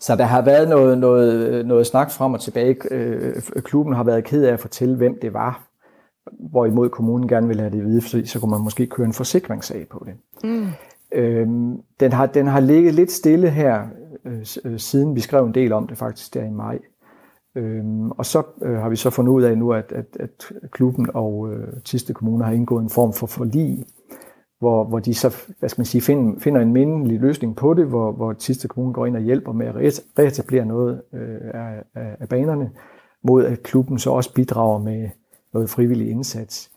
Så 0.00 0.16
der 0.16 0.24
har 0.24 0.42
været 0.42 0.68
noget, 0.68 0.98
noget, 0.98 1.66
noget 1.66 1.86
snak 1.86 2.10
frem 2.10 2.34
og 2.34 2.40
tilbage. 2.40 2.76
Øh, 2.90 3.42
klubben 3.64 3.94
har 3.94 4.04
været 4.04 4.24
ked 4.24 4.44
af 4.44 4.52
at 4.52 4.60
fortælle, 4.60 4.96
hvem 4.96 5.18
det 5.22 5.32
var, 5.32 5.70
hvorimod 6.50 6.88
kommunen 6.88 7.28
gerne 7.28 7.46
ville 7.46 7.62
have 7.62 7.72
det 7.72 7.80
at 7.80 7.86
vide, 7.86 8.02
fordi 8.02 8.26
så 8.26 8.40
kunne 8.40 8.50
man 8.50 8.60
måske 8.60 8.86
køre 8.86 9.06
en 9.06 9.12
forsikringssag 9.12 9.86
på 9.90 10.06
det. 10.06 10.14
Mm. 10.50 10.66
Øhm, 11.12 11.76
den, 12.00 12.12
har, 12.12 12.26
den 12.26 12.46
har 12.46 12.60
ligget 12.60 12.94
lidt 12.94 13.12
stille 13.12 13.50
her, 13.50 13.82
øh, 14.24 14.46
øh, 14.64 14.78
siden 14.78 15.16
vi 15.16 15.20
skrev 15.20 15.44
en 15.44 15.54
del 15.54 15.72
om 15.72 15.86
det 15.86 15.98
faktisk 15.98 16.34
der 16.34 16.44
i 16.44 16.50
maj. 16.50 16.78
Øhm, 17.56 18.10
og 18.10 18.26
så 18.26 18.42
øh, 18.62 18.78
har 18.78 18.88
vi 18.88 18.96
så 18.96 19.10
fundet 19.10 19.32
ud 19.32 19.42
af 19.42 19.58
nu, 19.58 19.72
at, 19.72 19.92
at, 19.92 20.16
at 20.20 20.46
klubben 20.70 21.06
og 21.14 21.52
øh, 21.52 21.82
Tiste 21.84 22.14
Kommune 22.14 22.44
har 22.44 22.52
indgået 22.52 22.82
en 22.82 22.90
form 22.90 23.12
for 23.12 23.26
forlig, 23.26 23.84
hvor, 24.58 24.84
hvor 24.84 24.98
de 24.98 25.14
så 25.14 25.36
hvad 25.58 25.68
skal 25.68 25.80
man 25.80 25.86
sige, 25.86 26.00
find, 26.00 26.40
finder 26.40 26.60
en 26.60 26.72
mindelig 26.72 27.20
løsning 27.20 27.56
på 27.56 27.74
det, 27.74 27.86
hvor, 27.86 28.12
hvor 28.12 28.32
Tiste 28.32 28.68
Kommune 28.68 28.92
går 28.92 29.06
ind 29.06 29.16
og 29.16 29.22
hjælper 29.22 29.52
med 29.52 29.66
at 29.66 29.74
reetablere 30.18 30.64
noget 30.64 31.02
øh, 31.14 31.40
af, 31.54 31.84
af 32.20 32.28
banerne, 32.28 32.70
mod 33.22 33.44
at 33.44 33.62
klubben 33.62 33.98
så 33.98 34.10
også 34.10 34.34
bidrager 34.34 34.78
med 34.78 35.08
noget 35.52 35.70
frivillig 35.70 36.10
indsats. 36.10 36.70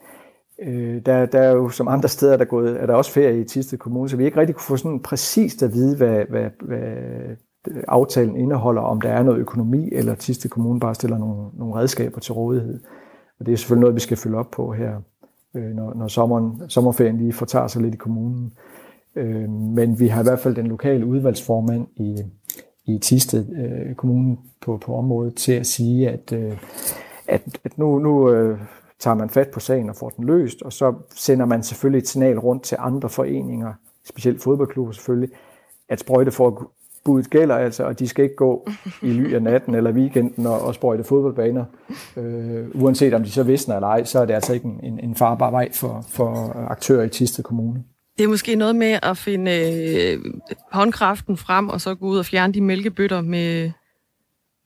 Øh, 0.61 1.05
der, 1.05 1.25
der 1.25 1.39
er 1.39 1.51
jo 1.51 1.69
som 1.69 1.87
andre 1.87 2.09
steder, 2.09 2.37
der 2.37 2.45
er, 2.45 2.49
gået, 2.49 2.81
er 2.81 2.85
der 2.85 2.93
også 2.93 3.11
ferie 3.11 3.41
i 3.41 3.43
Tiste 3.43 3.77
Kommune, 3.77 4.09
så 4.09 4.17
vi 4.17 4.25
ikke 4.25 4.39
rigtig 4.39 4.55
kunne 4.55 4.63
få 4.63 4.77
sådan 4.77 4.99
præcist 4.99 5.63
at 5.63 5.73
vide, 5.73 5.97
hvad, 5.97 6.25
hvad, 6.29 6.49
hvad 6.61 7.35
aftalen 7.87 8.35
indeholder, 8.35 8.81
om 8.81 9.01
der 9.01 9.09
er 9.09 9.23
noget 9.23 9.39
økonomi, 9.39 9.89
eller 9.91 10.15
Tiste 10.15 10.49
Kommune 10.49 10.79
bare 10.79 10.95
stiller 10.95 11.17
nogle, 11.17 11.49
nogle 11.53 11.75
redskaber 11.75 12.19
til 12.19 12.33
rådighed. 12.33 12.79
Og 13.39 13.45
det 13.45 13.51
er 13.51 13.57
selvfølgelig 13.57 13.81
noget, 13.81 13.95
vi 13.95 13.99
skal 13.99 14.17
følge 14.17 14.37
op 14.37 14.51
på 14.51 14.71
her, 14.71 15.01
øh, 15.55 15.63
når, 15.75 15.93
når 15.93 16.07
sommeren, 16.07 16.69
sommerferien 16.69 17.17
lige 17.17 17.33
fortager 17.33 17.67
sig 17.67 17.81
lidt 17.81 17.93
i 17.93 17.97
kommunen. 17.97 18.53
Øh, 19.15 19.49
men 19.49 19.99
vi 19.99 20.07
har 20.07 20.21
i 20.21 20.23
hvert 20.23 20.39
fald 20.39 20.55
den 20.55 20.67
lokale 20.67 21.05
udvalgsformand 21.05 21.87
i, 21.95 22.15
i 22.85 22.99
Tisted 22.99 23.45
øh, 23.55 23.95
Kommune 23.95 24.37
på, 24.61 24.77
på 24.77 24.95
området 24.95 25.35
til 25.35 25.53
at 25.53 25.65
sige, 25.65 26.09
at, 26.09 26.33
øh, 26.33 26.57
at, 27.27 27.41
at 27.63 27.77
nu, 27.77 27.99
nu 27.99 28.31
øh, 28.31 28.59
tager 28.99 29.15
man 29.15 29.29
fat 29.29 29.47
på 29.53 29.59
sagen 29.59 29.89
og 29.89 29.95
får 29.95 30.09
den 30.09 30.25
løst, 30.25 30.61
og 30.61 30.73
så 30.73 30.93
sender 31.15 31.45
man 31.45 31.63
selvfølgelig 31.63 31.99
et 31.99 32.07
signal 32.07 32.39
rundt 32.39 32.63
til 32.63 32.77
andre 32.79 33.09
foreninger, 33.09 33.73
specielt 34.05 34.43
fodboldklubber 34.43 34.91
selvfølgelig, 34.91 35.29
at 35.89 35.99
sprøjteforbuddet 37.03 37.29
gælder 37.29 37.55
altså, 37.55 37.83
og 37.83 37.99
de 37.99 38.07
skal 38.07 38.23
ikke 38.23 38.35
gå 38.35 38.67
i 39.01 39.07
ly 39.07 39.33
af 39.33 39.41
natten 39.41 39.75
eller 39.75 39.91
weekenden 39.91 40.45
og, 40.45 40.61
og 40.61 40.75
sprøjte 40.75 41.03
fodboldbaner. 41.03 41.65
Øh, 42.17 42.65
uanset 42.73 43.13
om 43.13 43.23
de 43.23 43.31
så 43.31 43.43
visner 43.43 43.75
eller 43.75 43.87
ej, 43.87 44.03
så 44.03 44.19
er 44.19 44.25
det 44.25 44.33
altså 44.33 44.53
ikke 44.53 44.67
en, 44.83 44.99
en 44.99 45.15
farbar 45.15 45.51
vej 45.51 45.71
for, 45.71 46.05
for 46.09 46.53
aktører 46.69 47.03
i 47.03 47.09
Tisted 47.09 47.43
Kommune. 47.43 47.83
Det 48.17 48.23
er 48.23 48.27
måske 48.27 48.55
noget 48.55 48.75
med 48.75 48.99
at 49.03 49.17
finde 49.17 49.51
øh, 49.51 50.19
håndkraften 50.71 51.37
frem, 51.37 51.69
og 51.69 51.81
så 51.81 51.95
gå 51.95 52.05
ud 52.05 52.17
og 52.17 52.25
fjerne 52.25 52.53
de 52.53 52.61
mælkebøtter 52.61 53.21
med, 53.21 53.71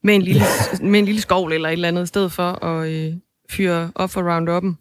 med, 0.03 0.15
en 0.15 0.21
lille, 0.21 0.41
med 0.91 0.99
en 0.99 1.05
lille 1.05 1.21
skovl 1.21 1.53
eller 1.53 1.69
et 1.69 1.73
eller 1.73 1.87
andet, 1.87 2.03
i 2.03 2.07
stedet 2.07 2.31
for 2.31 2.65
at 2.65 2.89
øh, 2.91 3.13
fyre 3.49 3.91
op 3.95 4.09
for 4.09 4.21
Roundup'en. 4.21 4.75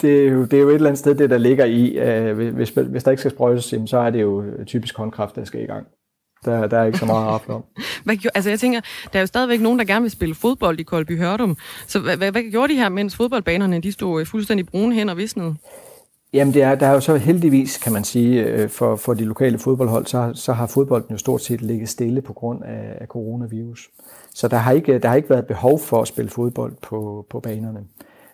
Det 0.00 0.26
er, 0.26 0.30
jo, 0.30 0.44
det 0.44 0.52
er 0.52 0.62
jo 0.62 0.68
et 0.68 0.74
eller 0.74 0.88
andet 0.88 0.98
sted, 0.98 1.14
det 1.14 1.30
der 1.30 1.38
ligger 1.38 1.64
i. 1.64 1.98
Øh, 1.98 2.54
hvis, 2.54 2.70
hvis 2.70 3.04
der 3.04 3.10
ikke 3.10 3.20
skal 3.20 3.30
sprøjtes, 3.30 3.74
så 3.86 3.98
er 3.98 4.10
det 4.10 4.22
jo 4.22 4.44
typisk 4.66 4.96
håndkraft, 4.96 5.36
der 5.36 5.44
skal 5.44 5.62
i 5.62 5.66
gang. 5.66 5.86
Der, 6.44 6.66
der 6.66 6.78
er 6.78 6.84
ikke 6.84 6.98
så 6.98 7.06
meget 7.06 7.34
at 7.34 7.54
om. 7.54 7.64
hvad, 8.04 8.16
altså 8.34 8.50
jeg 8.50 8.60
tænker, 8.60 8.80
der 9.12 9.18
er 9.18 9.20
jo 9.20 9.26
stadigvæk 9.26 9.60
nogen, 9.60 9.78
der 9.78 9.84
gerne 9.84 10.02
vil 10.02 10.10
spille 10.10 10.34
fodbold 10.34 10.80
i 10.80 10.82
Kolby 10.82 11.18
Hørdum. 11.18 11.56
Så 11.86 11.98
hvad, 11.98 12.16
hvad, 12.16 12.32
hvad 12.32 12.50
gjorde 12.50 12.72
de 12.72 12.78
her, 12.78 12.88
mens 12.88 13.16
fodboldbanerne 13.16 13.80
de 13.80 13.92
stod 13.92 14.20
øh, 14.20 14.26
fuldstændig 14.26 14.66
brune 14.66 14.94
hen 14.94 15.08
og 15.08 15.16
visnede? 15.16 15.54
Jamen, 16.32 16.54
det 16.54 16.62
er, 16.62 16.74
der 16.74 16.86
er 16.86 16.92
jo 16.92 17.00
så 17.00 17.16
heldigvis, 17.16 17.78
kan 17.78 17.92
man 17.92 18.04
sige, 18.04 18.44
øh, 18.44 18.68
for, 18.68 18.96
for 18.96 19.14
de 19.14 19.24
lokale 19.24 19.58
fodboldhold, 19.58 20.06
så, 20.06 20.32
så 20.34 20.52
har 20.52 20.66
fodbolden 20.66 21.10
jo 21.10 21.18
stort 21.18 21.42
set 21.42 21.62
ligget 21.62 21.88
stille 21.88 22.22
på 22.22 22.32
grund 22.32 22.64
af, 22.64 22.98
af 23.00 23.06
coronavirus. 23.06 23.90
Så 24.34 24.48
der 24.48 24.56
har, 24.56 24.72
ikke, 24.72 24.98
der 24.98 25.08
har 25.08 25.16
ikke 25.16 25.30
været 25.30 25.46
behov 25.46 25.78
for 25.78 26.02
at 26.02 26.08
spille 26.08 26.30
fodbold 26.30 26.72
på, 26.82 27.26
på 27.30 27.40
banerne. 27.40 27.80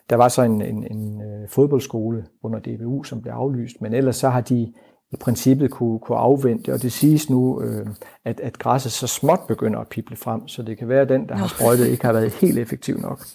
Der 0.09 0.15
var 0.15 0.27
så 0.27 0.41
en, 0.41 0.61
en, 0.61 0.87
en 0.91 1.21
øh, 1.21 1.49
fodboldskole 1.49 2.25
under 2.43 2.59
DBU, 2.59 3.03
som 3.03 3.21
blev 3.21 3.33
aflyst, 3.33 3.81
men 3.81 3.93
ellers 3.93 4.15
så 4.15 4.29
har 4.29 4.41
de 4.41 4.73
i 5.13 5.15
princippet 5.15 5.71
kunne, 5.71 5.99
kunne 5.99 6.17
afvente, 6.17 6.73
og 6.73 6.81
det 6.81 6.91
siges 6.91 7.29
nu, 7.29 7.61
øh, 7.61 7.87
at, 8.25 8.39
at 8.39 8.59
græsset 8.59 8.91
så 8.91 9.07
småt 9.07 9.39
begynder 9.47 9.79
at 9.79 9.87
pible 9.87 10.15
frem, 10.15 10.47
så 10.47 10.61
det 10.61 10.77
kan 10.77 10.89
være, 10.89 11.01
at 11.01 11.09
den, 11.09 11.29
der 11.29 11.35
har 11.35 11.47
sprøjtet, 11.47 11.87
ikke 11.87 12.05
har 12.05 12.13
været 12.13 12.31
helt 12.31 12.57
effektiv 12.57 12.99
nok. 12.99 13.25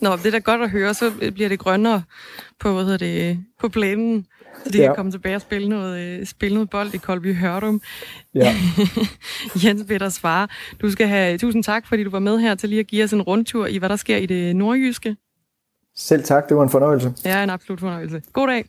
Nå, 0.00 0.16
det 0.16 0.26
er 0.26 0.30
da 0.30 0.38
godt 0.38 0.60
at 0.60 0.70
høre, 0.70 0.94
så 0.94 1.12
bliver 1.34 1.48
det 1.48 1.58
grønnere 1.58 2.02
på, 2.60 2.72
hvad 2.72 2.84
hedder 2.84 2.98
det, 2.98 3.44
på 3.60 3.68
planen, 3.68 4.26
så 4.64 4.70
de 4.70 4.78
ja. 4.78 4.86
kan 4.86 4.96
komme 4.96 5.12
tilbage 5.12 5.36
og 5.36 5.40
spille 5.40 5.68
noget, 5.68 6.00
øh, 6.00 6.26
spille 6.26 6.54
noget 6.54 6.70
bold 6.70 6.94
i 6.94 6.96
Kolby 6.96 7.34
Hørdum. 7.34 7.80
Ja. 8.34 8.54
Jens 9.64 9.84
Peter 9.88 10.08
Svare, 10.08 10.48
du 10.80 10.90
skal 10.90 11.08
have 11.08 11.38
tusind 11.38 11.64
tak, 11.64 11.86
fordi 11.86 12.04
du 12.04 12.10
var 12.10 12.18
med 12.18 12.38
her 12.38 12.54
til 12.54 12.68
lige 12.68 12.80
at 12.80 12.86
give 12.86 13.04
os 13.04 13.12
en 13.12 13.22
rundtur 13.22 13.66
i, 13.66 13.76
hvad 13.76 13.88
der 13.88 13.96
sker 13.96 14.16
i 14.16 14.26
det 14.26 14.56
nordjyske. 14.56 15.16
Selv 15.96 16.24
tak, 16.24 16.48
det 16.48 16.56
var 16.56 16.62
en 16.62 16.70
fornøjelse. 16.70 17.12
Ja, 17.24 17.42
en 17.42 17.50
absolut 17.50 17.80
fornøjelse. 17.80 18.22
God 18.32 18.48
dag. 18.48 18.64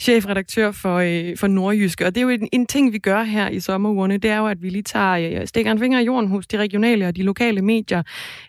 Chefredaktør 0.00 0.70
for, 0.70 0.96
øh, 0.96 1.36
for 1.36 1.46
Nordjyske. 1.46 2.06
Og 2.06 2.14
det 2.14 2.20
er 2.20 2.22
jo 2.22 2.28
en, 2.28 2.48
en 2.52 2.66
ting, 2.66 2.92
vi 2.92 2.98
gør 2.98 3.22
her 3.22 3.48
i 3.48 3.60
sommerugerne, 3.60 4.18
det 4.18 4.30
er 4.30 4.38
jo, 4.38 4.46
at 4.46 4.62
vi 4.62 4.70
lige 4.70 4.82
tager, 4.82 5.40
øh, 5.40 5.46
stikker 5.46 5.72
en 5.72 5.78
finger 5.78 6.00
i 6.00 6.04
jorden 6.04 6.28
hos 6.28 6.46
de 6.46 6.58
regionale 6.58 7.08
og 7.08 7.16
de 7.16 7.22
lokale 7.22 7.62
medier 7.62 8.02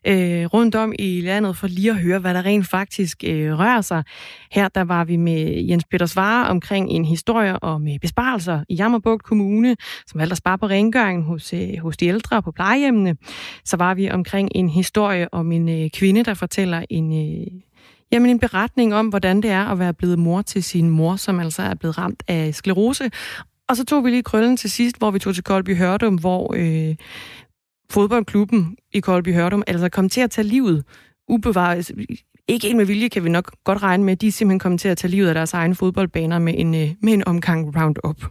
øh, 0.07 0.45
rundt 0.45 0.75
om 0.75 0.93
i 0.99 1.21
landet, 1.21 1.57
for 1.57 1.67
lige 1.67 1.89
at 1.89 1.95
høre, 1.95 2.19
hvad 2.19 2.33
der 2.33 2.45
rent 2.45 2.67
faktisk 2.67 3.23
øh, 3.27 3.59
rører 3.59 3.81
sig. 3.81 4.03
Her 4.51 4.67
der 4.67 4.83
var 4.83 5.03
vi 5.03 5.15
med 5.15 5.63
Jens 5.63 5.83
Peter 5.91 6.05
Svare 6.05 6.47
omkring 6.47 6.89
en 6.89 7.05
historie 7.05 7.63
om 7.63 7.87
øh, 7.87 7.99
besparelser 8.01 8.63
i 8.69 8.75
Jammerbugt 8.75 9.23
Kommune, 9.23 9.75
som 10.07 10.19
valgte 10.19 10.33
at 10.33 10.37
spare 10.37 10.57
på 10.57 10.65
rengøringen 10.65 11.25
hos, 11.25 11.53
øh, 11.53 11.77
hos 11.81 11.97
de 11.97 12.05
ældre 12.05 12.41
på 12.41 12.51
plejehjemmene. 12.51 13.15
Så 13.65 13.77
var 13.77 13.93
vi 13.93 14.09
omkring 14.09 14.49
en 14.55 14.69
historie 14.69 15.33
om 15.33 15.51
en 15.51 15.69
øh, 15.69 15.89
kvinde, 15.89 16.23
der 16.23 16.33
fortæller 16.33 16.85
en... 16.89 17.41
Øh, 17.41 17.47
Jamen 18.11 18.29
en 18.29 18.39
beretning 18.39 18.95
om, 18.95 19.07
hvordan 19.07 19.41
det 19.41 19.51
er 19.51 19.65
at 19.65 19.79
være 19.79 19.93
blevet 19.93 20.19
mor 20.19 20.41
til 20.41 20.63
sin 20.63 20.89
mor, 20.89 21.15
som 21.15 21.39
altså 21.39 21.61
er 21.61 21.73
blevet 21.73 21.97
ramt 21.97 22.23
af 22.27 22.55
sklerose. 22.55 23.11
Og 23.69 23.77
så 23.77 23.85
tog 23.85 24.05
vi 24.05 24.09
lige 24.09 24.23
krøllen 24.23 24.57
til 24.57 24.71
sidst, 24.71 24.97
hvor 24.97 25.11
vi 25.11 25.19
tog 25.19 25.35
til 25.35 25.43
Kolby 25.43 25.77
Hørdum, 25.77 26.15
hvor 26.15 26.53
øh, 26.57 26.95
fodboldklubben 27.91 28.77
i 28.93 28.99
Kolby 28.99 29.33
Hørdum 29.33 29.63
altså 29.67 29.89
kom 29.89 30.09
til 30.09 30.21
at 30.21 30.31
tage 30.31 30.47
livet 30.47 30.83
ubevaret. 31.27 31.91
Ikke 32.47 32.69
en 32.69 32.77
med 32.77 32.85
vilje, 32.85 33.09
kan 33.09 33.23
vi 33.23 33.29
nok 33.29 33.51
godt 33.63 33.83
regne 33.83 34.03
med. 34.03 34.15
De 34.15 34.27
er 34.27 34.31
simpelthen 34.31 34.59
kommet 34.59 34.81
til 34.81 34.89
at 34.89 34.97
tage 34.97 35.11
livet 35.11 35.27
af 35.27 35.33
deres 35.33 35.53
egne 35.53 35.75
fodboldbaner 35.75 36.39
med 36.39 36.53
en, 36.57 36.75
øh, 36.75 36.89
med 37.01 37.13
en 37.13 37.27
omgang 37.27 37.75
roundup. 37.81 38.23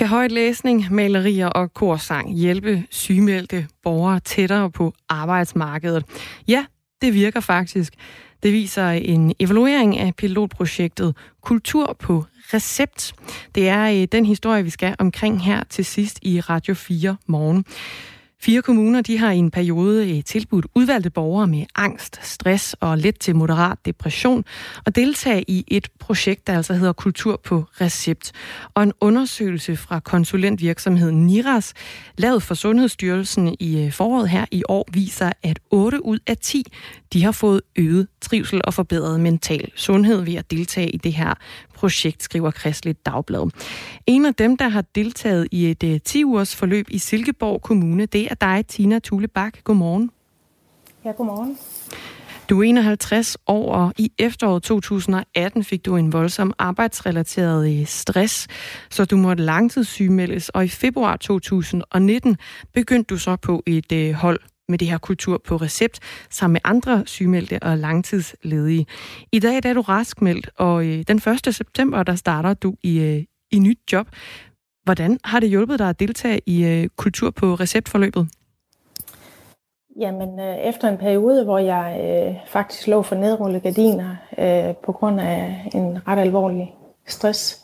Kan 0.00 0.08
højt 0.08 0.32
læsning, 0.32 0.86
malerier 0.90 1.46
og 1.46 1.74
korsang 1.74 2.34
hjælpe 2.34 2.84
sygemeldte 2.90 3.66
borgere 3.82 4.20
tættere 4.20 4.70
på 4.70 4.94
arbejdsmarkedet? 5.08 6.04
Ja, 6.48 6.64
det 7.02 7.14
virker 7.14 7.40
faktisk. 7.40 7.92
Det 8.42 8.52
viser 8.52 8.88
en 8.88 9.34
evaluering 9.38 9.98
af 9.98 10.14
pilotprojektet 10.16 11.16
Kultur 11.42 11.96
på 11.98 12.24
recept. 12.54 13.12
Det 13.54 13.68
er 13.68 14.00
øh, 14.00 14.08
den 14.12 14.26
historie, 14.26 14.64
vi 14.64 14.70
skal 14.70 14.96
omkring 14.98 15.44
her 15.44 15.64
til 15.70 15.84
sidst 15.84 16.18
i 16.22 16.40
Radio 16.40 16.74
4 16.74 17.16
morgen. 17.26 17.64
Fire 18.42 18.62
kommuner 18.62 19.00
de 19.00 19.18
har 19.18 19.30
i 19.32 19.36
en 19.36 19.50
periode 19.50 20.16
øh, 20.16 20.24
tilbudt 20.24 20.66
udvalgte 20.74 21.10
borgere 21.10 21.46
med 21.46 21.64
angst, 21.74 22.20
stress 22.22 22.76
og 22.80 22.98
let 22.98 23.18
til 23.18 23.36
moderat 23.36 23.78
depression 23.84 24.44
at 24.86 24.96
deltage 24.96 25.44
i 25.48 25.64
et 25.68 25.88
projekt, 25.98 26.46
der 26.46 26.56
altså 26.56 26.74
hedder 26.74 26.92
Kultur 26.92 27.40
på 27.44 27.64
recept. 27.80 28.32
Og 28.74 28.82
en 28.82 28.92
undersøgelse 29.00 29.76
fra 29.76 30.00
konsulentvirksomheden 30.00 31.26
Niras, 31.26 31.74
lavet 32.18 32.42
for 32.42 32.54
Sundhedsstyrelsen 32.54 33.56
i 33.60 33.84
øh, 33.84 33.92
foråret 33.92 34.28
her 34.28 34.44
i 34.50 34.62
år, 34.68 34.88
viser, 34.92 35.32
at 35.42 35.58
8 35.70 36.04
ud 36.04 36.18
af 36.26 36.36
10 36.36 36.64
de 37.12 37.24
har 37.24 37.32
fået 37.32 37.60
øget 37.76 38.08
trivsel 38.20 38.60
og 38.64 38.74
forbedret 38.74 39.20
mental 39.20 39.70
sundhed 39.76 40.20
ved 40.20 40.34
at 40.34 40.50
deltage 40.50 40.90
i 40.90 40.96
det 40.96 41.12
her 41.12 41.34
projekt, 41.74 42.22
skriver 42.22 42.50
Kristligt 42.50 43.06
Dagblad. 43.06 43.50
En 44.06 44.26
af 44.26 44.34
dem, 44.34 44.56
der 44.56 44.68
har 44.68 44.84
deltaget 44.94 45.48
i 45.52 45.70
et 45.70 46.00
10-ugers 46.08 46.54
øh, 46.54 46.58
forløb 46.58 46.86
i 46.90 46.98
Silkeborg 46.98 47.62
Kommune, 47.62 48.06
det 48.06 48.30
er 48.30 48.34
dig, 48.34 48.66
Tina 48.66 48.98
Tulebak. 48.98 49.64
Godmorgen. 49.64 50.10
Ja, 51.04 51.10
godmorgen. 51.10 51.58
Du 52.50 52.60
er 52.60 52.64
51 52.64 53.36
år, 53.46 53.74
og 53.74 53.92
i 53.98 54.12
efteråret 54.18 54.62
2018 54.62 55.64
fik 55.64 55.84
du 55.84 55.96
en 55.96 56.12
voldsom 56.12 56.52
arbejdsrelateret 56.58 57.80
øh, 57.80 57.86
stress, 57.86 58.46
så 58.90 59.04
du 59.04 59.16
måtte 59.16 59.42
langtidssygemeldes, 59.42 60.48
og 60.48 60.64
i 60.64 60.68
februar 60.68 61.16
2019 61.16 62.36
begyndte 62.74 63.14
du 63.14 63.18
så 63.18 63.36
på 63.36 63.62
et 63.66 63.92
øh, 63.92 64.12
hold 64.12 64.40
med 64.70 64.78
det 64.78 64.88
her 64.88 64.98
kultur 64.98 65.40
på 65.44 65.56
recept, 65.56 66.00
sammen 66.30 66.52
med 66.52 66.60
andre 66.64 67.02
sygemeldte 67.06 67.58
og 67.62 67.78
langtidsledige. 67.78 68.86
I 69.32 69.38
dag 69.38 69.60
er 69.64 69.74
du 69.74 69.80
raskmeldt, 69.80 70.50
og 70.56 70.86
øh, 70.86 71.04
den 71.08 71.16
1. 71.46 71.54
september, 71.54 72.02
der 72.02 72.14
starter 72.14 72.54
du 72.54 72.74
i, 72.82 72.98
øh, 72.98 73.24
i 73.50 73.58
nyt 73.58 73.78
job. 73.92 74.06
Hvordan 74.84 75.18
har 75.24 75.40
det 75.40 75.48
hjulpet 75.48 75.78
dig 75.78 75.88
at 75.88 76.00
deltage 76.00 76.40
i 76.46 76.64
øh, 76.64 76.88
kultur 76.96 77.30
på 77.30 77.54
receptforløbet? 77.54 78.28
Jamen, 80.00 80.40
øh, 80.40 80.56
efter 80.56 80.88
en 80.88 80.98
periode, 80.98 81.44
hvor 81.44 81.58
jeg 81.58 82.00
øh, 82.04 82.36
faktisk 82.46 82.86
lå 82.86 83.02
for 83.02 83.14
nedrullede 83.14 83.60
gardiner 83.60 84.16
øh, 84.38 84.74
på 84.76 84.92
grund 84.92 85.20
af 85.20 85.68
en 85.74 86.08
ret 86.08 86.18
alvorlig 86.18 86.74
stress, 87.06 87.59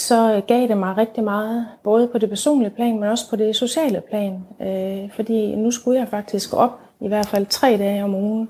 så 0.00 0.42
gav 0.46 0.68
det 0.68 0.76
mig 0.76 0.96
rigtig 0.96 1.24
meget, 1.24 1.66
både 1.84 2.08
på 2.08 2.18
det 2.18 2.28
personlige 2.28 2.70
plan, 2.70 3.00
men 3.00 3.08
også 3.08 3.30
på 3.30 3.36
det 3.36 3.56
sociale 3.56 4.02
plan. 4.10 4.46
Øh, 4.60 5.10
fordi 5.14 5.54
nu 5.54 5.70
skulle 5.70 6.00
jeg 6.00 6.08
faktisk 6.08 6.54
op 6.54 6.80
i 7.00 7.08
hvert 7.08 7.26
fald 7.26 7.46
tre 7.46 7.76
dage 7.78 8.04
om 8.04 8.14
ugen. 8.14 8.48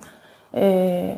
Øh, 0.54 1.16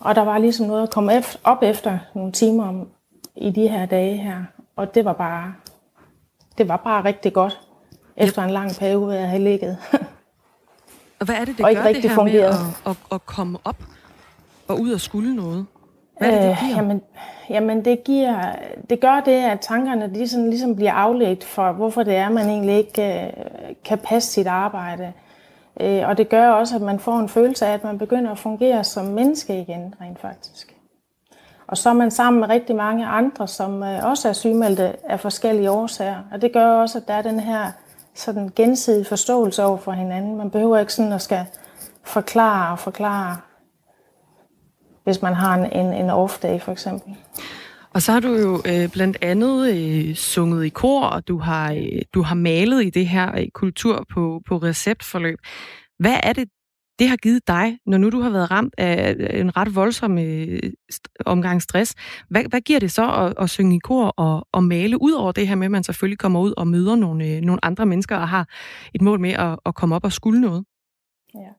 og 0.00 0.14
der 0.14 0.22
var 0.22 0.38
ligesom 0.38 0.66
noget 0.66 0.82
at 0.82 0.90
komme 0.90 1.22
op 1.44 1.62
efter 1.62 1.98
nogle 2.14 2.32
timer 2.32 2.68
om, 2.68 2.88
i 3.36 3.50
de 3.50 3.68
her 3.68 3.86
dage 3.86 4.16
her. 4.16 4.42
Og 4.76 4.94
det 4.94 5.04
var 5.04 5.12
bare, 5.12 5.54
det 6.58 6.68
var 6.68 6.76
bare 6.76 7.04
rigtig 7.04 7.32
godt, 7.32 7.60
efter 8.16 8.42
en 8.42 8.50
lang 8.50 8.70
periode, 8.78 9.14
jeg 9.14 9.28
havde 9.28 9.44
ligget. 9.44 9.78
og 11.20 11.26
hvad 11.26 11.34
er 11.34 11.44
det, 11.44 11.58
det 11.58 11.66
og 11.66 11.74
gør 11.74 11.82
det 11.82 12.10
her 12.10 12.22
med 12.22 12.34
at, 12.34 12.54
at, 12.86 12.96
at 13.12 13.26
komme 13.26 13.58
op 13.64 13.82
og 14.68 14.80
ud 14.80 14.92
og 14.92 15.00
skulle 15.00 15.36
noget? 15.36 15.66
Hvad 16.18 16.28
er 16.28 16.32
det, 16.32 16.48
det 16.48 16.58
giver? 16.58 16.70
Øh, 16.70 16.76
jamen, 16.76 17.02
jamen 17.50 17.84
det, 17.84 18.04
giver, 18.04 18.52
det 18.90 19.00
gør 19.00 19.20
det, 19.20 19.32
at 19.32 19.60
tankerne 19.60 20.14
de 20.14 20.28
sådan, 20.28 20.50
ligesom 20.50 20.76
bliver 20.76 20.92
afledt 20.92 21.44
for, 21.44 21.72
hvorfor 21.72 22.02
det 22.02 22.16
er, 22.16 22.28
man 22.28 22.48
egentlig 22.48 22.76
ikke 22.76 23.24
øh, 23.24 23.32
kan 23.84 23.98
passe 23.98 24.32
sit 24.32 24.46
arbejde. 24.46 25.12
Øh, 25.80 26.08
og 26.08 26.18
det 26.18 26.28
gør 26.28 26.50
også, 26.50 26.76
at 26.76 26.82
man 26.82 26.98
får 26.98 27.18
en 27.18 27.28
følelse 27.28 27.66
af, 27.66 27.72
at 27.72 27.84
man 27.84 27.98
begynder 27.98 28.30
at 28.30 28.38
fungere 28.38 28.84
som 28.84 29.04
menneske 29.04 29.60
igen, 29.60 29.94
rent 30.00 30.20
faktisk. 30.20 30.74
Og 31.66 31.78
så 31.78 31.88
er 31.88 31.92
man 31.92 32.10
sammen 32.10 32.40
med 32.40 32.48
rigtig 32.48 32.76
mange 32.76 33.06
andre, 33.06 33.48
som 33.48 33.82
øh, 33.82 34.04
også 34.04 34.28
er 34.28 34.32
sygemeldte 34.32 35.10
af 35.10 35.20
forskellige 35.20 35.70
årsager. 35.70 36.18
Og 36.32 36.42
det 36.42 36.52
gør 36.52 36.66
også, 36.66 36.98
at 36.98 37.08
der 37.08 37.14
er 37.14 37.22
den 37.22 37.40
her 37.40 37.72
sådan 38.14 38.50
gensidige 38.56 39.04
forståelse 39.04 39.64
over 39.64 39.76
for 39.76 39.92
hinanden. 39.92 40.36
Man 40.36 40.50
behøver 40.50 40.78
ikke 40.78 40.92
sådan 40.92 41.12
at 41.12 41.22
skal 41.22 41.44
forklare 42.02 42.72
og 42.72 42.78
forklare, 42.78 43.36
hvis 45.10 45.22
man 45.22 45.34
har 45.34 45.54
en, 45.54 45.72
en, 45.72 45.92
en 46.04 46.10
off-day 46.10 46.58
for 46.64 46.72
eksempel. 46.72 47.16
Og 47.94 48.02
så 48.02 48.12
har 48.12 48.20
du 48.20 48.32
jo 48.34 48.62
øh, 48.66 48.88
blandt 48.92 49.18
andet 49.22 49.74
øh, 49.74 50.14
sunget 50.14 50.64
i 50.64 50.68
kor, 50.68 51.04
og 51.04 51.28
du 51.28 51.38
har, 51.38 51.72
øh, 51.72 52.02
du 52.14 52.22
har 52.22 52.34
malet 52.34 52.84
i 52.84 52.90
det 52.90 53.06
her 53.08 53.38
øh, 53.38 53.46
kultur 53.54 54.04
på, 54.14 54.42
på 54.48 54.56
receptforløb. 54.56 55.38
Hvad 55.98 56.16
er 56.22 56.32
det, 56.32 56.48
det 56.98 57.08
har 57.08 57.16
givet 57.16 57.48
dig, 57.48 57.78
når 57.86 57.98
nu 57.98 58.10
du 58.10 58.20
har 58.20 58.30
været 58.30 58.50
ramt 58.50 58.74
af 58.78 59.16
en 59.30 59.56
ret 59.56 59.74
voldsom 59.74 60.18
øh, 60.18 60.60
omgang 61.26 61.62
stress? 61.62 61.94
Hvad, 62.28 62.44
hvad 62.50 62.60
giver 62.60 62.80
det 62.80 62.92
så 62.92 63.10
at, 63.12 63.34
at 63.42 63.50
synge 63.50 63.76
i 63.76 63.78
kor 63.78 64.06
og, 64.06 64.46
og 64.52 64.64
male, 64.64 65.02
ud 65.02 65.12
over 65.12 65.32
det 65.32 65.48
her 65.48 65.54
med, 65.54 65.64
at 65.66 65.70
man 65.70 65.84
selvfølgelig 65.84 66.18
kommer 66.18 66.40
ud 66.40 66.54
og 66.56 66.68
møder 66.68 66.96
nogle, 66.96 67.26
øh, 67.26 67.40
nogle 67.40 67.64
andre 67.64 67.86
mennesker 67.86 68.16
og 68.16 68.28
har 68.28 68.48
et 68.94 69.02
mål 69.02 69.20
med 69.20 69.30
at, 69.30 69.58
at 69.66 69.74
komme 69.74 69.94
op 69.94 70.04
og 70.04 70.12
skulle 70.12 70.40
noget? 70.40 70.64
Ja. 71.34 71.50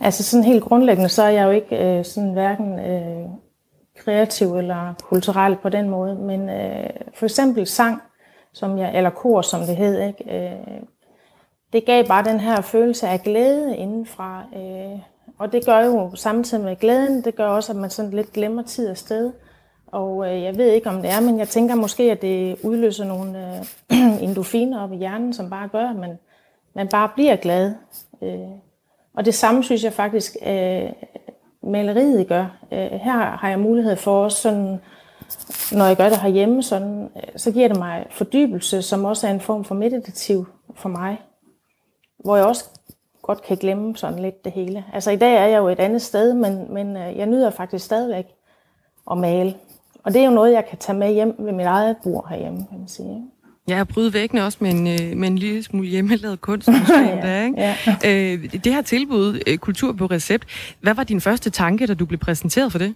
Altså 0.00 0.22
sådan 0.22 0.44
helt 0.44 0.64
grundlæggende, 0.64 1.08
så 1.08 1.22
er 1.22 1.28
jeg 1.28 1.44
jo 1.44 1.50
ikke 1.50 1.98
øh, 1.98 2.04
sådan 2.04 2.32
hverken 2.32 2.78
øh, 2.78 3.28
kreativ 3.96 4.56
eller 4.56 4.94
kulturel 5.02 5.56
på 5.56 5.68
den 5.68 5.88
måde, 5.88 6.14
men 6.14 6.48
øh, 6.48 6.90
for 7.14 7.26
eksempel 7.26 7.66
sang, 7.66 8.02
som 8.52 8.78
jeg, 8.78 8.96
eller 8.96 9.10
kor, 9.10 9.42
som 9.42 9.60
det 9.60 9.76
hed, 9.76 10.00
ikke? 10.00 10.46
Øh, 10.46 10.80
det 11.72 11.84
gav 11.84 12.06
bare 12.06 12.24
den 12.24 12.40
her 12.40 12.60
følelse 12.60 13.08
af 13.08 13.20
glæde 13.20 13.76
indenfra. 13.76 14.44
Øh, 14.56 15.00
og 15.38 15.52
det 15.52 15.66
gør 15.66 15.80
jo 15.80 16.14
samtidig 16.14 16.64
med 16.64 16.76
glæden, 16.76 17.24
det 17.24 17.36
gør 17.36 17.48
også, 17.48 17.72
at 17.72 17.78
man 17.78 17.90
sådan 17.90 18.10
lidt 18.10 18.32
glemmer 18.32 18.62
tid 18.62 18.90
og 18.90 18.96
sted. 18.96 19.32
Og 19.86 20.34
øh, 20.34 20.42
jeg 20.42 20.56
ved 20.56 20.72
ikke, 20.72 20.88
om 20.88 21.02
det 21.02 21.10
er, 21.10 21.20
men 21.20 21.38
jeg 21.38 21.48
tænker 21.48 21.74
måske, 21.74 22.12
at 22.12 22.22
det 22.22 22.56
udløser 22.62 23.04
nogle 23.04 23.58
øh, 23.92 24.22
endorfiner 24.28 24.82
op 24.82 24.92
i 24.92 24.96
hjernen, 24.96 25.32
som 25.32 25.50
bare 25.50 25.68
gør, 25.68 25.88
at 25.88 25.96
man, 25.96 26.18
man 26.74 26.88
bare 26.88 27.08
bliver 27.14 27.36
glad. 27.36 27.74
Øh, 28.22 28.65
og 29.16 29.24
det 29.24 29.34
samme 29.34 29.64
synes 29.64 29.84
jeg 29.84 29.92
faktisk, 29.92 30.36
øh, 30.46 30.90
maleriet 31.62 32.28
gør. 32.28 32.58
Øh, 32.72 32.90
her 32.90 33.36
har 33.36 33.48
jeg 33.48 33.58
mulighed 33.58 33.96
for 33.96 34.24
også 34.24 34.42
sådan, 34.42 34.80
når 35.72 35.84
jeg 35.84 35.96
gør 35.96 36.08
det 36.08 36.20
herhjemme, 36.20 36.62
sådan, 36.62 37.10
øh, 37.16 37.22
så 37.36 37.52
giver 37.52 37.68
det 37.68 37.78
mig 37.78 38.06
fordybelse, 38.10 38.82
som 38.82 39.04
også 39.04 39.26
er 39.26 39.30
en 39.30 39.40
form 39.40 39.64
for 39.64 39.74
meditativ 39.74 40.46
for 40.74 40.88
mig. 40.88 41.20
Hvor 42.18 42.36
jeg 42.36 42.44
også 42.44 42.64
godt 43.22 43.42
kan 43.42 43.56
glemme 43.56 43.96
sådan 43.96 44.18
lidt 44.18 44.44
det 44.44 44.52
hele. 44.52 44.84
Altså 44.92 45.10
i 45.10 45.16
dag 45.16 45.34
er 45.34 45.46
jeg 45.46 45.58
jo 45.58 45.68
et 45.68 45.80
andet 45.80 46.02
sted, 46.02 46.34
men, 46.34 46.74
men 46.74 46.96
øh, 46.96 47.16
jeg 47.16 47.26
nyder 47.26 47.50
faktisk 47.50 47.84
stadigvæk 47.84 48.26
at 49.10 49.18
male. 49.18 49.54
Og 50.04 50.14
det 50.14 50.20
er 50.20 50.24
jo 50.24 50.30
noget, 50.30 50.52
jeg 50.52 50.66
kan 50.66 50.78
tage 50.78 50.98
med 50.98 51.12
hjem 51.12 51.34
ved 51.38 51.52
mit 51.52 51.66
eget 51.66 51.96
bord 52.02 52.28
herhjemme, 52.28 52.66
kan 52.70 52.78
man 52.78 52.88
sige. 52.88 53.30
Ja, 53.68 53.80
at 53.80 53.88
bryde 53.88 54.12
væggene 54.12 54.44
også 54.44 54.58
med 54.60 54.70
en, 54.70 54.86
øh, 54.86 55.16
med 55.16 55.28
en 55.28 55.38
lille 55.38 55.62
smule 55.62 55.88
hjemmelavet 55.88 56.40
kunst. 56.40 56.68
Ja, 56.88 57.18
der, 57.22 57.44
ikke? 57.44 57.60
Ja. 57.60 57.76
Øh, 58.04 58.52
det 58.64 58.74
her 58.74 58.82
tilbud, 58.82 59.40
øh, 59.46 59.58
Kultur 59.58 59.92
på 59.92 60.06
recept, 60.06 60.46
hvad 60.80 60.94
var 60.94 61.04
din 61.04 61.20
første 61.20 61.50
tanke, 61.50 61.86
da 61.86 61.94
du 61.94 62.06
blev 62.06 62.18
præsenteret 62.18 62.72
for 62.72 62.78
det? 62.78 62.94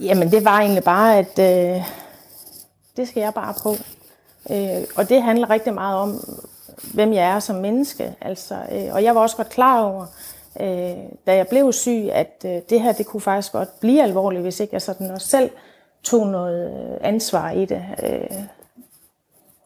Jamen, 0.00 0.30
det 0.30 0.44
var 0.44 0.60
egentlig 0.60 0.84
bare, 0.84 1.18
at 1.18 1.38
øh, 1.38 1.82
det 2.96 3.08
skal 3.08 3.20
jeg 3.20 3.34
bare 3.34 3.54
prøve. 3.62 3.76
Øh, 4.50 4.84
og 4.96 5.08
det 5.08 5.22
handler 5.22 5.50
rigtig 5.50 5.74
meget 5.74 5.98
om, 5.98 6.38
hvem 6.94 7.12
jeg 7.12 7.30
er 7.30 7.40
som 7.40 7.56
menneske. 7.56 8.14
Altså, 8.20 8.54
øh, 8.72 8.94
og 8.94 9.04
jeg 9.04 9.14
var 9.14 9.20
også 9.20 9.36
godt 9.36 9.48
klar 9.48 9.82
over, 9.82 10.06
øh, 10.60 10.96
da 11.26 11.36
jeg 11.36 11.46
blev 11.48 11.72
syg, 11.72 12.08
at 12.12 12.44
øh, 12.44 12.60
det 12.70 12.80
her 12.80 12.92
det 12.92 13.06
kunne 13.06 13.20
faktisk 13.20 13.52
godt 13.52 13.80
blive 13.80 14.02
alvorligt, 14.02 14.42
hvis 14.42 14.60
ikke 14.60 14.74
jeg 14.74 14.82
sådan 14.82 15.10
også 15.10 15.28
selv 15.28 15.50
tog 16.02 16.26
noget 16.26 16.98
ansvar 17.00 17.50
i 17.50 17.64
det. 17.64 17.82
Øh, 18.02 18.38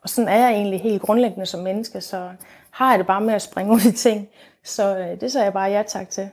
og 0.06 0.10
sådan 0.10 0.28
er 0.28 0.38
jeg 0.38 0.50
egentlig 0.50 0.80
helt 0.80 1.02
grundlæggende 1.02 1.46
som 1.46 1.60
menneske, 1.60 2.00
så 2.00 2.28
har 2.70 2.90
jeg 2.90 2.98
det 2.98 3.06
bare 3.06 3.20
med 3.20 3.34
at 3.34 3.42
springe 3.42 3.72
ud 3.72 3.80
i 3.80 3.92
ting. 3.92 4.28
Så 4.64 4.98
øh, 4.98 5.20
det 5.20 5.32
så 5.32 5.42
jeg 5.42 5.52
bare 5.52 5.70
ja 5.70 5.82
tak 5.82 6.10
til. 6.10 6.28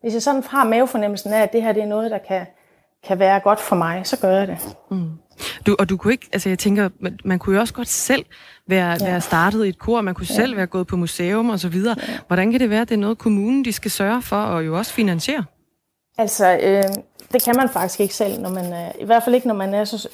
Hvis 0.00 0.14
jeg 0.14 0.22
sådan 0.22 0.42
har 0.42 0.64
mavefornemmelsen 0.64 1.32
af, 1.32 1.42
at 1.42 1.52
det 1.52 1.62
her 1.62 1.72
det 1.72 1.82
er 1.82 1.86
noget, 1.86 2.10
der 2.10 2.18
kan, 2.18 2.46
kan 3.06 3.18
være 3.18 3.40
godt 3.40 3.60
for 3.60 3.76
mig, 3.76 4.06
så 4.06 4.20
gør 4.20 4.38
jeg 4.38 4.48
det. 4.48 4.58
Mm. 4.90 5.10
Du, 5.66 5.76
og 5.78 5.88
du 5.88 5.96
kunne 5.96 6.12
ikke, 6.12 6.28
altså 6.32 6.48
jeg 6.48 6.58
tænker, 6.58 6.88
man, 7.00 7.18
man 7.24 7.38
kunne 7.38 7.54
jo 7.54 7.60
også 7.60 7.74
godt 7.74 7.88
selv 7.88 8.24
være, 8.66 8.96
ja. 9.00 9.06
være 9.10 9.20
startet 9.20 9.64
i 9.64 9.68
et 9.68 9.78
kor, 9.78 10.00
man 10.00 10.14
kunne 10.14 10.26
ja. 10.30 10.34
selv 10.34 10.56
være 10.56 10.66
gået 10.66 10.86
på 10.86 10.96
museum 10.96 11.50
og 11.50 11.60
så 11.60 11.68
videre. 11.68 11.96
Ja. 12.08 12.18
Hvordan 12.26 12.50
kan 12.50 12.60
det 12.60 12.70
være, 12.70 12.80
at 12.80 12.88
det 12.88 12.94
er 12.94 12.98
noget, 12.98 13.18
kommunen 13.18 13.64
de 13.64 13.72
skal 13.72 13.90
sørge 13.90 14.22
for 14.22 14.36
og 14.36 14.66
jo 14.66 14.78
også 14.78 14.92
finansiere? 14.92 15.44
Altså, 16.18 16.58
øh, 16.62 16.84
det 17.34 17.44
kan 17.44 17.56
man 17.56 17.68
faktisk 17.68 18.00
ikke 18.00 18.14
selv, 18.14 18.40
når 18.40 18.50
man, 18.50 18.72
øh, 18.72 18.90
i 19.00 19.04
hvert 19.04 19.22
fald 19.22 19.34
ikke, 19.34 19.46
når 19.48 19.54
man 19.54 19.74
er 19.74 19.84
så, 19.84 20.08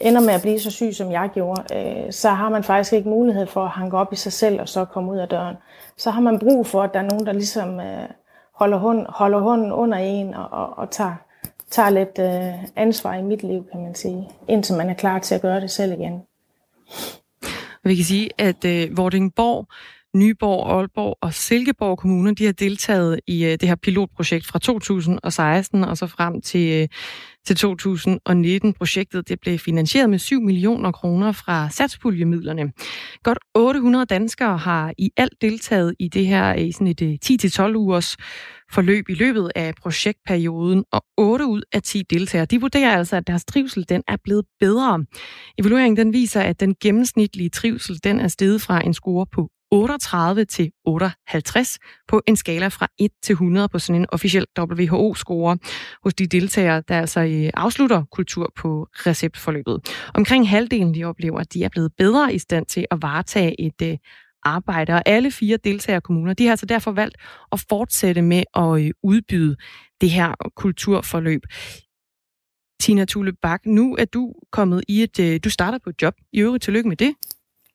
ender 0.00 0.20
med 0.20 0.34
at 0.34 0.42
blive 0.42 0.60
så 0.60 0.70
syg, 0.70 0.94
som 0.94 1.12
jeg 1.12 1.30
gjorde. 1.34 1.62
Øh, 1.76 2.12
så 2.12 2.28
har 2.30 2.48
man 2.48 2.64
faktisk 2.64 2.92
ikke 2.92 3.08
mulighed 3.08 3.46
for 3.46 3.64
at 3.64 3.70
hanke 3.70 3.96
op 3.96 4.12
i 4.12 4.16
sig 4.16 4.32
selv 4.32 4.60
og 4.60 4.68
så 4.68 4.84
komme 4.84 5.12
ud 5.12 5.18
af 5.18 5.28
døren. 5.28 5.56
Så 5.96 6.10
har 6.10 6.20
man 6.20 6.38
brug 6.38 6.66
for, 6.66 6.82
at 6.82 6.94
der 6.94 7.00
er 7.00 7.08
nogen, 7.08 7.26
der 7.26 7.32
ligesom 7.32 7.80
øh, 7.80 8.08
holder, 8.54 8.78
hånd, 8.78 9.06
holder 9.08 9.40
hånden 9.40 9.72
under 9.72 9.98
en 9.98 10.34
og, 10.34 10.48
og, 10.52 10.78
og 10.78 10.90
tager, 10.90 11.14
tager 11.70 11.90
lidt 11.90 12.18
øh, 12.18 12.64
ansvar 12.76 13.14
i 13.14 13.22
mit 13.22 13.42
liv, 13.42 13.66
kan 13.72 13.82
man 13.82 13.94
sige, 13.94 14.28
indtil 14.48 14.76
man 14.76 14.90
er 14.90 14.94
klar 14.94 15.18
til 15.18 15.34
at 15.34 15.42
gøre 15.42 15.60
det 15.60 15.70
selv 15.70 15.92
igen. 15.92 16.22
Vi 17.84 17.94
kan 17.94 18.04
sige, 18.04 18.30
at 18.38 18.64
øh, 18.64 18.96
Vordingborg 18.96 19.66
Nyborg, 20.14 20.70
Aalborg 20.78 21.18
og 21.20 21.34
Silkeborg 21.34 21.98
kommuner, 21.98 22.34
de 22.34 22.44
har 22.44 22.52
deltaget 22.52 23.20
i 23.26 23.44
øh, 23.44 23.50
det 23.50 23.68
her 23.68 23.74
pilotprojekt 23.74 24.46
fra 24.46 24.58
2016 24.58 25.84
og 25.84 25.98
så 25.98 26.06
frem 26.06 26.40
til, 26.40 26.82
øh, 26.82 26.88
til 27.46 27.56
2019. 27.56 28.72
Projektet 28.72 29.28
det 29.28 29.40
blev 29.40 29.58
finansieret 29.58 30.10
med 30.10 30.18
7 30.18 30.40
millioner 30.40 30.92
kroner 30.92 31.32
fra 31.32 31.70
satspuljemidlerne. 31.70 32.72
Godt 33.22 33.38
800 33.54 34.04
danskere 34.06 34.58
har 34.58 34.92
i 34.98 35.10
alt 35.16 35.40
deltaget 35.40 35.94
i 35.98 36.08
det 36.08 36.26
her 36.26 36.50
øh, 36.50 36.60
i 36.60 36.72
sådan 36.72 36.86
et 36.86 37.18
10-12 37.60 37.74
ugers 37.76 38.16
forløb 38.72 39.08
i 39.08 39.14
løbet 39.14 39.50
af 39.54 39.74
projektperioden, 39.74 40.84
og 40.92 41.04
8 41.16 41.46
ud 41.46 41.62
af 41.72 41.82
10 41.82 42.02
deltagere, 42.10 42.46
de 42.46 42.60
vurderer 42.60 42.96
altså, 42.96 43.16
at 43.16 43.26
deres 43.26 43.44
trivsel 43.44 43.88
den 43.88 44.02
er 44.08 44.16
blevet 44.24 44.44
bedre. 44.60 45.04
Evalueringen 45.58 45.96
den 45.96 46.12
viser, 46.12 46.40
at 46.40 46.60
den 46.60 46.74
gennemsnitlige 46.82 47.48
trivsel 47.48 48.00
den 48.04 48.20
er 48.20 48.28
steget 48.28 48.62
fra 48.62 48.86
en 48.86 48.94
score 48.94 49.26
på 49.26 49.48
38 49.72 50.44
til 50.44 50.72
58 50.84 51.78
på 52.08 52.22
en 52.26 52.36
skala 52.36 52.68
fra 52.68 52.88
1 52.98 53.10
til 53.22 53.32
100 53.32 53.68
på 53.68 53.78
sådan 53.78 54.00
en 54.00 54.06
officiel 54.12 54.46
WHO-score 54.58 55.58
hos 56.04 56.14
de 56.14 56.26
deltagere, 56.26 56.82
der 56.88 57.00
altså 57.00 57.20
øh, 57.20 57.50
afslutter 57.54 58.04
kultur 58.12 58.52
på 58.56 58.88
receptforløbet. 58.92 59.80
Omkring 60.14 60.48
halvdelen 60.48 60.94
de 60.94 61.04
oplever, 61.04 61.40
at 61.40 61.52
de 61.52 61.64
er 61.64 61.68
blevet 61.68 61.92
bedre 61.98 62.34
i 62.34 62.38
stand 62.38 62.66
til 62.66 62.86
at 62.90 62.98
varetage 63.02 63.60
et 63.60 63.82
øh, 63.82 63.98
arbejde, 64.42 64.92
og 64.92 65.02
alle 65.06 65.30
fire 65.30 65.56
deltagerkommuner, 65.56 66.34
de 66.34 66.44
har 66.44 66.50
altså 66.50 66.66
derfor 66.66 66.92
valgt 66.92 67.16
at 67.52 67.64
fortsætte 67.68 68.22
med 68.22 68.42
at 68.54 68.84
øh, 68.84 68.90
udbyde 69.02 69.56
det 70.00 70.10
her 70.10 70.34
kulturforløb. 70.56 71.42
Tina 72.80 73.04
Thule 73.04 73.32
Bak, 73.42 73.66
nu 73.66 73.96
er 73.96 74.04
du 74.04 74.34
kommet 74.50 74.84
i 74.88 75.02
et, 75.02 75.44
du 75.44 75.50
starter 75.50 75.78
på 75.84 75.90
et 75.90 76.02
job. 76.02 76.14
I 76.32 76.40
øvrigt 76.40 76.64
tillykke 76.64 76.88
med 76.88 76.96
det. 76.96 77.14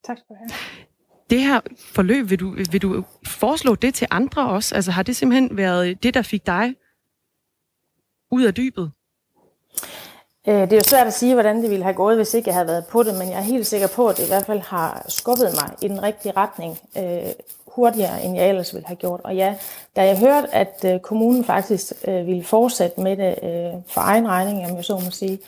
Tak 0.05 0.17
skal 0.17 0.25
du 0.29 0.35
have 0.39 0.86
det 1.29 1.41
her 1.41 1.59
forløb, 1.79 2.29
vil 2.29 2.39
du, 2.39 2.55
vil 2.71 2.81
du 2.81 3.03
foreslå 3.27 3.75
det 3.75 3.93
til 3.93 4.07
andre 4.11 4.49
også? 4.49 4.75
Altså 4.75 4.91
har 4.91 5.03
det 5.03 5.15
simpelthen 5.15 5.57
været 5.57 6.03
det, 6.03 6.13
der 6.13 6.21
fik 6.21 6.45
dig 6.45 6.75
ud 8.31 8.43
af 8.43 8.53
dybet? 8.53 8.91
Øh, 10.47 10.53
det 10.53 10.73
er 10.73 10.77
jo 10.77 10.83
svært 10.83 11.07
at 11.07 11.13
sige, 11.13 11.33
hvordan 11.33 11.61
det 11.61 11.69
ville 11.69 11.83
have 11.83 11.95
gået, 11.95 12.15
hvis 12.15 12.33
ikke 12.33 12.47
jeg 12.47 12.55
havde 12.55 12.67
været 12.67 12.85
på 12.85 13.03
det, 13.03 13.17
men 13.19 13.29
jeg 13.29 13.37
er 13.37 13.41
helt 13.41 13.67
sikker 13.67 13.87
på, 13.87 14.07
at 14.07 14.17
det 14.17 14.23
i 14.23 14.27
hvert 14.27 14.45
fald 14.45 14.59
har 14.59 15.05
skubbet 15.07 15.49
mig 15.61 15.75
i 15.81 15.87
den 15.87 16.03
rigtige 16.03 16.33
retning 16.37 16.79
øh, 16.97 17.31
hurtigere, 17.67 18.23
end 18.23 18.35
jeg 18.35 18.49
ellers 18.49 18.73
ville 18.73 18.87
have 18.87 18.95
gjort. 18.95 19.21
Og 19.23 19.35
ja, 19.35 19.55
da 19.95 20.05
jeg 20.05 20.19
hørte, 20.19 20.55
at 20.55 20.85
øh, 20.85 20.99
kommunen 20.99 21.43
faktisk 21.43 21.93
øh, 22.07 22.27
ville 22.27 22.43
fortsætte 22.43 23.01
med 23.01 23.17
det 23.17 23.35
øh, 23.43 23.81
for 23.87 24.01
egen 24.01 24.27
regning, 24.27 24.69
om 24.69 24.75
jeg 24.75 24.85
så 24.85 24.93
må 24.93 25.11
sige, 25.11 25.39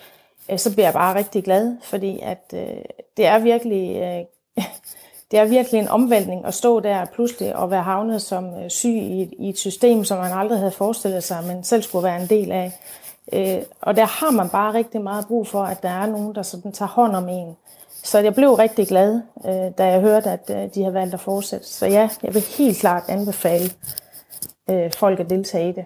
øh, 0.52 0.60
så 0.60 0.74
bliver 0.74 0.86
jeg 0.86 0.94
bare 0.94 1.16
rigtig 1.16 1.44
glad, 1.44 1.78
fordi 1.84 2.20
at 2.22 2.54
øh, 2.54 2.82
det 3.18 3.26
er 3.26 3.40
virkelig... 3.40 3.96
Øh, 3.96 4.64
det 5.32 5.40
er 5.40 5.46
virkelig 5.46 5.80
en 5.80 5.88
omvæltning 5.88 6.46
at 6.46 6.54
stå 6.54 6.80
der 6.80 7.06
pludselig 7.06 7.56
og 7.56 7.72
være 7.72 7.84
havnet 7.84 8.22
som 8.22 8.46
øh, 8.46 8.70
syg 8.70 8.90
i 8.90 9.22
et, 9.22 9.34
i 9.40 9.50
et 9.50 9.58
system, 9.58 10.04
som 10.04 10.18
man 10.18 10.32
aldrig 10.32 10.58
havde 10.58 10.72
forestillet 10.72 11.24
sig, 11.24 11.44
men 11.48 11.64
selv 11.64 11.82
skulle 11.82 12.04
være 12.04 12.22
en 12.22 12.30
del 12.30 12.52
af. 12.52 12.72
Øh, 13.34 13.62
og 13.82 13.96
der 13.96 14.06
har 14.06 14.32
man 14.32 14.50
bare 14.50 14.74
rigtig 14.74 15.02
meget 15.02 15.28
brug 15.28 15.48
for, 15.48 15.64
at 15.64 15.84
der 15.84 15.90
er 15.90 16.06
nogen, 16.06 16.36
der 16.36 16.42
sådan 16.42 16.72
tager 16.72 16.90
hånd 16.90 17.16
om 17.16 17.30
en. 17.30 17.56
Så 18.04 18.20
jeg 18.20 18.36
blev 18.36 18.54
rigtig 18.54 18.88
glad, 18.88 19.22
øh, 19.46 19.72
da 19.78 19.86
jeg 19.86 20.02
hørte, 20.02 20.30
at 20.30 20.50
øh, 20.50 20.76
de 20.76 20.84
har 20.84 20.92
valgt 20.92 21.14
at 21.14 21.20
fortsætte. 21.20 21.68
Så 21.68 21.86
ja, 21.86 22.10
jeg 22.24 22.34
vil 22.34 22.44
helt 22.58 22.78
klart 22.78 23.04
anbefale 23.08 23.70
øh, 24.70 24.92
folk 24.94 25.20
at 25.20 25.30
deltage 25.30 25.70
i 25.70 25.72
det. 25.72 25.86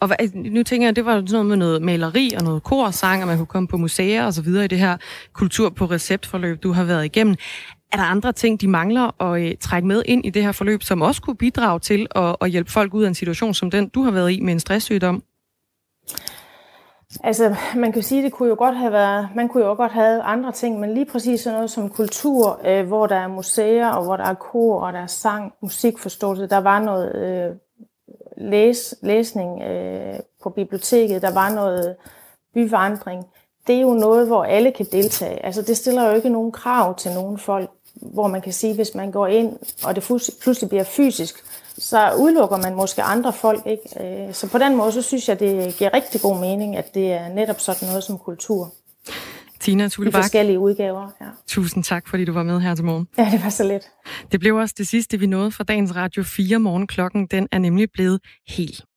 Og 0.00 0.06
hvad, 0.06 0.16
nu 0.34 0.62
tænker 0.62 0.86
jeg, 0.86 0.96
det 0.96 1.04
var 1.04 1.12
sådan 1.12 1.30
noget 1.32 1.46
med 1.46 1.56
noget 1.56 1.82
maleri 1.82 2.32
og 2.36 2.44
noget 2.44 2.62
korsang, 2.62 3.22
og 3.22 3.28
man 3.28 3.36
kunne 3.36 3.46
komme 3.46 3.68
på 3.68 3.76
museer 3.76 4.26
og 4.26 4.34
så 4.34 4.42
videre 4.42 4.64
i 4.64 4.68
det 4.68 4.78
her 4.78 4.96
kultur 5.32 5.70
på 5.70 5.84
receptforløb, 5.84 6.62
du 6.62 6.72
har 6.72 6.84
været 6.84 7.04
igennem. 7.04 7.36
Er 7.92 7.96
der 7.96 8.04
andre 8.04 8.32
ting, 8.32 8.60
de 8.60 8.68
mangler 8.68 9.22
at 9.22 9.42
øh, 9.42 9.54
trække 9.60 9.88
med 9.88 10.02
ind 10.06 10.26
i 10.26 10.30
det 10.30 10.42
her 10.42 10.52
forløb, 10.52 10.82
som 10.82 11.02
også 11.02 11.22
kunne 11.22 11.36
bidrage 11.36 11.80
til 11.80 12.06
at, 12.14 12.36
at 12.40 12.50
hjælpe 12.50 12.72
folk 12.72 12.94
ud 12.94 13.04
af 13.04 13.08
en 13.08 13.14
situation 13.14 13.54
som 13.54 13.70
den, 13.70 13.88
du 13.88 14.02
har 14.02 14.10
været 14.10 14.32
i 14.32 14.40
med 14.40 14.52
en 14.52 14.60
stresssygdom? 14.60 15.22
Altså, 17.22 17.56
man 17.76 17.92
kan 17.92 18.02
sige, 18.02 18.22
det 18.22 18.32
kunne 18.32 18.48
jo 18.48 18.54
godt 18.58 18.76
have 18.76 18.92
været, 18.92 19.28
man 19.34 19.48
kunne 19.48 19.64
jo 19.64 19.74
godt 19.74 19.92
have 19.92 20.22
andre 20.22 20.52
ting, 20.52 20.80
men 20.80 20.94
lige 20.94 21.06
præcis 21.06 21.40
sådan 21.40 21.54
noget 21.54 21.70
som 21.70 21.90
kultur, 21.90 22.60
øh, 22.66 22.86
hvor 22.86 23.06
der 23.06 23.16
er 23.16 23.28
museer, 23.28 23.88
og 23.88 24.04
hvor 24.04 24.16
der 24.16 24.24
er 24.24 24.34
kor, 24.34 24.80
og 24.80 24.92
der 24.92 24.98
er 24.98 25.06
sang, 25.06 25.52
musikforståelse, 25.62 26.46
der 26.46 26.58
var 26.58 26.80
noget 26.80 27.14
øh, 27.16 27.56
læs, 28.36 28.94
læsning 29.02 29.62
øh, 29.62 30.14
på 30.42 30.50
biblioteket, 30.50 31.22
der 31.22 31.34
var 31.34 31.54
noget 31.54 31.96
byvandring. 32.54 33.24
Det 33.66 33.76
er 33.76 33.80
jo 33.80 33.94
noget, 33.94 34.26
hvor 34.26 34.44
alle 34.44 34.72
kan 34.72 34.86
deltage. 34.92 35.46
Altså, 35.46 35.62
det 35.62 35.76
stiller 35.76 36.08
jo 36.08 36.14
ikke 36.14 36.28
nogen 36.28 36.52
krav 36.52 36.98
til 36.98 37.10
nogen 37.10 37.38
folk, 37.38 37.70
hvor 37.94 38.26
man 38.26 38.40
kan 38.40 38.52
sige, 38.52 38.74
hvis 38.74 38.94
man 38.94 39.10
går 39.10 39.26
ind, 39.26 39.52
og 39.84 39.94
det 39.96 40.04
pludselig 40.42 40.68
bliver 40.68 40.84
fysisk, 40.84 41.34
så 41.78 42.12
udelukker 42.18 42.56
man 42.56 42.74
måske 42.74 43.02
andre 43.02 43.32
folk. 43.32 43.66
Ikke? 43.66 44.26
Øh, 44.26 44.34
så 44.34 44.48
på 44.48 44.58
den 44.58 44.76
måde, 44.76 44.92
så 44.92 45.02
synes 45.02 45.28
jeg, 45.28 45.40
det 45.40 45.74
giver 45.76 45.94
rigtig 45.94 46.20
god 46.20 46.40
mening, 46.40 46.76
at 46.76 46.94
det 46.94 47.12
er 47.12 47.28
netop 47.28 47.60
sådan 47.60 47.88
noget 47.88 48.04
som 48.04 48.18
kultur. 48.18 48.72
Tina 49.60 49.88
Tullebak. 49.88 50.20
I 50.20 50.22
forskellige 50.22 50.58
udgaver, 50.58 51.08
ja. 51.20 51.26
Tusind 51.46 51.84
tak, 51.84 52.08
fordi 52.08 52.24
du 52.24 52.32
var 52.32 52.42
med 52.42 52.60
her 52.60 52.74
til 52.74 52.84
morgen. 52.84 53.08
Ja, 53.18 53.28
det 53.32 53.44
var 53.44 53.50
så 53.50 53.64
lidt. 53.64 53.90
Det 54.32 54.40
blev 54.40 54.56
også 54.56 54.74
det 54.78 54.88
sidste, 54.88 55.18
vi 55.18 55.26
nåede 55.26 55.50
fra 55.50 55.64
dagens 55.64 55.96
Radio 55.96 56.22
4 56.22 56.58
morgen. 56.58 56.86
Klokken 56.86 57.26
den 57.26 57.48
er 57.52 57.58
nemlig 57.58 57.88
blevet 57.92 58.20
helt 58.48 58.84